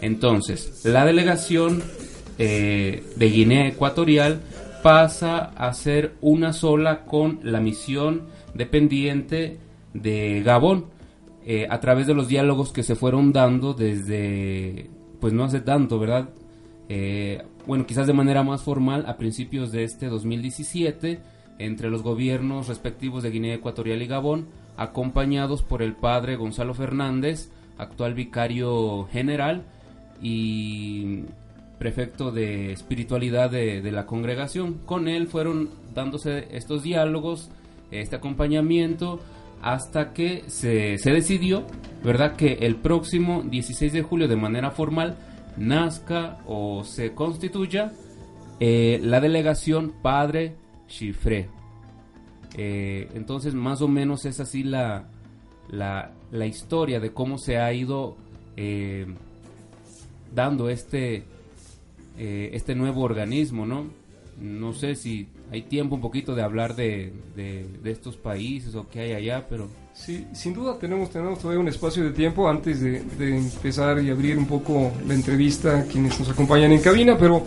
Entonces, 0.00 0.84
la 0.84 1.04
delegación 1.06 1.82
eh, 2.38 3.04
de 3.14 3.30
Guinea 3.30 3.68
Ecuatorial 3.68 4.40
pasa 4.82 5.38
a 5.38 5.72
ser 5.74 6.14
una 6.20 6.52
sola 6.52 7.04
con 7.04 7.38
la 7.44 7.60
misión 7.60 8.22
dependiente 8.54 9.58
de 9.94 10.42
Gabón. 10.44 10.86
Eh, 11.46 11.66
a 11.70 11.78
través 11.80 12.06
de 12.08 12.14
los 12.14 12.28
diálogos 12.28 12.72
que 12.72 12.82
se 12.82 12.96
fueron 12.96 13.32
dando 13.32 13.74
desde 13.74 14.90
pues 15.20 15.32
no 15.32 15.44
hace 15.44 15.60
tanto, 15.60 15.98
¿verdad? 15.98 16.30
Eh, 16.88 17.42
bueno, 17.66 17.86
quizás 17.86 18.06
de 18.06 18.12
manera 18.12 18.42
más 18.42 18.62
formal 18.62 19.04
a 19.06 19.16
principios 19.16 19.72
de 19.72 19.84
este 19.84 20.06
2017 20.06 21.20
entre 21.58 21.90
los 21.90 22.02
gobiernos 22.02 22.68
respectivos 22.68 23.22
de 23.22 23.30
Guinea 23.30 23.54
Ecuatorial 23.54 24.00
y 24.00 24.06
Gabón, 24.06 24.46
acompañados 24.76 25.62
por 25.62 25.82
el 25.82 25.94
padre 25.94 26.36
Gonzalo 26.36 26.72
Fernández, 26.72 27.50
actual 27.78 28.14
vicario 28.14 29.06
general 29.10 29.64
y 30.22 31.24
prefecto 31.78 32.30
de 32.30 32.72
espiritualidad 32.72 33.50
de, 33.50 33.82
de, 33.82 33.92
la 33.92 34.06
congregación. 34.06 34.74
Con 34.86 35.08
él 35.08 35.26
fueron 35.26 35.70
dándose 35.94 36.48
estos 36.52 36.82
diálogos, 36.82 37.50
este 37.90 38.16
acompañamiento, 38.16 39.20
hasta 39.62 40.12
que 40.12 40.44
se, 40.46 40.98
se 40.98 41.10
decidió, 41.10 41.66
¿verdad?, 42.04 42.36
que 42.36 42.54
el 42.60 42.76
próximo 42.76 43.42
16 43.42 43.92
de 43.92 44.02
julio 44.02 44.28
de 44.28 44.36
manera 44.36 44.70
formal 44.70 45.16
nazca 45.56 46.38
o 46.46 46.84
se 46.84 47.14
constituya 47.14 47.92
eh, 48.60 49.00
la 49.02 49.20
delegación 49.20 49.94
Padre 50.02 50.56
Chifré. 50.88 51.48
Eh, 52.56 53.08
entonces, 53.14 53.54
más 53.54 53.82
o 53.82 53.88
menos 53.88 54.24
es 54.24 54.40
así 54.40 54.64
la, 54.64 55.08
la, 55.68 56.12
la 56.30 56.46
historia 56.46 56.98
de 56.98 57.12
cómo 57.12 57.38
se 57.38 57.58
ha 57.58 57.72
ido 57.72 58.16
eh, 58.56 59.06
dando 60.34 60.68
este, 60.68 61.24
este 62.16 62.74
nuevo 62.74 63.02
organismo, 63.02 63.64
¿no? 63.64 63.86
No 64.40 64.72
sé 64.72 64.94
si 64.94 65.28
hay 65.50 65.62
tiempo 65.62 65.96
un 65.96 66.00
poquito 66.00 66.34
de 66.34 66.42
hablar 66.42 66.76
de, 66.76 67.12
de, 67.34 67.90
estos 67.90 68.16
países 68.16 68.74
o 68.74 68.88
qué 68.88 69.00
hay 69.00 69.12
allá, 69.12 69.46
pero... 69.48 69.68
Sí, 69.92 70.26
sin 70.32 70.54
duda 70.54 70.78
tenemos, 70.78 71.10
tenemos 71.10 71.40
todavía 71.40 71.60
un 71.60 71.66
espacio 71.66 72.04
de 72.04 72.12
tiempo 72.12 72.48
antes 72.48 72.80
de, 72.80 73.02
empezar 73.18 74.00
y 74.00 74.10
abrir 74.10 74.38
un 74.38 74.46
poco 74.46 74.92
la 75.06 75.14
entrevista 75.14 75.80
a 75.80 75.84
quienes 75.84 76.18
nos 76.20 76.30
acompañan 76.30 76.70
en 76.70 76.80
cabina, 76.80 77.18
pero 77.18 77.44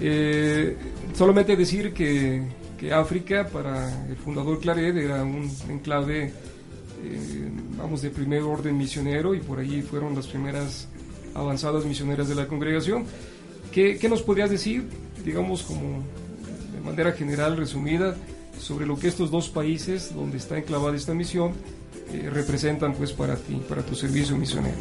eh, 0.00 0.76
solamente 1.14 1.56
decir 1.56 1.92
que, 1.92 2.42
que, 2.78 2.92
África 2.92 3.48
para 3.48 4.06
el 4.08 4.14
fundador 4.16 4.60
Claret 4.60 4.96
era 4.96 5.24
un 5.24 5.50
enclave, 5.68 6.26
eh, 6.26 7.50
vamos, 7.76 8.02
de 8.02 8.10
primer 8.10 8.42
orden 8.42 8.78
misionero 8.78 9.34
y 9.34 9.40
por 9.40 9.58
allí 9.58 9.82
fueron 9.82 10.14
las 10.14 10.28
primeras 10.28 10.86
avanzadas 11.34 11.84
misioneras 11.84 12.28
de 12.28 12.36
la 12.36 12.46
congregación. 12.46 13.04
¿Qué, 13.72 13.98
qué 13.98 14.08
nos 14.08 14.22
podrías 14.22 14.50
decir, 14.50 14.88
digamos, 15.24 15.64
como 15.64 16.04
de 16.80 16.86
manera 16.86 17.12
general, 17.12 17.56
resumida, 17.56 18.16
sobre 18.58 18.86
lo 18.86 18.98
que 18.98 19.08
estos 19.08 19.30
dos 19.30 19.48
países 19.48 20.14
donde 20.14 20.38
está 20.38 20.58
enclavada 20.58 20.96
esta 20.96 21.14
misión 21.14 21.52
eh, 22.12 22.28
representan 22.32 22.94
pues 22.94 23.12
para 23.12 23.36
ti, 23.36 23.60
para 23.68 23.82
tu 23.82 23.94
servicio 23.94 24.36
misionero. 24.36 24.78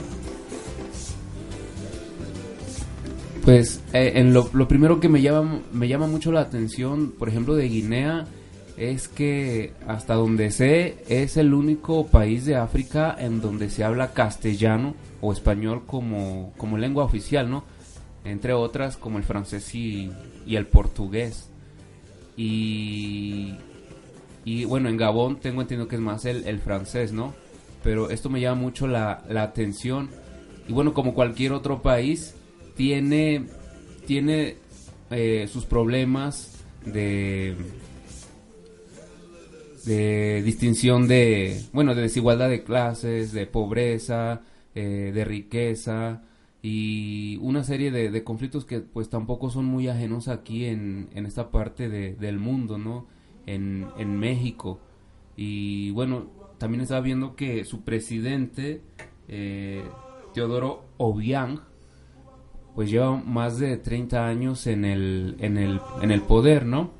Pues 3.43 3.81
eh, 3.93 4.13
en 4.15 4.33
lo, 4.33 4.49
primero 4.67 4.99
que 4.99 5.09
me 5.09 5.21
llama, 5.21 5.59
me 5.73 5.87
llama 5.87 6.07
mucho 6.07 6.31
la 6.31 6.41
atención, 6.41 7.11
por 7.17 7.29
ejemplo, 7.29 7.55
de 7.55 7.67
Guinea, 7.67 8.27
es 8.77 9.07
que 9.09 9.73
hasta 9.87 10.13
donde 10.13 10.51
sé 10.51 11.03
es 11.09 11.35
el 11.35 11.53
único 11.53 12.07
país 12.07 12.45
de 12.45 12.55
África 12.55 13.15
en 13.17 13.41
donde 13.41 13.69
se 13.69 13.83
habla 13.83 14.13
castellano 14.13 14.95
o 15.19 15.33
español 15.33 15.83
como, 15.85 16.53
como 16.57 16.77
lengua 16.77 17.03
oficial, 17.03 17.49
¿no? 17.49 17.65
Entre 18.23 18.53
otras 18.53 18.95
como 18.95 19.17
el 19.17 19.23
francés 19.25 19.73
y, 19.75 20.11
y 20.45 20.55
el 20.55 20.65
portugués. 20.65 21.48
Y, 22.41 23.53
y 24.45 24.63
bueno, 24.63 24.87
en 24.87 24.95
Gabón 24.95 25.41
tengo 25.41 25.61
entendido 25.61 25.89
que 25.89 25.97
es 25.97 26.01
más 26.01 26.23
el, 26.23 26.47
el 26.47 26.59
francés, 26.59 27.11
¿no? 27.11 27.33
Pero 27.83 28.09
esto 28.09 28.29
me 28.29 28.39
llama 28.39 28.61
mucho 28.61 28.87
la, 28.87 29.25
la 29.27 29.43
atención. 29.43 30.09
Y 30.65 30.71
bueno, 30.71 30.93
como 30.93 31.13
cualquier 31.13 31.51
otro 31.51 31.81
país, 31.81 32.35
tiene, 32.77 33.43
tiene 34.07 34.55
eh, 35.11 35.49
sus 35.51 35.65
problemas 35.65 36.63
de 36.85 37.57
de 39.85 40.41
distinción 40.43 41.07
de, 41.09 41.61
bueno, 41.73 41.93
de 41.95 42.03
desigualdad 42.03 42.49
de 42.49 42.63
clases, 42.63 43.33
de 43.33 43.47
pobreza, 43.47 44.41
eh, 44.75 45.11
de 45.13 45.25
riqueza 45.25 46.21
y 46.61 47.37
una 47.37 47.63
serie 47.63 47.89
de, 47.91 48.11
de, 48.11 48.23
conflictos 48.23 48.65
que 48.65 48.81
pues 48.81 49.09
tampoco 49.09 49.49
son 49.49 49.65
muy 49.65 49.87
ajenos 49.87 50.27
aquí 50.27 50.65
en, 50.65 51.09
en 51.13 51.25
esta 51.25 51.51
parte 51.51 51.87
de, 51.87 52.15
del 52.15 52.37
mundo, 52.37 52.77
¿no? 52.77 53.07
En, 53.45 53.87
en 53.97 54.19
México. 54.19 54.79
Y 55.37 55.91
bueno, 55.91 56.27
también 56.57 56.81
estaba 56.81 56.99
viendo 56.99 57.35
que 57.35 57.63
su 57.63 57.81
presidente, 57.83 58.81
eh, 59.29 59.83
Teodoro 60.33 60.83
Obiang, 60.97 61.61
pues 62.75 62.89
lleva 62.91 63.15
más 63.15 63.57
de 63.57 63.77
30 63.77 64.27
años 64.27 64.67
en 64.67 64.83
el, 64.83 65.37
en 65.39 65.57
el, 65.57 65.79
en 66.01 66.11
el 66.11 66.21
poder, 66.21 66.65
¿no? 66.65 66.91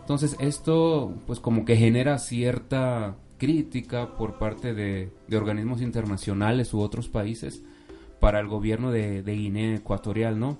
Entonces 0.00 0.36
esto 0.38 1.14
pues 1.26 1.40
como 1.40 1.64
que 1.64 1.76
genera 1.76 2.18
cierta 2.18 3.16
crítica 3.38 4.16
por 4.16 4.38
parte 4.38 4.74
de, 4.74 5.10
de 5.26 5.36
organismos 5.36 5.82
internacionales 5.82 6.72
u 6.72 6.80
otros 6.80 7.08
países 7.08 7.64
para 8.22 8.38
el 8.38 8.46
gobierno 8.46 8.92
de, 8.92 9.20
Guinea 9.24 9.74
Ecuatorial, 9.74 10.38
¿no? 10.38 10.56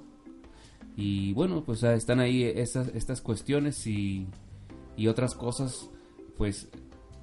Y 0.96 1.32
bueno, 1.32 1.62
pues 1.64 1.84
están 1.84 2.18
ahí 2.18 2.42
estas, 2.42 3.20
cuestiones 3.20 3.86
y, 3.86 4.26
otras 5.08 5.36
cosas, 5.36 5.88
pues 6.36 6.68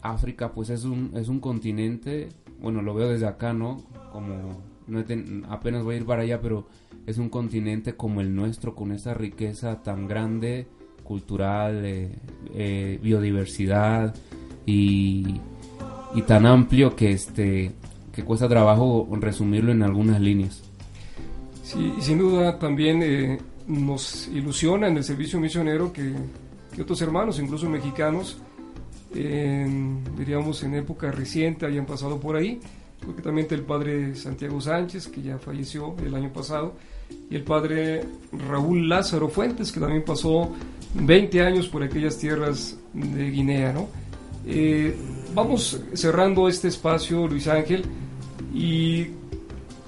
África 0.02 0.54
pues 0.54 0.70
es 0.70 0.86
un, 0.86 1.12
es 1.16 1.28
un 1.28 1.42
continente, 1.42 2.30
bueno, 2.62 2.82
lo 2.82 2.94
veo 2.94 3.10
desde 3.10 3.28
acá, 3.28 3.52
¿no? 3.52 3.84
Como 4.14 4.64
no 4.88 5.04
apenas 5.50 5.84
voy 5.84 5.96
a 5.96 5.98
ir 5.98 6.06
para 6.06 6.22
allá, 6.22 6.40
pero 6.40 6.68
es 7.06 7.18
un 7.18 7.28
continente 7.28 7.98
como 7.98 8.22
el 8.22 8.34
nuestro, 8.34 8.76
con 8.76 8.94
esa 8.94 9.14
riqueza 9.14 9.84
tan 9.84 10.08
grande, 10.08 10.68
cultural, 11.04 11.84
eh, 11.84 12.16
eh, 12.56 12.98
biodiversidad 13.04 14.16
y, 14.66 15.42
tan 16.26 16.46
amplio 16.46 16.96
que 16.96 17.12
este 17.12 17.74
que 18.20 18.26
cuesta 18.26 18.50
trabajo 18.50 19.08
resumirlo 19.12 19.72
en 19.72 19.82
algunas 19.82 20.20
líneas. 20.20 20.62
Sí, 21.64 21.94
y 21.98 22.02
sin 22.02 22.18
duda 22.18 22.60
también 22.60 23.02
eh, 23.02 23.40
nos 23.68 24.28
ilusiona 24.28 24.88
en 24.88 24.98
el 24.98 25.04
servicio 25.06 25.40
misionero 25.40 25.94
que, 25.94 26.14
que 26.76 26.82
otros 26.82 27.02
hermanos, 27.02 27.40
incluso 27.40 27.70
mexicanos, 27.70 28.38
diríamos 29.14 30.64
en 30.64 30.76
época 30.76 31.12
reciente 31.12 31.66
hayan 31.66 31.86
pasado 31.86 32.20
por 32.20 32.36
ahí, 32.36 32.60
también 33.24 33.48
el 33.50 33.62
padre 33.62 34.16
Santiago 34.16 34.60
Sánchez, 34.60 35.08
que 35.08 35.22
ya 35.22 35.38
falleció 35.38 35.96
el 36.06 36.14
año 36.14 36.32
pasado, 36.34 36.74
y 37.30 37.36
el 37.36 37.44
padre 37.44 38.04
Raúl 38.50 38.90
Lázaro 38.90 39.30
Fuentes, 39.30 39.72
que 39.72 39.80
también 39.80 40.04
pasó 40.04 40.52
20 40.94 41.42
años 41.42 41.70
por 41.70 41.84
aquellas 41.84 42.18
tierras 42.18 42.78
de 42.94 43.32
Guinea, 43.32 43.72
¿no? 43.72 43.88
Eh, 44.46 44.96
vamos 45.34 45.82
cerrando 45.94 46.48
este 46.48 46.68
espacio, 46.68 47.28
Luis 47.28 47.48
Ángel, 47.48 47.84
y 48.54 49.08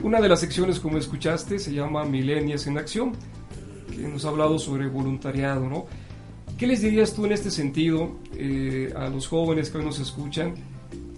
una 0.04 0.20
de 0.20 0.30
las 0.30 0.39
secciones, 0.39 0.80
como 0.80 0.97
escuchaste, 0.97 1.60
se 1.60 1.74
llama 1.74 2.04
Milenias 2.06 2.66
en 2.68 2.78
Acción, 2.78 3.14
que 3.95 4.08
nos 4.08 4.26
ha 4.26 4.30
hablado 4.30 4.58
sobre 4.58 4.88
voluntariado, 4.88 5.70
¿no? 5.70 5.86
¿Qué 6.58 6.68
les 6.68 6.82
dirías 6.82 7.14
tú 7.14 7.26
en 7.26 7.32
este 7.32 7.52
sentido 7.52 8.18
eh, 8.36 8.93
a 8.95 9.10
los 9.10 9.28
jóvenes 9.28 9.70
que 9.70 9.78
hoy 9.80 9.86
nos 9.86 9.99
escuchan 9.99 10.54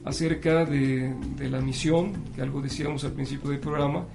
acerca 0.06 0.66
de, 0.66 1.16
la 1.50 1.62
misión, 1.62 2.14
que 2.36 2.42
algo 2.42 2.62
decíamos 2.62 3.04
al 3.04 3.12
principio 3.12 3.50
del 3.50 3.60
programa, 3.60 4.06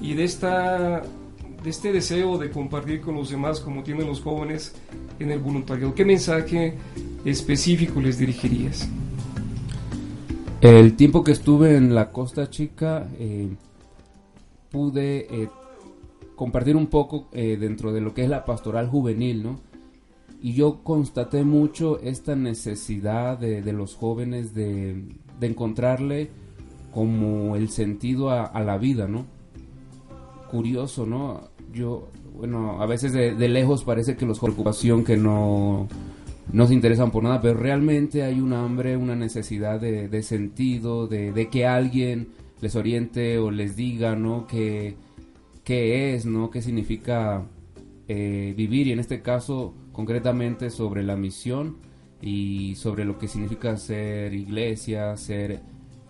y 0.00 0.14
de 0.14 0.24
esta 0.24 1.02
de 1.62 1.68
este 1.68 1.92
deseo 1.92 2.38
de 2.38 2.50
compartir 2.50 3.02
con 3.02 3.16
los 3.16 3.28
demás 3.28 3.60
como 3.60 3.82
tienen 3.82 4.06
los 4.06 4.22
jóvenes 4.22 4.72
en 5.18 5.30
el 5.30 5.38
voluntariado? 5.38 5.94
¿Qué 5.94 6.04
mensaje 6.04 6.74
específico 7.24 8.00
les 8.00 8.18
dirigirías? 8.18 8.88
El 10.60 10.94
tiempo 10.94 11.24
que 11.24 11.32
estuve 11.32 11.76
en 11.76 11.94
la 11.94 12.10
Costa 12.10 12.50
Chica 12.50 13.08
eh, 13.18 13.48
pude 14.70 15.20
eh, 15.20 15.48
compartir 16.36 16.76
un 16.76 16.88
poco 16.88 17.28
eh, 17.32 17.56
dentro 17.58 17.94
de 17.94 18.02
lo 18.02 18.12
que 18.12 18.24
es 18.24 18.28
la 18.28 18.44
pastoral 18.44 18.86
juvenil, 18.86 19.42
¿no? 19.42 19.60
Y 20.42 20.52
yo 20.52 20.82
constaté 20.82 21.44
mucho 21.44 21.98
esta 22.00 22.36
necesidad 22.36 23.38
de, 23.38 23.72
los 23.72 23.94
jóvenes 23.94 24.54
de, 24.54 25.02
de, 25.38 25.46
encontrarle 25.46 26.30
como 26.92 27.56
el 27.56 27.70
sentido 27.70 28.30
a, 28.30 28.60
la 28.60 28.76
vida, 28.76 29.06
¿no? 29.06 29.26
curioso, 30.50 31.06
¿no? 31.06 31.48
Yo, 31.72 32.08
bueno, 32.36 32.82
a 32.82 32.86
veces 32.86 33.12
de, 33.12 33.34
de 33.34 33.48
lejos 33.48 33.84
parece 33.84 34.16
que 34.16 34.26
los 34.26 34.40
preocupación 34.40 35.04
que 35.04 35.16
no, 35.16 35.88
no 36.52 36.66
se 36.66 36.74
interesan 36.74 37.10
por 37.10 37.22
nada, 37.22 37.40
pero 37.40 37.54
realmente 37.54 38.22
hay 38.22 38.40
un 38.40 38.52
hambre, 38.52 38.96
una 38.96 39.16
necesidad 39.16 39.80
de, 39.80 40.08
de 40.08 40.22
sentido, 40.22 41.06
de, 41.06 41.32
de, 41.32 41.48
que 41.48 41.66
alguien 41.66 42.28
les 42.60 42.76
oriente 42.76 43.38
o 43.38 43.50
les 43.50 43.76
diga, 43.76 44.16
¿no? 44.16 44.46
Que, 44.46 44.96
qué 45.64 46.14
es, 46.14 46.26
¿no? 46.26 46.50
¿Qué 46.50 46.62
significa 46.62 47.46
eh, 48.08 48.54
vivir? 48.56 48.88
Y 48.88 48.92
en 48.92 49.00
este 49.00 49.22
caso, 49.22 49.74
concretamente 49.92 50.70
sobre 50.70 51.02
la 51.02 51.16
misión 51.16 51.76
y 52.20 52.74
sobre 52.74 53.04
lo 53.04 53.18
que 53.18 53.28
significa 53.28 53.76
ser 53.76 54.34
iglesia, 54.34 55.16
ser 55.16 55.60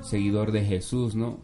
seguidor 0.00 0.52
de 0.52 0.64
Jesús, 0.64 1.14
¿no? 1.14 1.40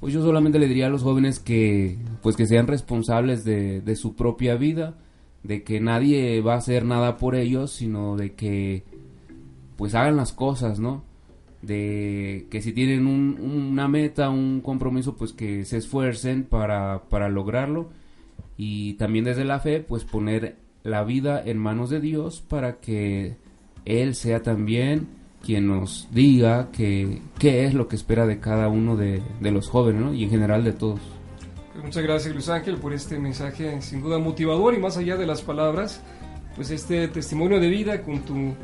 pues 0.00 0.14
yo 0.14 0.22
solamente 0.22 0.58
le 0.58 0.66
diría 0.66 0.86
a 0.86 0.90
los 0.90 1.02
jóvenes 1.02 1.38
que 1.38 1.98
pues 2.22 2.34
que 2.34 2.46
sean 2.46 2.66
responsables 2.66 3.44
de, 3.44 3.82
de, 3.82 3.96
su 3.96 4.16
propia 4.16 4.56
vida, 4.56 4.96
de 5.42 5.62
que 5.62 5.80
nadie 5.80 6.40
va 6.40 6.54
a 6.54 6.58
hacer 6.58 6.84
nada 6.84 7.16
por 7.16 7.34
ellos, 7.34 7.72
sino 7.72 8.16
de 8.16 8.32
que 8.34 8.84
pues 9.76 9.94
hagan 9.94 10.16
las 10.16 10.32
cosas, 10.32 10.78
¿no? 10.78 11.02
De 11.62 12.46
que 12.50 12.62
si 12.62 12.72
tienen 12.72 13.06
un, 13.06 13.38
una 13.40 13.88
meta, 13.88 14.30
un 14.30 14.60
compromiso, 14.60 15.16
pues 15.16 15.32
que 15.32 15.64
se 15.64 15.78
esfuercen 15.78 16.44
para, 16.44 17.04
para 17.08 17.28
lograrlo 17.28 17.88
y 18.56 18.94
también 18.94 19.24
desde 19.24 19.44
la 19.44 19.60
fe, 19.60 19.80
pues 19.80 20.04
poner 20.04 20.56
la 20.82 21.04
vida 21.04 21.42
en 21.44 21.58
manos 21.58 21.90
de 21.90 22.00
Dios 22.00 22.42
para 22.46 22.80
que 22.80 23.36
Él 23.84 24.14
sea 24.14 24.42
también 24.42 25.08
quien 25.42 25.66
nos 25.66 26.08
diga 26.12 26.68
qué 26.70 27.20
es 27.40 27.72
lo 27.72 27.88
que 27.88 27.96
espera 27.96 28.26
de 28.26 28.40
cada 28.40 28.68
uno 28.68 28.96
de, 28.96 29.22
de 29.40 29.50
los 29.50 29.68
jóvenes 29.68 30.02
¿no? 30.02 30.12
y 30.12 30.24
en 30.24 30.30
general 30.30 30.64
de 30.64 30.72
todos. 30.72 31.00
Muchas 31.82 32.02
gracias 32.02 32.34
Luis 32.34 32.48
Ángel 32.48 32.76
por 32.76 32.92
este 32.92 33.18
mensaje 33.18 33.80
sin 33.80 34.02
duda 34.02 34.18
motivador 34.18 34.74
y 34.74 34.78
más 34.78 34.96
allá 34.96 35.16
de 35.16 35.26
las 35.26 35.42
palabras, 35.42 36.00
pues 36.56 36.70
este 36.70 37.08
testimonio 37.08 37.60
de 37.60 37.68
vida 37.68 38.02
con 38.02 38.20
tu 38.20 38.54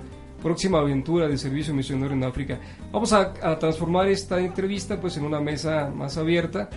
próxima 0.42 0.78
aventura 0.78 1.28
de 1.28 1.38
servicio 1.38 1.72
misionero 1.72 2.12
en 2.12 2.24
África. 2.24 2.58
Vamos 2.92 3.12
a, 3.12 3.32
a 3.42 3.58
transformar 3.58 4.08
esta 4.08 4.40
entrevista 4.40 5.00
pues 5.00 5.16
en 5.16 5.24
una 5.24 5.40
mesa 5.40 5.90
más 5.94 6.16
abierta 6.18 6.68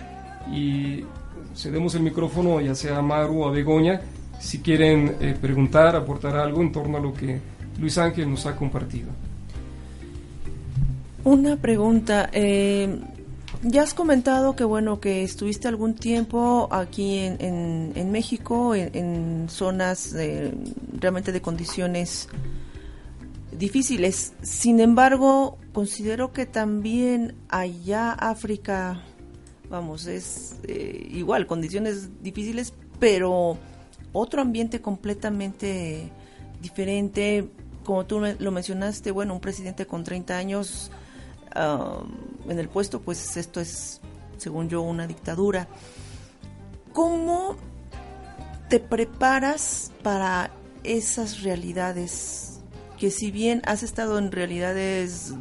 y 0.50 1.04
cedemos 1.54 1.94
el 1.94 2.02
micrófono 2.02 2.60
ya 2.60 2.74
sea 2.74 2.98
a 2.98 3.02
Maru 3.02 3.42
o 3.42 3.48
a 3.48 3.50
Begoña 3.50 4.00
si 4.40 4.60
quieren 4.60 5.16
eh, 5.20 5.36
preguntar, 5.38 5.94
aportar 5.94 6.36
algo 6.36 6.62
en 6.62 6.72
torno 6.72 6.96
a 6.96 7.00
lo 7.00 7.12
que 7.12 7.38
Luis 7.78 7.98
Ángel 7.98 8.30
nos 8.30 8.46
ha 8.46 8.56
compartido. 8.56 9.08
Una 11.24 11.56
pregunta. 11.56 12.30
Eh, 12.32 12.98
ya 13.62 13.82
has 13.82 13.94
comentado 13.94 14.56
que 14.56 14.64
bueno 14.64 15.00
que 15.00 15.22
estuviste 15.22 15.68
algún 15.68 15.94
tiempo 15.94 16.68
aquí 16.70 17.18
en, 17.18 17.40
en, 17.40 17.92
en 17.94 18.10
México, 18.10 18.74
en, 18.74 18.94
en 18.94 19.48
zonas 19.48 20.12
de, 20.12 20.54
realmente 20.98 21.32
de 21.32 21.40
condiciones 21.40 22.28
difíciles. 23.52 24.32
Sin 24.42 24.80
embargo, 24.80 25.58
considero 25.72 26.32
que 26.32 26.46
también 26.46 27.34
allá 27.48 28.12
África, 28.12 29.02
vamos, 29.68 30.06
es 30.06 30.56
eh, 30.64 31.08
igual, 31.10 31.46
condiciones 31.46 32.22
difíciles, 32.22 32.72
pero 32.98 33.58
otro 34.12 34.42
ambiente 34.42 34.80
completamente 34.80 36.10
diferente. 36.60 37.48
Como 37.84 38.06
tú 38.06 38.20
lo 38.20 38.50
mencionaste, 38.50 39.10
bueno, 39.10 39.34
un 39.34 39.40
presidente 39.40 39.86
con 39.86 40.04
30 40.04 40.36
años 40.36 40.90
uh, 41.56 42.50
en 42.50 42.58
el 42.58 42.68
puesto, 42.68 43.00
pues 43.00 43.36
esto 43.36 43.60
es, 43.60 44.00
según 44.36 44.68
yo, 44.68 44.82
una 44.82 45.06
dictadura. 45.06 45.68
¿Cómo 46.92 47.56
te 48.68 48.80
preparas 48.80 49.92
para 50.02 50.50
esas 50.84 51.42
realidades 51.42 52.60
que 52.98 53.10
si 53.10 53.30
bien 53.30 53.62
has 53.64 53.82
estado 53.82 54.18
en 54.18 54.30
realidades 54.30 55.34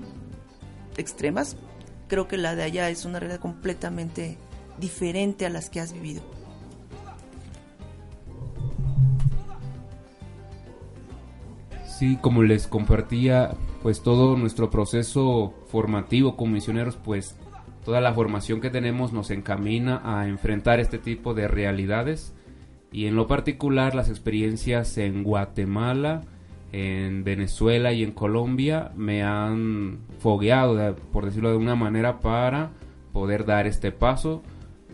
extremas, 0.98 1.58
creo 2.08 2.28
que 2.28 2.38
la 2.38 2.56
de 2.56 2.64
allá 2.64 2.90
es 2.90 3.06
una 3.06 3.20
realidad 3.20 3.40
completamente 3.40 4.38
diferente 4.80 5.46
a 5.46 5.50
las 5.50 5.70
que 5.70 5.80
has 5.80 5.94
vivido. 5.94 6.22
Sí, 11.86 12.18
como 12.22 12.44
les 12.44 12.66
compartía, 12.66 13.52
pues 13.82 14.02
todo 14.02 14.36
nuestro 14.38 14.70
proceso 14.70 15.54
formativo 15.68 16.36
como 16.36 16.54
misioneros, 16.54 16.96
pues 16.96 17.36
toda 17.84 18.02
la 18.02 18.14
formación 18.14 18.62
que 18.62 18.70
tenemos 18.70 19.14
nos 19.14 19.32
encamina 19.32 20.02
a 20.04 20.28
enfrentar 20.28 20.80
este 20.80 20.98
tipo 20.98 21.34
de 21.34 21.48
realidades 21.48 22.34
y 22.92 23.06
en 23.06 23.16
lo 23.16 23.28
particular 23.28 23.96
las 23.96 24.10
experiencias 24.10 24.98
en 24.98 25.24
Guatemala, 25.24 26.24
en 26.72 27.24
Venezuela 27.24 27.94
y 27.94 28.04
en 28.04 28.12
Colombia 28.12 28.92
me 28.96 29.24
han 29.24 30.00
fogueado, 30.20 30.96
por 31.12 31.26
decirlo 31.26 31.52
de 31.52 31.58
una 31.58 31.76
manera, 31.76 32.20
para 32.20 32.72
poder 33.14 33.46
dar 33.46 33.68
este 33.68 33.92
paso, 33.92 34.44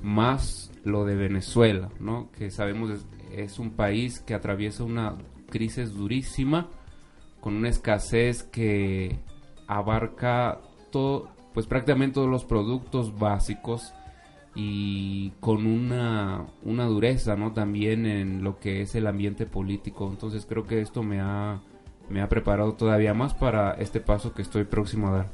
más 0.01 0.71
lo 0.83 1.05
de 1.05 1.15
Venezuela, 1.15 1.89
¿no? 1.99 2.29
que 2.37 2.51
sabemos 2.51 2.91
es, 2.91 3.05
es 3.35 3.59
un 3.59 3.71
país 3.71 4.19
que 4.19 4.33
atraviesa 4.33 4.83
una 4.83 5.15
crisis 5.49 5.93
durísima, 5.93 6.67
con 7.45 7.57
una 7.57 7.69
escasez 7.69 8.41
que 8.41 9.19
abarca 9.67 10.61
todo, 10.91 11.29
pues 11.53 11.67
prácticamente 11.67 12.15
todos 12.15 12.27
los 12.27 12.43
productos 12.43 13.19
básicos 13.19 13.93
y 14.55 15.29
con 15.41 15.67
una, 15.67 16.43
una 16.63 16.85
dureza 16.85 17.35
¿no? 17.35 17.53
también 17.53 18.07
en 18.07 18.43
lo 18.43 18.57
que 18.57 18.81
es 18.81 18.95
el 18.95 19.05
ambiente 19.05 19.45
político. 19.45 20.09
Entonces 20.09 20.47
creo 20.49 20.65
que 20.65 20.81
esto 20.81 21.03
me 21.03 21.19
ha, 21.21 21.61
me 22.09 22.23
ha 22.23 22.27
preparado 22.27 22.73
todavía 22.73 23.13
más 23.13 23.35
para 23.35 23.73
este 23.73 23.99
paso 23.99 24.33
que 24.33 24.41
estoy 24.41 24.63
próximo 24.63 25.09
a 25.09 25.17
dar. 25.17 25.27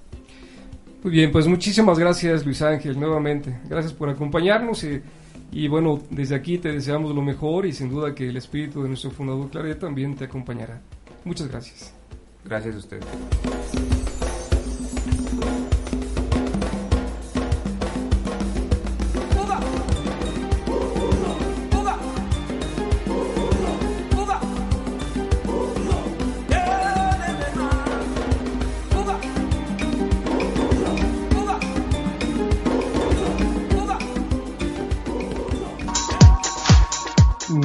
Muy 1.03 1.13
bien, 1.13 1.31
pues 1.31 1.47
muchísimas 1.47 1.97
gracias 1.97 2.45
Luis 2.45 2.61
Ángel 2.61 2.99
nuevamente. 2.99 3.57
Gracias 3.69 3.93
por 3.93 4.09
acompañarnos 4.09 4.83
y, 4.83 5.01
y 5.53 5.69
bueno, 5.69 6.01
desde 6.09 6.35
aquí 6.35 6.57
te 6.57 6.73
deseamos 6.73 7.15
lo 7.15 7.21
mejor 7.21 7.65
y 7.65 7.71
sin 7.71 7.89
duda 7.89 8.13
que 8.13 8.27
el 8.27 8.35
espíritu 8.35 8.83
de 8.83 8.89
nuestro 8.89 9.11
fundador 9.11 9.49
Claret 9.49 9.79
también 9.79 10.17
te 10.17 10.25
acompañará. 10.25 10.81
Muchas 11.23 11.47
gracias. 11.47 12.00
Gracias 12.45 12.75
a 12.75 12.77
ustedes. 12.77 13.05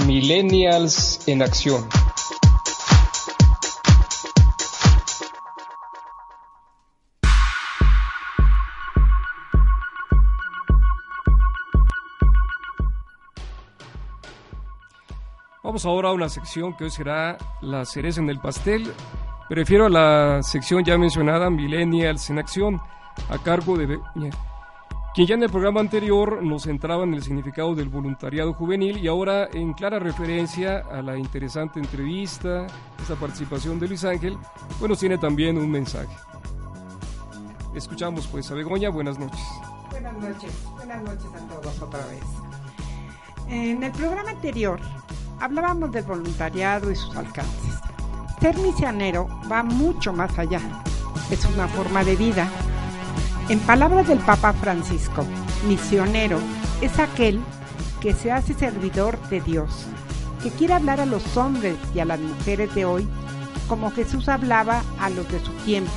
Millennials 0.06 1.20
en 1.26 1.42
acción. 1.42 1.86
Vamos 15.76 15.84
ahora 15.84 16.08
a 16.08 16.12
una 16.12 16.30
sección 16.30 16.72
que 16.74 16.84
hoy 16.84 16.90
será 16.90 17.36
la 17.60 17.84
cereza 17.84 18.22
en 18.22 18.30
el 18.30 18.38
pastel. 18.38 18.90
Prefiero 19.46 19.84
a 19.84 19.90
la 19.90 20.42
sección 20.42 20.82
ya 20.82 20.96
mencionada, 20.96 21.50
Millennials 21.50 22.30
en 22.30 22.38
Acción, 22.38 22.80
a 23.28 23.36
cargo 23.36 23.76
de 23.76 24.00
quien 25.14 25.26
ya 25.26 25.34
en 25.34 25.42
el 25.42 25.50
programa 25.50 25.80
anterior 25.80 26.42
nos 26.42 26.62
centraba 26.62 27.04
en 27.04 27.12
el 27.12 27.22
significado 27.22 27.74
del 27.74 27.90
voluntariado 27.90 28.54
juvenil 28.54 28.96
y 28.96 29.06
ahora 29.06 29.50
en 29.52 29.74
clara 29.74 29.98
referencia 29.98 30.78
a 30.78 31.02
la 31.02 31.18
interesante 31.18 31.78
entrevista, 31.78 32.66
esa 33.02 33.16
participación 33.16 33.78
de 33.78 33.88
Luis 33.88 34.02
Ángel, 34.06 34.38
nos 34.80 34.98
tiene 34.98 35.18
también 35.18 35.58
un 35.58 35.70
mensaje. 35.70 36.16
Escuchamos 37.74 38.26
pues 38.28 38.50
a 38.50 38.54
Begoña, 38.54 38.88
buenas 38.88 39.18
noches. 39.18 39.44
Buenas 39.90 40.14
noches, 40.14 40.52
buenas 40.74 41.02
noches 41.02 41.26
a 41.34 41.48
todos 41.48 41.82
otra 41.82 42.00
vez. 42.06 42.24
En 43.50 43.82
el 43.82 43.92
programa 43.92 44.30
anterior 44.30 44.80
hablábamos 45.40 45.92
del 45.92 46.04
voluntariado 46.04 46.90
y 46.90 46.96
sus 46.96 47.16
alcances. 47.16 47.74
Ser 48.40 48.56
misionero 48.58 49.28
va 49.50 49.62
mucho 49.62 50.12
más 50.12 50.38
allá. 50.38 50.60
Es 51.30 51.44
una 51.46 51.68
forma 51.68 52.04
de 52.04 52.16
vida. 52.16 52.48
En 53.48 53.58
palabras 53.60 54.08
del 54.08 54.18
Papa 54.18 54.52
Francisco, 54.52 55.24
misionero 55.66 56.38
es 56.80 56.98
aquel 56.98 57.40
que 58.00 58.12
se 58.12 58.32
hace 58.32 58.54
servidor 58.54 59.18
de 59.28 59.40
Dios, 59.40 59.86
que 60.42 60.50
quiere 60.50 60.74
hablar 60.74 61.00
a 61.00 61.06
los 61.06 61.36
hombres 61.36 61.76
y 61.94 62.00
a 62.00 62.04
las 62.04 62.20
mujeres 62.20 62.74
de 62.74 62.84
hoy 62.84 63.08
como 63.68 63.90
Jesús 63.90 64.28
hablaba 64.28 64.82
a 65.00 65.10
los 65.10 65.28
de 65.30 65.40
su 65.40 65.52
tiempo 65.64 65.90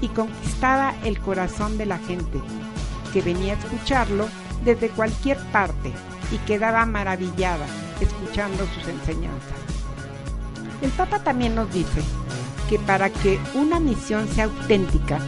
y 0.00 0.08
conquistaba 0.08 0.94
el 1.04 1.18
corazón 1.20 1.76
de 1.76 1.86
la 1.86 1.98
gente, 1.98 2.40
que 3.12 3.22
venía 3.22 3.54
a 3.54 3.56
escucharlo 3.56 4.28
desde 4.64 4.90
cualquier 4.90 5.38
parte 5.50 5.92
y 6.30 6.38
quedaba 6.38 6.86
maravillada 6.86 7.66
sus 8.30 8.88
enseñanzas. 8.88 9.58
El 10.82 10.90
Papa 10.90 11.18
también 11.18 11.54
nos 11.54 11.72
dice 11.72 12.00
que 12.68 12.78
para 12.78 13.10
que 13.10 13.40
una 13.54 13.80
misión 13.80 14.28
sea 14.28 14.44
auténtica, 14.44 15.18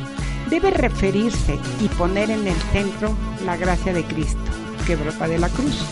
debe 0.49 0.71
referirse 0.71 1.59
y 1.81 1.89
poner 1.89 2.31
en 2.31 2.47
el 2.47 2.57
centro 2.73 3.15
la 3.45 3.57
gracia 3.57 3.93
de 3.93 4.05
Cristo, 4.05 4.41
que 4.87 4.97
brota 4.97 5.27
de 5.27 5.39
la 5.39 5.49
cruz. 5.49 5.85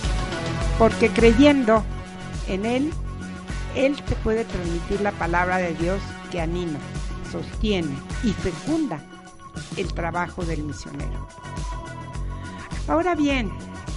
Porque 0.78 1.11
creyendo 1.11 1.82
en 2.46 2.64
Él, 2.64 2.92
Él 3.74 4.00
te 4.02 4.14
puede 4.16 4.44
transmitir 4.44 5.00
la 5.00 5.12
palabra 5.12 5.58
de 5.58 5.74
Dios 5.74 6.00
que 6.30 6.40
anima, 6.40 6.78
sostiene 7.30 7.96
y 8.22 8.32
fecunda 8.32 9.00
el 9.76 9.92
trabajo 9.92 10.44
del 10.44 10.62
misionero. 10.62 11.26
Ahora 12.86 13.14
bien, 13.14 13.50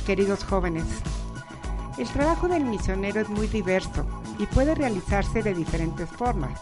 queridos 0.05 0.43
jóvenes, 0.43 0.85
el 1.97 2.07
trabajo 2.07 2.47
del 2.47 2.65
misionero 2.65 3.21
es 3.21 3.29
muy 3.29 3.47
diverso 3.47 4.05
y 4.39 4.45
puede 4.47 4.75
realizarse 4.75 5.43
de 5.43 5.53
diferentes 5.53 6.09
formas. 6.09 6.59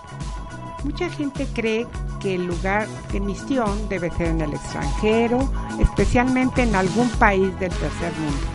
Mucha 0.83 1.09
gente 1.09 1.47
cree 1.53 1.87
que 2.19 2.35
el 2.35 2.47
lugar 2.47 2.87
de 3.11 3.19
misión 3.19 3.87
debe 3.87 4.09
ser 4.11 4.27
en 4.27 4.41
el 4.41 4.53
extranjero, 4.53 5.51
especialmente 5.79 6.63
en 6.63 6.75
algún 6.75 7.07
país 7.11 7.47
del 7.59 7.71
tercer 7.71 8.11
mundo. 8.19 8.47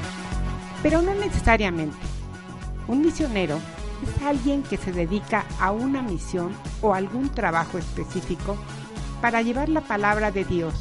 Pero 0.83 1.03
no 1.03 1.15
necesariamente. 1.15 1.97
Un 2.89 3.03
misionero 3.03 3.59
es 4.03 4.23
alguien 4.23 4.63
que 4.63 4.77
se 4.77 4.93
dedica 4.93 5.45
a 5.61 5.73
una 5.73 6.03
misión 6.03 6.53
o 6.83 6.95
algún 6.95 7.31
trabajo 7.31 7.79
específico 7.79 8.57
para 9.21 9.43
llevar 9.43 9.69
la 9.69 9.81
palabra 9.81 10.31
de 10.31 10.45
Dios 10.45 10.75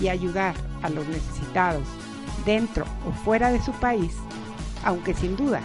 y 0.00 0.08
ayudar 0.08 0.54
a 0.82 0.90
los 0.90 1.06
necesitados 1.06 1.84
dentro 2.44 2.84
o 3.08 3.12
fuera 3.24 3.50
de 3.50 3.62
su 3.62 3.72
país 3.72 4.12
aunque 4.86 5.14
sin 5.14 5.36
duda 5.36 5.60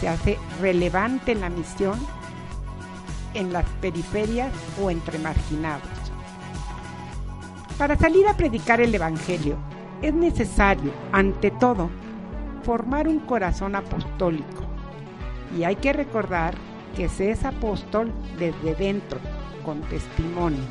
se 0.00 0.08
hace 0.08 0.36
relevante 0.60 1.34
la 1.34 1.48
misión 1.48 1.98
en 3.32 3.52
las 3.52 3.64
periferias 3.80 4.52
o 4.82 4.90
entre 4.90 5.18
marginados. 5.20 5.88
Para 7.78 7.96
salir 7.96 8.26
a 8.26 8.36
predicar 8.36 8.80
el 8.80 8.94
Evangelio 8.94 9.56
es 10.02 10.12
necesario, 10.12 10.92
ante 11.12 11.52
todo, 11.52 11.88
formar 12.64 13.06
un 13.08 13.20
corazón 13.20 13.76
apostólico. 13.76 14.64
Y 15.56 15.62
hay 15.62 15.76
que 15.76 15.92
recordar 15.92 16.54
que 16.96 17.08
se 17.08 17.30
es 17.30 17.44
apóstol 17.44 18.12
desde 18.38 18.74
dentro, 18.74 19.20
con 19.64 19.80
testimonio. 19.82 20.64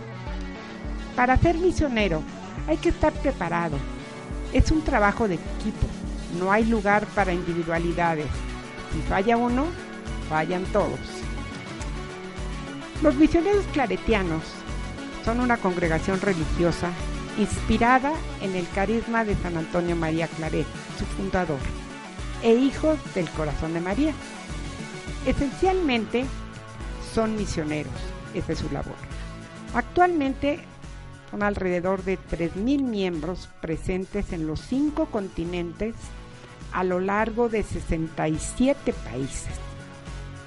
Para 1.16 1.38
ser 1.38 1.58
misionero 1.58 2.22
hay 2.68 2.78
que 2.78 2.90
estar 2.90 3.14
preparado. 3.14 3.78
Es 4.52 4.72
un 4.72 4.82
trabajo 4.82 5.28
de 5.28 5.36
equipo 5.36 5.88
no 6.40 6.52
hay 6.52 6.66
lugar 6.66 7.06
para 7.08 7.34
individualidades. 7.34 8.28
Si 8.94 9.02
falla 9.08 9.38
uno, 9.38 9.66
fallan 10.30 10.64
todos. 10.66 11.00
Los 13.02 13.16
misioneros 13.16 13.66
claretianos 13.74 14.44
son 15.26 15.40
una 15.40 15.58
congregación 15.58 16.22
religiosa 16.22 16.90
inspirada 17.38 18.14
en 18.42 18.56
el 18.56 18.68
carisma 18.70 19.26
de 19.26 19.36
San 19.36 19.58
Antonio 19.58 19.96
María 19.96 20.28
Claret, 20.28 20.68
su 20.98 21.06
fundador, 21.06 21.60
e 22.42 22.54
hijos 22.54 22.98
del 23.16 23.30
corazón 23.32 23.74
de 23.74 23.82
María. 23.82 24.14
Esencialmente 25.26 26.26
son 27.14 27.36
misioneros, 27.36 27.94
esa 28.34 28.54
es 28.54 28.60
su 28.60 28.70
labor. 28.72 28.96
Actualmente 29.74 30.60
son 31.32 31.42
alrededor 31.42 32.04
de 32.04 32.20
3.000 32.20 32.84
miembros 32.84 33.50
presentes 33.62 34.34
en 34.34 34.46
los 34.46 34.60
cinco 34.60 35.08
continentes 35.08 35.96
a 36.74 36.84
lo 36.84 37.00
largo 37.00 37.50
de 37.50 37.64
67 37.64 38.94
países. 38.94 39.54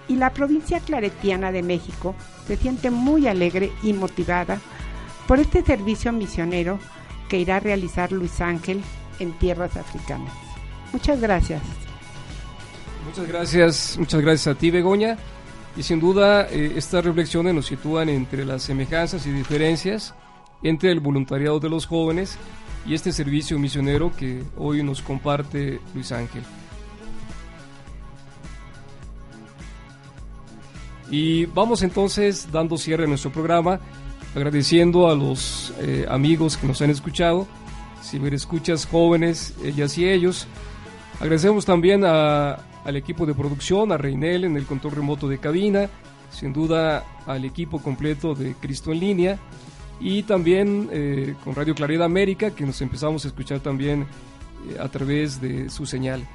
y 0.09 0.14
la 0.14 0.33
provincia 0.33 0.79
claretiana 0.79 1.51
de 1.51 1.64
México 1.64 2.14
se 2.47 2.57
siente 2.57 2.91
muy 2.93 3.27
alegre 3.27 3.72
y 3.83 3.93
motivada 3.93 4.61
por 5.27 5.41
este 5.41 5.62
servicio 5.64 6.12
misionero 6.12 6.79
que 7.29 7.39
irá 7.39 7.57
a 7.57 7.61
realizar 7.61 8.12
Luis 8.12 8.41
Ángel 8.41 8.83
en 9.18 9.33
tierras 9.33 9.77
africanas. 9.77 10.33
Muchas 10.93 11.20
gracias. 11.20 11.61
Muchas 13.05 13.27
gracias, 13.29 13.97
muchas 13.99 14.20
gracias 14.20 14.55
a 14.55 14.59
ti, 14.59 14.70
Begoña. 14.70 15.16
Y 15.77 15.83
sin 15.83 16.01
duda, 16.01 16.49
eh, 16.49 16.72
estas 16.77 17.05
reflexiones 17.05 17.55
nos 17.55 17.66
sitúan 17.66 18.09
entre 18.09 18.45
las 18.45 18.62
semejanzas 18.62 19.27
y 19.27 19.31
diferencias 19.31 20.14
entre 20.62 20.91
el 20.91 21.01
voluntariado 21.01 21.61
de 21.61 21.68
los 21.68 21.87
jóvenes 21.87 22.39
y 22.87 22.95
este 22.95 23.12
servicio 23.12 23.59
misionero 23.59 24.12
que 24.16 24.43
hoy 24.57 24.82
nos 24.82 25.03
comparte 25.03 25.80
Luis 25.95 26.12
Ángel. 26.12 26.43
Y 31.11 31.47
vamos 31.47 31.82
entonces 31.82 32.49
dando 32.51 32.76
cierre 32.76 33.05
a 33.05 33.07
nuestro 33.09 33.30
programa, 33.30 33.80
agradeciendo 34.34 35.09
a 35.09 35.14
los 35.14 35.72
eh, 35.80 36.07
amigos 36.09 36.57
que 36.57 36.66
nos 36.66 36.80
han 36.82 36.91
escuchado, 36.91 37.47
si 38.03 38.20
me 38.20 38.28
escuchas 38.34 38.87
jóvenes, 38.87 39.55
ellas 39.64 39.97
y 39.99 40.09
ellos. 40.09 40.47
Agradecemos 41.20 41.64
también 41.64 42.05
al 42.05 42.97
equipo 42.97 43.26
de 43.26 43.34
producción, 43.34 43.91
a 43.91 43.97
Reinel 43.97 44.45
en 44.45 44.57
el 44.57 44.66
control 44.66 44.95
remoto 44.95 45.28
de 45.28 45.39
cabina, 45.39 45.89
sin 46.30 46.53
duda 46.53 47.05
al 47.26 47.45
equipo 47.45 47.80
completo 47.80 48.34
de 48.34 48.55
Cristo 48.55 48.93
en 48.93 49.01
línea 49.01 49.39
y 50.01 50.22
también 50.22 50.88
eh, 50.92 51.34
con 51.42 51.55
Radio 51.55 51.74
Claridad 51.74 52.05
América, 52.05 52.51
que 52.51 52.64
nos 52.64 52.80
empezamos 52.82 53.24
a 53.24 53.28
escuchar 53.28 53.61
también 53.61 54.03
eh, 54.03 54.76
a 54.78 54.88
través 54.88 55.40
de 55.40 55.70
su 55.70 55.86
señal. 55.86 56.26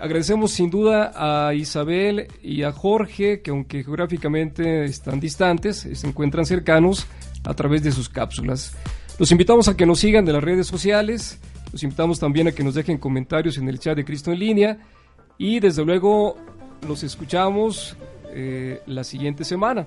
Agradecemos 0.00 0.50
sin 0.50 0.68
duda 0.68 1.12
a 1.14 1.54
Isabel 1.54 2.26
y 2.42 2.64
a 2.64 2.72
Jorge, 2.72 3.40
que 3.40 3.52
aunque 3.52 3.84
geográficamente 3.84 4.84
están 4.84 5.20
distantes, 5.20 5.88
se 5.92 6.06
encuentran 6.06 6.44
cercanos 6.44 7.06
a 7.44 7.54
través 7.54 7.84
de 7.84 7.92
sus 7.92 8.08
cápsulas. 8.08 8.76
Los 9.18 9.30
invitamos 9.30 9.68
a 9.68 9.76
que 9.76 9.86
nos 9.86 10.00
sigan 10.00 10.24
de 10.24 10.32
las 10.32 10.42
redes 10.42 10.66
sociales, 10.66 11.38
los 11.70 11.82
invitamos 11.84 12.18
también 12.18 12.48
a 12.48 12.52
que 12.52 12.64
nos 12.64 12.74
dejen 12.74 12.98
comentarios 12.98 13.58
en 13.58 13.68
el 13.68 13.78
chat 13.78 13.96
de 13.96 14.04
Cristo 14.04 14.32
en 14.32 14.40
línea 14.40 14.78
y 15.38 15.60
desde 15.60 15.84
luego 15.84 16.36
los 16.86 17.04
escuchamos 17.04 17.96
eh, 18.32 18.80
la 18.86 19.04
siguiente 19.04 19.44
semana. 19.44 19.86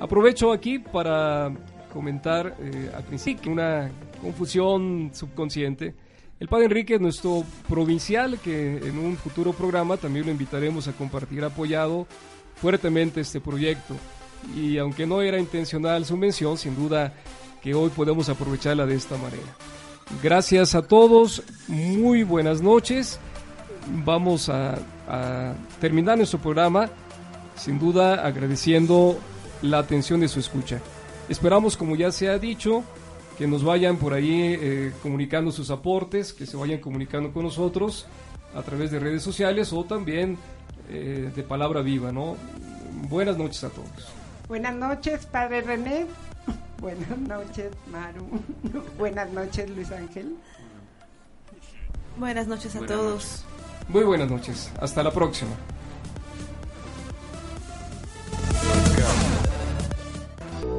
Aprovecho 0.00 0.52
aquí 0.52 0.78
para 0.78 1.52
comentar 1.96 2.54
eh, 2.60 2.90
al 2.94 3.04
principio 3.04 3.50
una 3.50 3.90
confusión 4.20 5.12
subconsciente 5.14 5.94
el 6.38 6.48
padre 6.48 6.66
Enrique 6.66 6.96
es 6.96 7.00
nuestro 7.00 7.44
provincial 7.66 8.38
que 8.38 8.76
en 8.76 8.98
un 8.98 9.16
futuro 9.16 9.54
programa 9.54 9.96
también 9.96 10.26
lo 10.26 10.32
invitaremos 10.32 10.86
a 10.86 10.92
compartir 10.92 11.42
apoyado 11.42 12.06
fuertemente 12.56 13.22
este 13.22 13.40
proyecto. 13.40 13.94
Y 14.54 14.76
aunque 14.76 15.06
no 15.06 15.22
era 15.22 15.38
intencional 15.38 16.04
su 16.04 16.14
mención, 16.18 16.58
sin 16.58 16.76
duda 16.76 17.14
que 17.62 17.74
hoy 17.74 17.88
podemos 17.88 18.28
aprovecharla 18.28 18.84
de 18.84 18.96
esta 18.96 19.16
manera. 19.16 19.56
Gracias 20.22 20.74
a 20.74 20.82
todos, 20.82 21.42
muy 21.68 22.22
buenas 22.22 22.60
noches. 22.60 23.18
Vamos 24.04 24.50
a, 24.50 24.78
a 25.08 25.54
terminar 25.80 26.18
nuestro 26.18 26.38
programa, 26.38 26.90
sin 27.56 27.78
duda 27.78 28.26
agradeciendo 28.26 29.18
la 29.62 29.78
atención 29.78 30.20
de 30.20 30.28
su 30.28 30.38
escucha. 30.38 30.82
Esperamos, 31.28 31.76
como 31.76 31.96
ya 31.96 32.12
se 32.12 32.28
ha 32.28 32.38
dicho, 32.38 32.84
que 33.38 33.46
nos 33.46 33.64
vayan 33.64 33.96
por 33.96 34.14
ahí 34.14 34.56
eh, 34.60 34.92
comunicando 35.02 35.50
sus 35.50 35.70
aportes, 35.70 36.32
que 36.32 36.46
se 36.46 36.56
vayan 36.56 36.80
comunicando 36.80 37.32
con 37.32 37.42
nosotros 37.44 38.06
a 38.54 38.62
través 38.62 38.90
de 38.90 38.98
redes 38.98 39.22
sociales 39.22 39.72
o 39.72 39.84
también 39.84 40.38
eh, 40.88 41.30
de 41.34 41.42
palabra 41.42 41.82
viva, 41.82 42.12
¿no? 42.12 42.36
Buenas 43.08 43.36
noches 43.36 43.62
a 43.64 43.70
todos. 43.70 43.88
Buenas 44.48 44.74
noches, 44.74 45.26
Padre 45.26 45.60
René. 45.62 46.06
Buenas 46.80 47.18
noches, 47.18 47.72
Maru. 47.90 48.26
Buenas 48.98 49.30
noches, 49.32 49.68
Luis 49.70 49.90
Ángel. 49.90 50.36
Buenas 52.16 52.46
noches 52.46 52.74
a 52.76 52.78
Buenas 52.78 52.96
todos. 52.96 53.12
noches. 53.14 53.44
Muy 53.88 54.04
buenas 54.04 54.30
noches. 54.30 54.70
Hasta 54.80 55.02
la 55.02 55.12
próxima. 55.12 55.50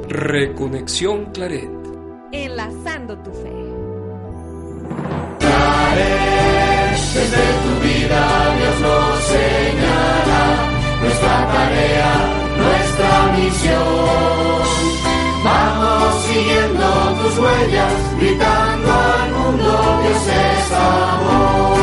Reconexión 0.10 1.26
Claret. 1.34 1.70
Enlazando 2.32 3.18
tu 3.20 3.32
fe. 3.32 3.58
Desde 7.18 7.46
tu 7.64 7.88
vida 7.88 8.22
Dios 8.60 8.80
nos 8.82 9.24
señala 9.24 10.42
nuestra 11.02 11.36
tarea, 11.54 12.12
nuestra 12.58 13.12
misión. 13.38 14.62
Vamos 15.44 16.24
siguiendo 16.26 16.86
tus 17.22 17.40
huellas, 17.40 17.94
gritando 18.20 18.92
al 18.94 19.32
mundo 19.32 20.00
Dios 20.04 20.28
es 20.28 20.72
amor. 20.74 21.77